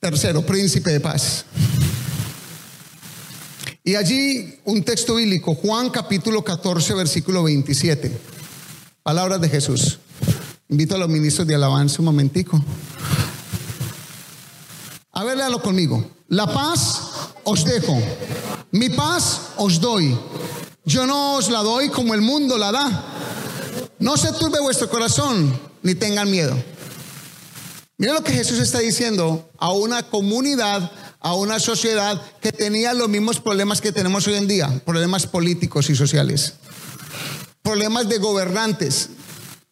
Tercero, 0.00 0.44
príncipe 0.44 0.90
de 0.90 1.00
paz. 1.00 1.46
Y 3.84 3.94
allí 3.94 4.58
un 4.64 4.82
texto 4.82 5.14
bíblico, 5.14 5.54
Juan 5.54 5.90
capítulo 5.90 6.42
14, 6.42 6.94
versículo 6.94 7.44
27. 7.44 8.33
Palabras 9.04 9.38
de 9.38 9.50
Jesús. 9.50 9.98
Invito 10.70 10.94
a 10.94 10.98
los 10.98 11.10
ministros 11.10 11.46
de 11.46 11.54
alabanza 11.54 11.98
un 11.98 12.06
momentico. 12.06 12.58
A 15.12 15.22
ver, 15.24 15.36
léalo 15.36 15.60
conmigo. 15.60 16.02
La 16.28 16.46
paz 16.46 17.02
os 17.44 17.66
dejo. 17.66 18.00
Mi 18.70 18.88
paz 18.88 19.52
os 19.58 19.78
doy. 19.78 20.18
Yo 20.86 21.06
no 21.06 21.34
os 21.34 21.50
la 21.50 21.60
doy 21.60 21.90
como 21.90 22.14
el 22.14 22.22
mundo 22.22 22.56
la 22.56 22.72
da. 22.72 23.04
No 23.98 24.16
se 24.16 24.32
turbe 24.32 24.58
vuestro 24.60 24.88
corazón 24.88 25.52
ni 25.82 25.94
tengan 25.94 26.30
miedo. 26.30 26.56
Mira 27.98 28.14
lo 28.14 28.24
que 28.24 28.32
Jesús 28.32 28.58
está 28.58 28.78
diciendo 28.78 29.50
a 29.58 29.70
una 29.70 30.04
comunidad, 30.04 30.90
a 31.20 31.34
una 31.34 31.60
sociedad 31.60 32.22
que 32.40 32.52
tenía 32.52 32.94
los 32.94 33.10
mismos 33.10 33.38
problemas 33.38 33.82
que 33.82 33.92
tenemos 33.92 34.26
hoy 34.26 34.36
en 34.36 34.48
día, 34.48 34.80
problemas 34.86 35.26
políticos 35.26 35.90
y 35.90 35.94
sociales 35.94 36.54
problemas 37.64 38.06
de 38.10 38.18
gobernantes, 38.18 39.08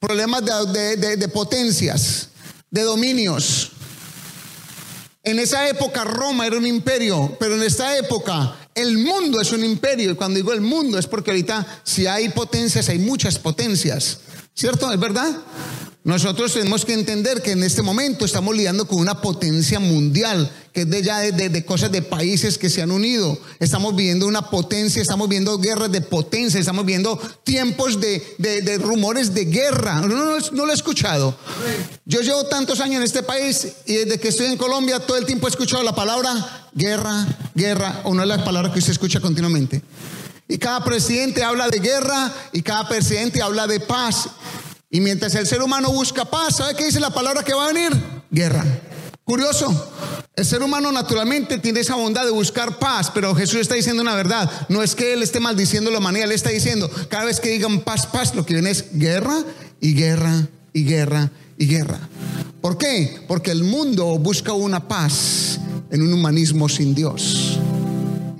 problemas 0.00 0.42
de, 0.72 1.28
potencias, 1.28 2.30
de 2.70 2.82
dominios. 2.82 3.72
En 5.22 5.38
esa 5.38 5.68
época 5.68 6.02
Roma 6.02 6.46
era 6.46 6.56
un 6.56 6.66
imperio, 6.66 7.36
pero 7.38 7.54
en 7.54 7.62
esta 7.62 7.96
época 7.98 8.56
el 8.74 8.96
mundo 8.96 9.42
es 9.42 9.52
un 9.52 9.62
imperio. 9.62 10.10
Y 10.10 10.14
cuando 10.14 10.38
digo 10.38 10.54
el 10.54 10.62
mundo 10.62 10.98
es 10.98 11.06
porque 11.06 11.32
ahorita 11.32 11.82
si 11.84 12.06
hay 12.06 12.30
potencias, 12.30 12.88
hay 12.88 12.98
muchas 12.98 13.38
potencias. 13.38 14.20
¿Cierto? 14.54 14.90
¿Es 14.90 14.98
verdad? 14.98 15.30
Nosotros 16.04 16.52
tenemos 16.52 16.84
que 16.84 16.94
entender 16.94 17.42
que 17.42 17.52
en 17.52 17.62
este 17.62 17.80
momento 17.80 18.24
estamos 18.24 18.56
lidiando 18.56 18.88
con 18.88 18.98
una 18.98 19.20
potencia 19.20 19.78
mundial, 19.78 20.50
que 20.72 20.80
es 20.80 20.90
de 20.90 21.00
ya 21.00 21.20
de, 21.20 21.64
cosas 21.64 21.92
de 21.92 22.02
países 22.02 22.58
que 22.58 22.70
se 22.70 22.82
han 22.82 22.90
unido. 22.90 23.38
Estamos 23.60 23.94
viviendo 23.94 24.26
una 24.26 24.50
potencia, 24.50 25.00
estamos 25.00 25.28
viendo 25.28 25.58
guerras 25.58 25.92
de 25.92 26.00
potencia, 26.00 26.58
estamos 26.58 26.84
viendo 26.84 27.16
tiempos 27.44 28.00
de, 28.00 28.80
rumores 28.82 29.32
de 29.32 29.44
guerra. 29.44 30.00
No, 30.00 30.08
no, 30.08 30.38
no, 30.40 30.66
lo 30.66 30.72
he 30.72 30.74
escuchado. 30.74 31.36
Yo 32.04 32.20
llevo 32.20 32.46
tantos 32.46 32.80
años 32.80 32.96
en 32.96 33.04
este 33.04 33.22
país 33.22 33.68
y 33.86 33.94
desde 33.94 34.18
que 34.18 34.28
estoy 34.28 34.46
en 34.46 34.56
Colombia 34.56 34.98
todo 34.98 35.16
el 35.16 35.24
tiempo 35.24 35.46
he 35.46 35.50
escuchado 35.50 35.84
la 35.84 35.94
palabra 35.94 36.68
guerra, 36.74 37.26
guerra, 37.54 38.02
una 38.06 38.22
de 38.22 38.28
las 38.28 38.42
palabras 38.42 38.72
que 38.72 38.80
usted 38.80 38.92
escucha 38.92 39.20
continuamente. 39.20 39.82
Y 40.48 40.58
cada 40.58 40.82
presidente 40.82 41.44
habla 41.44 41.68
de 41.68 41.78
guerra 41.78 42.30
y 42.52 42.60
cada 42.60 42.88
presidente 42.88 43.40
habla 43.40 43.66
de 43.68 43.78
paz. 43.80 44.28
Y 44.94 45.00
mientras 45.00 45.34
el 45.36 45.46
ser 45.46 45.62
humano 45.62 45.90
busca 45.90 46.26
paz, 46.26 46.56
¿sabe 46.56 46.74
qué 46.74 46.84
dice 46.84 47.00
la 47.00 47.08
palabra 47.08 47.42
que 47.42 47.54
va 47.54 47.64
a 47.64 47.72
venir? 47.72 47.90
Guerra. 48.30 48.62
Curioso. 49.24 49.90
El 50.36 50.44
ser 50.44 50.62
humano 50.62 50.92
naturalmente 50.92 51.56
tiene 51.56 51.80
esa 51.80 51.94
bondad 51.94 52.26
de 52.26 52.30
buscar 52.30 52.78
paz, 52.78 53.10
pero 53.10 53.34
Jesús 53.34 53.60
está 53.60 53.74
diciendo 53.74 54.02
una 54.02 54.14
verdad. 54.14 54.50
No 54.68 54.82
es 54.82 54.94
que 54.94 55.14
Él 55.14 55.22
esté 55.22 55.40
maldiciendo 55.40 55.90
la 55.90 55.98
humanidad, 55.98 56.26
Él 56.26 56.32
está 56.32 56.50
diciendo, 56.50 56.90
cada 57.08 57.24
vez 57.24 57.40
que 57.40 57.48
digan 57.48 57.80
paz, 57.80 58.06
paz, 58.06 58.34
lo 58.34 58.44
que 58.44 58.52
viene 58.52 58.70
es 58.70 58.84
guerra 58.92 59.42
y 59.80 59.94
guerra 59.94 60.46
y 60.74 60.84
guerra 60.84 61.30
y 61.56 61.66
guerra. 61.68 61.98
¿Por 62.60 62.76
qué? 62.76 63.24
Porque 63.26 63.50
el 63.50 63.64
mundo 63.64 64.18
busca 64.18 64.52
una 64.52 64.88
paz 64.88 65.58
en 65.90 66.02
un 66.02 66.12
humanismo 66.12 66.68
sin 66.68 66.94
Dios. 66.94 67.58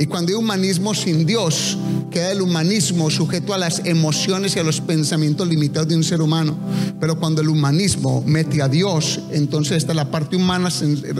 Y 0.02 0.06
cuando 0.06 0.30
hay 0.30 0.34
humanismo 0.34 0.94
sin 0.94 1.24
Dios, 1.26 1.78
queda 2.10 2.32
el 2.32 2.42
humanismo 2.42 3.08
sujeto 3.08 3.54
a 3.54 3.58
las 3.58 3.82
emociones 3.84 4.56
y 4.56 4.58
a 4.58 4.64
los 4.64 4.80
pensamientos 4.80 5.46
limitados 5.46 5.86
de 5.86 5.94
un 5.94 6.02
ser 6.02 6.20
humano. 6.20 6.56
Pero 6.98 7.20
cuando 7.20 7.40
el 7.40 7.48
humanismo 7.48 8.20
mete 8.26 8.62
a 8.62 8.68
Dios, 8.68 9.20
entonces 9.30 9.76
está 9.76 9.94
la 9.94 10.10
parte 10.10 10.34
humana 10.34 10.70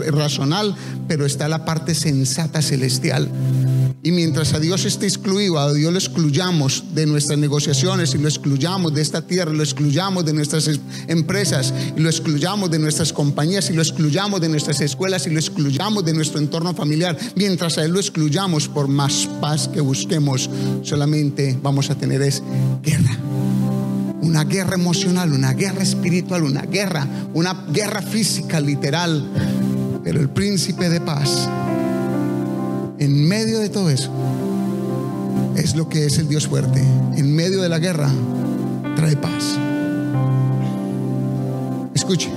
racional, 0.07 0.75
pero 1.07 1.25
está 1.25 1.47
la 1.47 1.63
parte 1.63 1.95
sensata 1.95 2.61
celestial. 2.61 3.29
Y 4.01 4.11
mientras 4.11 4.53
a 4.53 4.59
Dios 4.59 4.85
esté 4.85 5.05
excluido, 5.05 5.59
a 5.59 5.71
Dios 5.73 5.91
lo 5.91 5.99
excluyamos 5.99 6.83
de 6.93 7.05
nuestras 7.05 7.37
negociaciones 7.37 8.15
y 8.15 8.17
lo 8.17 8.27
excluyamos 8.27 8.93
de 8.93 9.01
esta 9.01 9.21
tierra, 9.25 9.53
lo 9.53 9.63
excluyamos 9.63 10.25
de 10.25 10.33
nuestras 10.33 10.69
empresas 11.07 11.73
y 11.95 11.99
lo 11.99 12.09
excluyamos 12.09 12.71
de 12.71 12.79
nuestras 12.79 13.13
compañías 13.13 13.69
y 13.69 13.73
lo 13.73 13.81
excluyamos 13.81 14.41
de 14.41 14.49
nuestras 14.49 14.81
escuelas 14.81 15.27
y 15.27 15.29
lo 15.29 15.39
excluyamos 15.39 16.03
de 16.03 16.13
nuestro 16.13 16.39
entorno 16.39 16.73
familiar, 16.73 17.17
mientras 17.35 17.77
a 17.77 17.85
Él 17.85 17.91
lo 17.91 17.99
excluyamos 17.99 18.67
por 18.67 18.87
más 18.87 19.29
paz 19.39 19.67
que 19.67 19.81
busquemos, 19.81 20.49
solamente 20.81 21.57
vamos 21.61 21.89
a 21.89 21.95
tener 21.95 22.21
es 22.21 22.41
guerra. 22.81 23.17
Una 24.21 24.45
guerra 24.45 24.75
emocional, 24.75 25.33
una 25.33 25.53
guerra 25.53 25.83
espiritual, 25.83 26.43
una 26.43 26.61
guerra, 26.61 27.07
una 27.33 27.65
guerra 27.69 28.01
física 28.01 28.59
literal. 28.59 29.29
Pero 30.03 30.21
el 30.21 30.29
príncipe 30.29 30.89
de 30.89 31.01
paz 31.01 31.49
en 32.99 33.27
medio 33.27 33.59
de 33.59 33.69
todo 33.69 33.89
eso, 33.89 34.11
es 35.55 35.75
lo 35.75 35.89
que 35.89 36.05
es 36.05 36.17
el 36.17 36.27
Dios 36.27 36.47
fuerte. 36.47 36.81
En 37.15 37.35
medio 37.35 37.61
de 37.61 37.69
la 37.69 37.79
guerra, 37.79 38.09
trae 38.95 39.15
paz. 39.15 39.57
Escuche, 41.93 42.29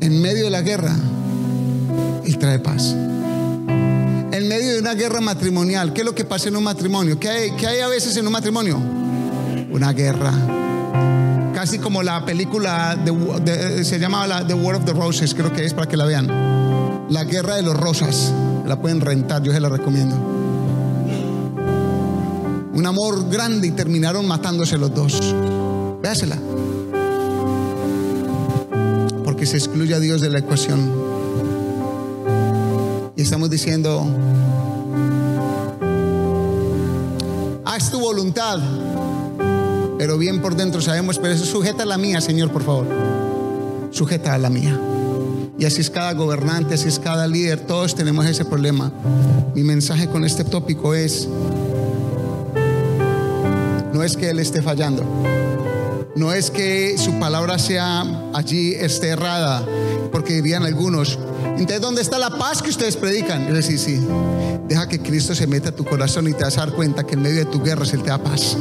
en 0.00 0.20
medio 0.20 0.44
de 0.44 0.50
la 0.50 0.62
guerra, 0.62 0.94
Él 2.24 2.38
trae 2.38 2.58
paz. 2.58 2.94
En 2.94 4.48
medio 4.48 4.72
de 4.72 4.80
una 4.80 4.94
guerra 4.94 5.20
matrimonial, 5.20 5.92
¿qué 5.92 6.00
es 6.00 6.04
lo 6.04 6.14
que 6.14 6.24
pasa 6.24 6.48
en 6.48 6.56
un 6.56 6.64
matrimonio? 6.64 7.18
¿Qué 7.20 7.28
hay, 7.28 7.50
qué 7.52 7.66
hay 7.66 7.80
a 7.80 7.88
veces 7.88 8.16
en 8.16 8.26
un 8.26 8.32
matrimonio? 8.32 8.78
Una 9.70 9.92
guerra. 9.92 10.32
Casi 11.54 11.78
como 11.78 12.02
la 12.02 12.24
película, 12.24 12.98
se 13.82 13.98
llamaba 13.98 14.26
la, 14.26 14.46
The 14.46 14.54
War 14.54 14.76
of 14.76 14.84
the 14.84 14.92
Roses, 14.92 15.34
creo 15.34 15.52
que 15.52 15.64
es 15.64 15.72
para 15.72 15.88
que 15.88 15.96
la 15.96 16.04
vean. 16.04 16.26
La 17.10 17.24
guerra 17.24 17.56
de 17.56 17.62
los 17.62 17.76
rosas. 17.76 18.32
La 18.66 18.80
pueden 18.80 19.00
rentar, 19.00 19.42
yo 19.42 19.52
se 19.52 19.60
la 19.60 19.68
recomiendo. 19.68 20.16
Un 22.74 22.86
amor 22.86 23.28
grande 23.30 23.68
y 23.68 23.70
terminaron 23.70 24.26
matándose 24.26 24.78
los 24.78 24.94
dos. 24.94 25.34
Véasela. 26.02 26.38
Porque 29.24 29.46
se 29.46 29.58
excluye 29.58 29.94
a 29.94 30.00
Dios 30.00 30.20
de 30.20 30.30
la 30.30 30.38
ecuación. 30.38 30.90
Y 33.16 33.22
estamos 33.22 33.50
diciendo, 33.50 34.04
haz 37.64 37.90
tu 37.90 38.00
voluntad. 38.00 38.58
Pero 39.98 40.18
bien 40.18 40.42
por 40.42 40.56
dentro 40.56 40.80
sabemos, 40.80 41.18
pero 41.18 41.34
eso 41.34 41.44
sujeta 41.44 41.84
a 41.84 41.86
la 41.86 41.96
mía, 41.96 42.20
Señor, 42.20 42.50
por 42.50 42.62
favor. 42.62 42.86
Sujeta 43.90 44.34
a 44.34 44.38
la 44.38 44.50
mía. 44.50 44.78
Y 45.58 45.64
así 45.64 45.80
es 45.80 45.90
cada 45.90 46.12
gobernante, 46.14 46.74
así 46.74 46.88
es 46.88 46.98
cada 46.98 47.26
líder, 47.26 47.60
todos 47.60 47.94
tenemos 47.94 48.26
ese 48.26 48.44
problema. 48.44 48.92
Mi 49.54 49.62
mensaje 49.62 50.08
con 50.08 50.24
este 50.24 50.44
tópico 50.44 50.94
es, 50.94 51.28
no 53.92 54.02
es 54.02 54.16
que 54.16 54.30
Él 54.30 54.40
esté 54.40 54.62
fallando, 54.62 55.04
no 56.16 56.32
es 56.32 56.50
que 56.50 56.98
su 56.98 57.18
palabra 57.18 57.58
sea 57.58 58.04
allí 58.34 58.74
esté 58.74 59.08
errada, 59.08 59.64
porque 60.10 60.34
dirían 60.34 60.64
algunos, 60.64 61.18
Entonces, 61.56 61.80
¿dónde 61.80 62.02
está 62.02 62.18
la 62.18 62.30
paz 62.30 62.60
que 62.60 62.70
ustedes 62.70 62.96
predican? 62.96 63.62
Sí, 63.62 63.78
sí. 63.78 64.00
Deja 64.68 64.88
que 64.88 64.98
Cristo 64.98 65.34
se 65.34 65.46
meta 65.46 65.68
a 65.68 65.72
tu 65.72 65.84
corazón 65.84 66.26
y 66.26 66.32
te 66.32 66.42
vas 66.42 66.56
a 66.58 66.66
dar 66.66 66.72
cuenta 66.72 67.04
que 67.04 67.14
en 67.14 67.22
medio 67.22 67.38
de 67.38 67.44
tu 67.44 67.62
guerra 67.62 67.84
Él 67.92 68.02
te 68.02 68.10
da 68.10 68.18
paz. 68.18 68.56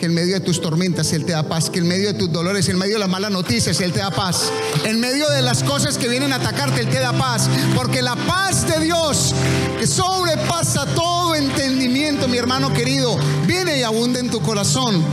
Que 0.00 0.06
en 0.06 0.14
medio 0.14 0.32
de 0.32 0.40
tus 0.40 0.62
tormentas 0.62 1.12
Él 1.12 1.26
te 1.26 1.32
da 1.32 1.42
paz. 1.42 1.68
Que 1.68 1.80
en 1.80 1.86
medio 1.86 2.12
de 2.12 2.18
tus 2.18 2.32
dolores, 2.32 2.68
en 2.70 2.78
medio 2.78 2.94
de 2.94 3.00
las 3.00 3.08
malas 3.08 3.30
noticias 3.30 3.78
Él 3.82 3.92
te 3.92 3.98
da 3.98 4.10
paz. 4.10 4.50
En 4.84 4.98
medio 4.98 5.28
de 5.28 5.42
las 5.42 5.62
cosas 5.62 5.98
que 5.98 6.08
vienen 6.08 6.32
a 6.32 6.36
atacarte 6.36 6.80
Él 6.80 6.88
te 6.88 6.98
da 6.98 7.12
paz. 7.12 7.50
Porque 7.76 8.00
la 8.00 8.16
paz 8.16 8.66
de 8.66 8.80
Dios 8.82 9.34
que 9.78 9.86
sobrepasa 9.86 10.86
todo 10.94 11.34
entendimiento, 11.34 12.28
mi 12.28 12.38
hermano 12.38 12.72
querido, 12.72 13.18
viene 13.46 13.78
y 13.78 13.82
abunda 13.82 14.20
en 14.20 14.30
tu 14.30 14.40
corazón. 14.40 15.04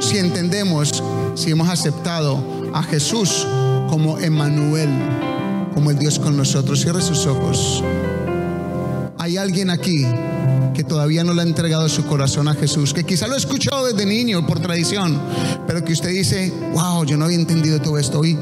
Si 0.00 0.18
entendemos, 0.18 1.02
si 1.34 1.50
hemos 1.50 1.70
aceptado 1.70 2.70
a 2.74 2.82
Jesús 2.82 3.46
como 3.88 4.18
Emmanuel, 4.18 4.90
como 5.72 5.90
el 5.90 5.98
Dios 5.98 6.18
con 6.18 6.36
nosotros. 6.36 6.82
Cierre 6.82 7.00
sus 7.00 7.26
ojos. 7.26 7.82
Hay 9.18 9.38
alguien 9.38 9.70
aquí 9.70 10.06
que 10.76 10.84
todavía 10.84 11.24
no 11.24 11.32
le 11.32 11.40
ha 11.40 11.44
entregado 11.44 11.88
su 11.88 12.04
corazón 12.04 12.48
a 12.48 12.54
Jesús, 12.54 12.92
que 12.92 13.02
quizá 13.02 13.26
lo 13.26 13.32
ha 13.32 13.38
escuchado 13.38 13.86
desde 13.86 14.04
niño 14.04 14.46
por 14.46 14.60
tradición, 14.60 15.18
pero 15.66 15.82
que 15.82 15.94
usted 15.94 16.10
dice, 16.10 16.52
wow, 16.74 17.02
yo 17.06 17.16
no 17.16 17.24
había 17.24 17.38
entendido 17.38 17.80
todo 17.80 17.96
esto. 17.96 18.20
Hoy, 18.20 18.38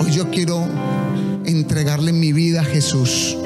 hoy 0.00 0.10
yo 0.10 0.28
quiero 0.30 0.66
entregarle 1.44 2.12
mi 2.12 2.32
vida 2.32 2.62
a 2.62 2.64
Jesús. 2.64 3.36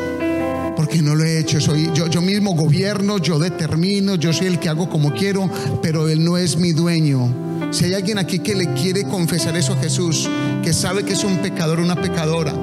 Porque 0.75 1.03
no 1.03 1.15
lo 1.15 1.23
he 1.25 1.39
hecho, 1.39 1.61
soy 1.61 1.91
yo, 1.93 2.07
yo 2.07 2.23
mismo 2.23 2.55
gobierno, 2.55 3.19
yo 3.19 3.39
determino, 3.39 4.15
yo 4.15 4.33
soy 4.33 4.47
el 4.47 4.59
que 4.59 4.71
hago 4.71 4.89
como 4.89 5.13
quiero, 5.13 5.51
pero 5.83 6.09
Él 6.09 6.25
no 6.25 6.39
es 6.39 6.57
mi 6.57 6.73
dueño. 6.73 7.71
Si 7.73 7.85
hay 7.85 7.93
alguien 7.93 8.17
aquí 8.17 8.39
que 8.39 8.55
le 8.55 8.73
quiere 8.73 9.05
confesar 9.05 9.55
eso 9.55 9.75
a 9.75 9.77
Jesús, 9.77 10.31
que 10.63 10.73
sabe 10.73 11.05
que 11.05 11.13
es 11.13 11.25
un 11.25 11.37
pecador, 11.43 11.79
una 11.79 12.01
pecadora, 12.01 12.55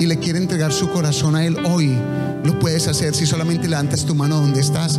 y 0.00 0.06
le 0.06 0.18
quiere 0.18 0.40
entregar 0.40 0.72
su 0.72 0.90
corazón 0.90 1.36
a 1.36 1.46
Él 1.46 1.56
hoy, 1.66 1.96
lo 2.44 2.58
puedes 2.58 2.88
hacer 2.88 3.14
si 3.14 3.26
solamente 3.26 3.68
levantas 3.68 4.04
tu 4.04 4.14
mano 4.14 4.36
donde 4.36 4.60
estás 4.60 4.98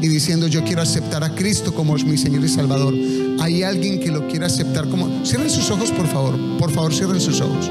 y 0.00 0.08
diciendo 0.08 0.46
yo 0.46 0.62
quiero 0.64 0.82
aceptar 0.82 1.24
a 1.24 1.34
Cristo 1.34 1.74
como 1.74 1.94
mi 1.94 2.16
Señor 2.16 2.44
y 2.44 2.48
Salvador. 2.48 2.94
Hay 3.40 3.62
alguien 3.62 4.00
que 4.00 4.10
lo 4.10 4.28
quiere 4.28 4.46
aceptar 4.46 4.88
como... 4.88 5.24
Cierren 5.24 5.50
sus 5.50 5.70
ojos, 5.70 5.90
por 5.90 6.06
favor. 6.06 6.38
Por 6.58 6.70
favor, 6.70 6.94
cierren 6.94 7.20
sus 7.20 7.40
ojos. 7.40 7.70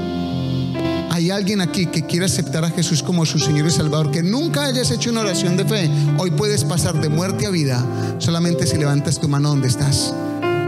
Hay 1.09 1.30
alguien 1.30 1.61
aquí 1.61 1.86
que 1.86 2.05
quiere 2.05 2.26
aceptar 2.26 2.65
a 2.65 2.71
Jesús 2.71 3.03
como 3.03 3.26
su 3.26 3.38
Señor 3.38 3.67
y 3.67 3.71
Salvador, 3.71 4.09
que 4.09 4.24
nunca 4.24 4.65
hayas 4.65 4.89
hecho 4.89 5.11
una 5.11 5.21
oración 5.21 5.55
de 5.55 5.65
fe. 5.65 5.89
Hoy 6.17 6.32
puedes 6.32 6.63
pasar 6.63 6.99
de 6.99 7.07
muerte 7.07 7.45
a 7.45 7.51
vida 7.51 7.86
solamente 8.17 8.65
si 8.65 8.78
levantas 8.78 9.19
tu 9.19 9.30
mano 9.30 9.49
donde 9.49 9.67
estás. 9.67 10.13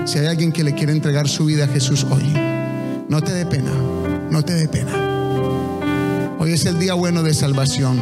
Si 0.06 0.20
hay 0.20 0.28
alguien 0.28 0.52
que 0.52 0.64
le 0.64 0.76
quiere 0.76 0.92
entregar 0.92 1.28
su 1.28 1.46
vida 1.46 1.66
a 1.66 1.68
Jesús 1.68 2.06
hoy, 2.12 2.32
no 3.10 3.22
te 3.22 3.34
dé 3.34 3.48
pena, 3.48 3.72
no 4.30 4.44
te 4.44 4.54
dé 4.54 4.68
pena. 4.68 4.94
Hoy 6.38 6.54
es 6.54 6.66
el 6.68 6.78
día 6.78 6.94
bueno 6.94 7.24
de 7.24 7.34
salvación. 7.34 8.00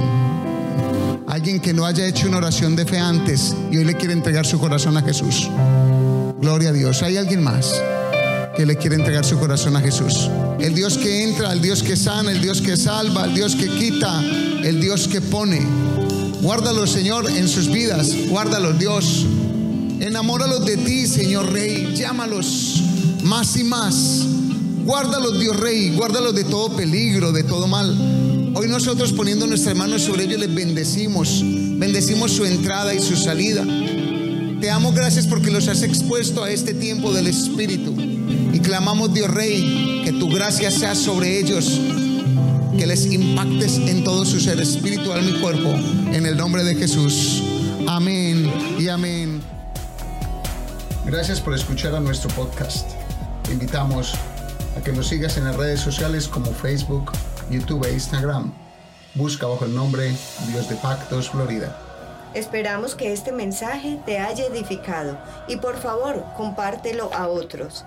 Alguien 1.33 1.59
que 1.59 1.73
no 1.73 1.87
haya 1.87 2.05
hecho 2.05 2.27
una 2.27 2.37
oración 2.37 2.75
de 2.75 2.85
fe 2.85 2.99
antes 2.99 3.55
y 3.71 3.77
hoy 3.77 3.85
le 3.85 3.95
quiere 3.95 4.13
entregar 4.13 4.45
su 4.45 4.59
corazón 4.59 4.97
a 4.97 5.01
Jesús. 5.01 5.49
Gloria 6.39 6.69
a 6.69 6.71
Dios. 6.71 7.01
¿Hay 7.01 7.17
alguien 7.17 7.41
más 7.41 7.73
que 8.55 8.67
le 8.67 8.75
quiere 8.77 8.97
entregar 8.97 9.25
su 9.25 9.39
corazón 9.39 9.75
a 9.75 9.81
Jesús? 9.81 10.29
El 10.59 10.75
Dios 10.75 10.95
que 10.95 11.23
entra, 11.23 11.51
el 11.51 11.59
Dios 11.59 11.81
que 11.81 11.97
sana, 11.97 12.31
el 12.31 12.39
Dios 12.39 12.61
que 12.61 12.77
salva, 12.77 13.25
el 13.25 13.33
Dios 13.33 13.55
que 13.55 13.67
quita, 13.67 14.21
el 14.63 14.79
Dios 14.79 15.07
que 15.07 15.21
pone. 15.21 15.59
Guárdalo, 16.43 16.85
Señor, 16.85 17.27
en 17.27 17.47
sus 17.47 17.67
vidas. 17.67 18.11
Guárdalos, 18.29 18.77
Dios. 18.77 19.25
Enamóralos 20.01 20.63
de 20.67 20.77
ti, 20.77 21.07
Señor 21.07 21.51
Rey. 21.51 21.95
Llámalos 21.95 22.83
más 23.23 23.57
y 23.57 23.63
más. 23.63 24.23
Guárdalos, 24.85 25.39
Dios 25.39 25.59
Rey. 25.59 25.95
Guárdalos 25.95 26.35
de 26.35 26.43
todo 26.43 26.75
peligro, 26.75 27.31
de 27.31 27.41
todo 27.41 27.65
mal. 27.65 28.12
Hoy 28.55 28.67
nosotros 28.67 29.11
poniendo 29.13 29.47
nuestras 29.47 29.75
manos 29.75 30.03
sobre 30.03 30.25
ellos 30.25 30.39
les 30.39 30.53
bendecimos. 30.53 31.41
Bendecimos 31.43 32.31
su 32.31 32.45
entrada 32.45 32.93
y 32.93 32.99
su 32.99 33.15
salida. 33.15 33.65
Te 34.61 34.69
amo, 34.69 34.91
gracias 34.91 35.25
porque 35.25 35.49
los 35.49 35.67
has 35.67 35.81
expuesto 35.81 36.43
a 36.43 36.51
este 36.51 36.75
tiempo 36.75 37.11
del 37.11 37.25
Espíritu. 37.27 37.95
Y 38.53 38.59
clamamos, 38.59 39.11
Dios 39.11 39.29
Rey, 39.31 40.03
que 40.05 40.11
tu 40.13 40.29
gracia 40.29 40.69
sea 40.69 40.93
sobre 40.93 41.39
ellos. 41.39 41.81
Que 42.77 42.85
les 42.85 43.11
impactes 43.11 43.77
en 43.77 44.03
todo 44.03 44.23
su 44.23 44.39
ser 44.39 44.59
espiritual, 44.59 45.23
mi 45.23 45.33
cuerpo. 45.39 45.73
En 46.11 46.27
el 46.27 46.37
nombre 46.37 46.63
de 46.63 46.75
Jesús. 46.75 47.41
Amén 47.87 48.51
y 48.79 48.87
amén. 48.87 49.41
Gracias 51.07 51.41
por 51.41 51.55
escuchar 51.55 51.95
a 51.95 51.99
nuestro 51.99 52.29
podcast. 52.29 52.87
Te 53.43 53.53
invitamos 53.53 54.13
a 54.77 54.81
que 54.81 54.91
nos 54.91 55.07
sigas 55.07 55.37
en 55.37 55.45
las 55.45 55.55
redes 55.55 55.79
sociales 55.81 56.27
como 56.27 56.53
Facebook, 56.53 57.11
YouTube 57.49 57.87
e 57.87 57.93
Instagram. 57.93 58.51
Busca 59.15 59.47
bajo 59.47 59.65
el 59.65 59.75
nombre 59.75 60.11
Dios 60.47 60.69
de 60.69 60.75
Pactos 60.75 61.29
Florida. 61.29 61.77
Esperamos 62.33 62.95
que 62.95 63.13
este 63.13 63.31
mensaje 63.31 63.99
te 64.05 64.19
haya 64.19 64.45
edificado 64.45 65.17
y 65.47 65.57
por 65.57 65.77
favor 65.77 66.23
compártelo 66.35 67.13
a 67.13 67.27
otros. 67.27 67.85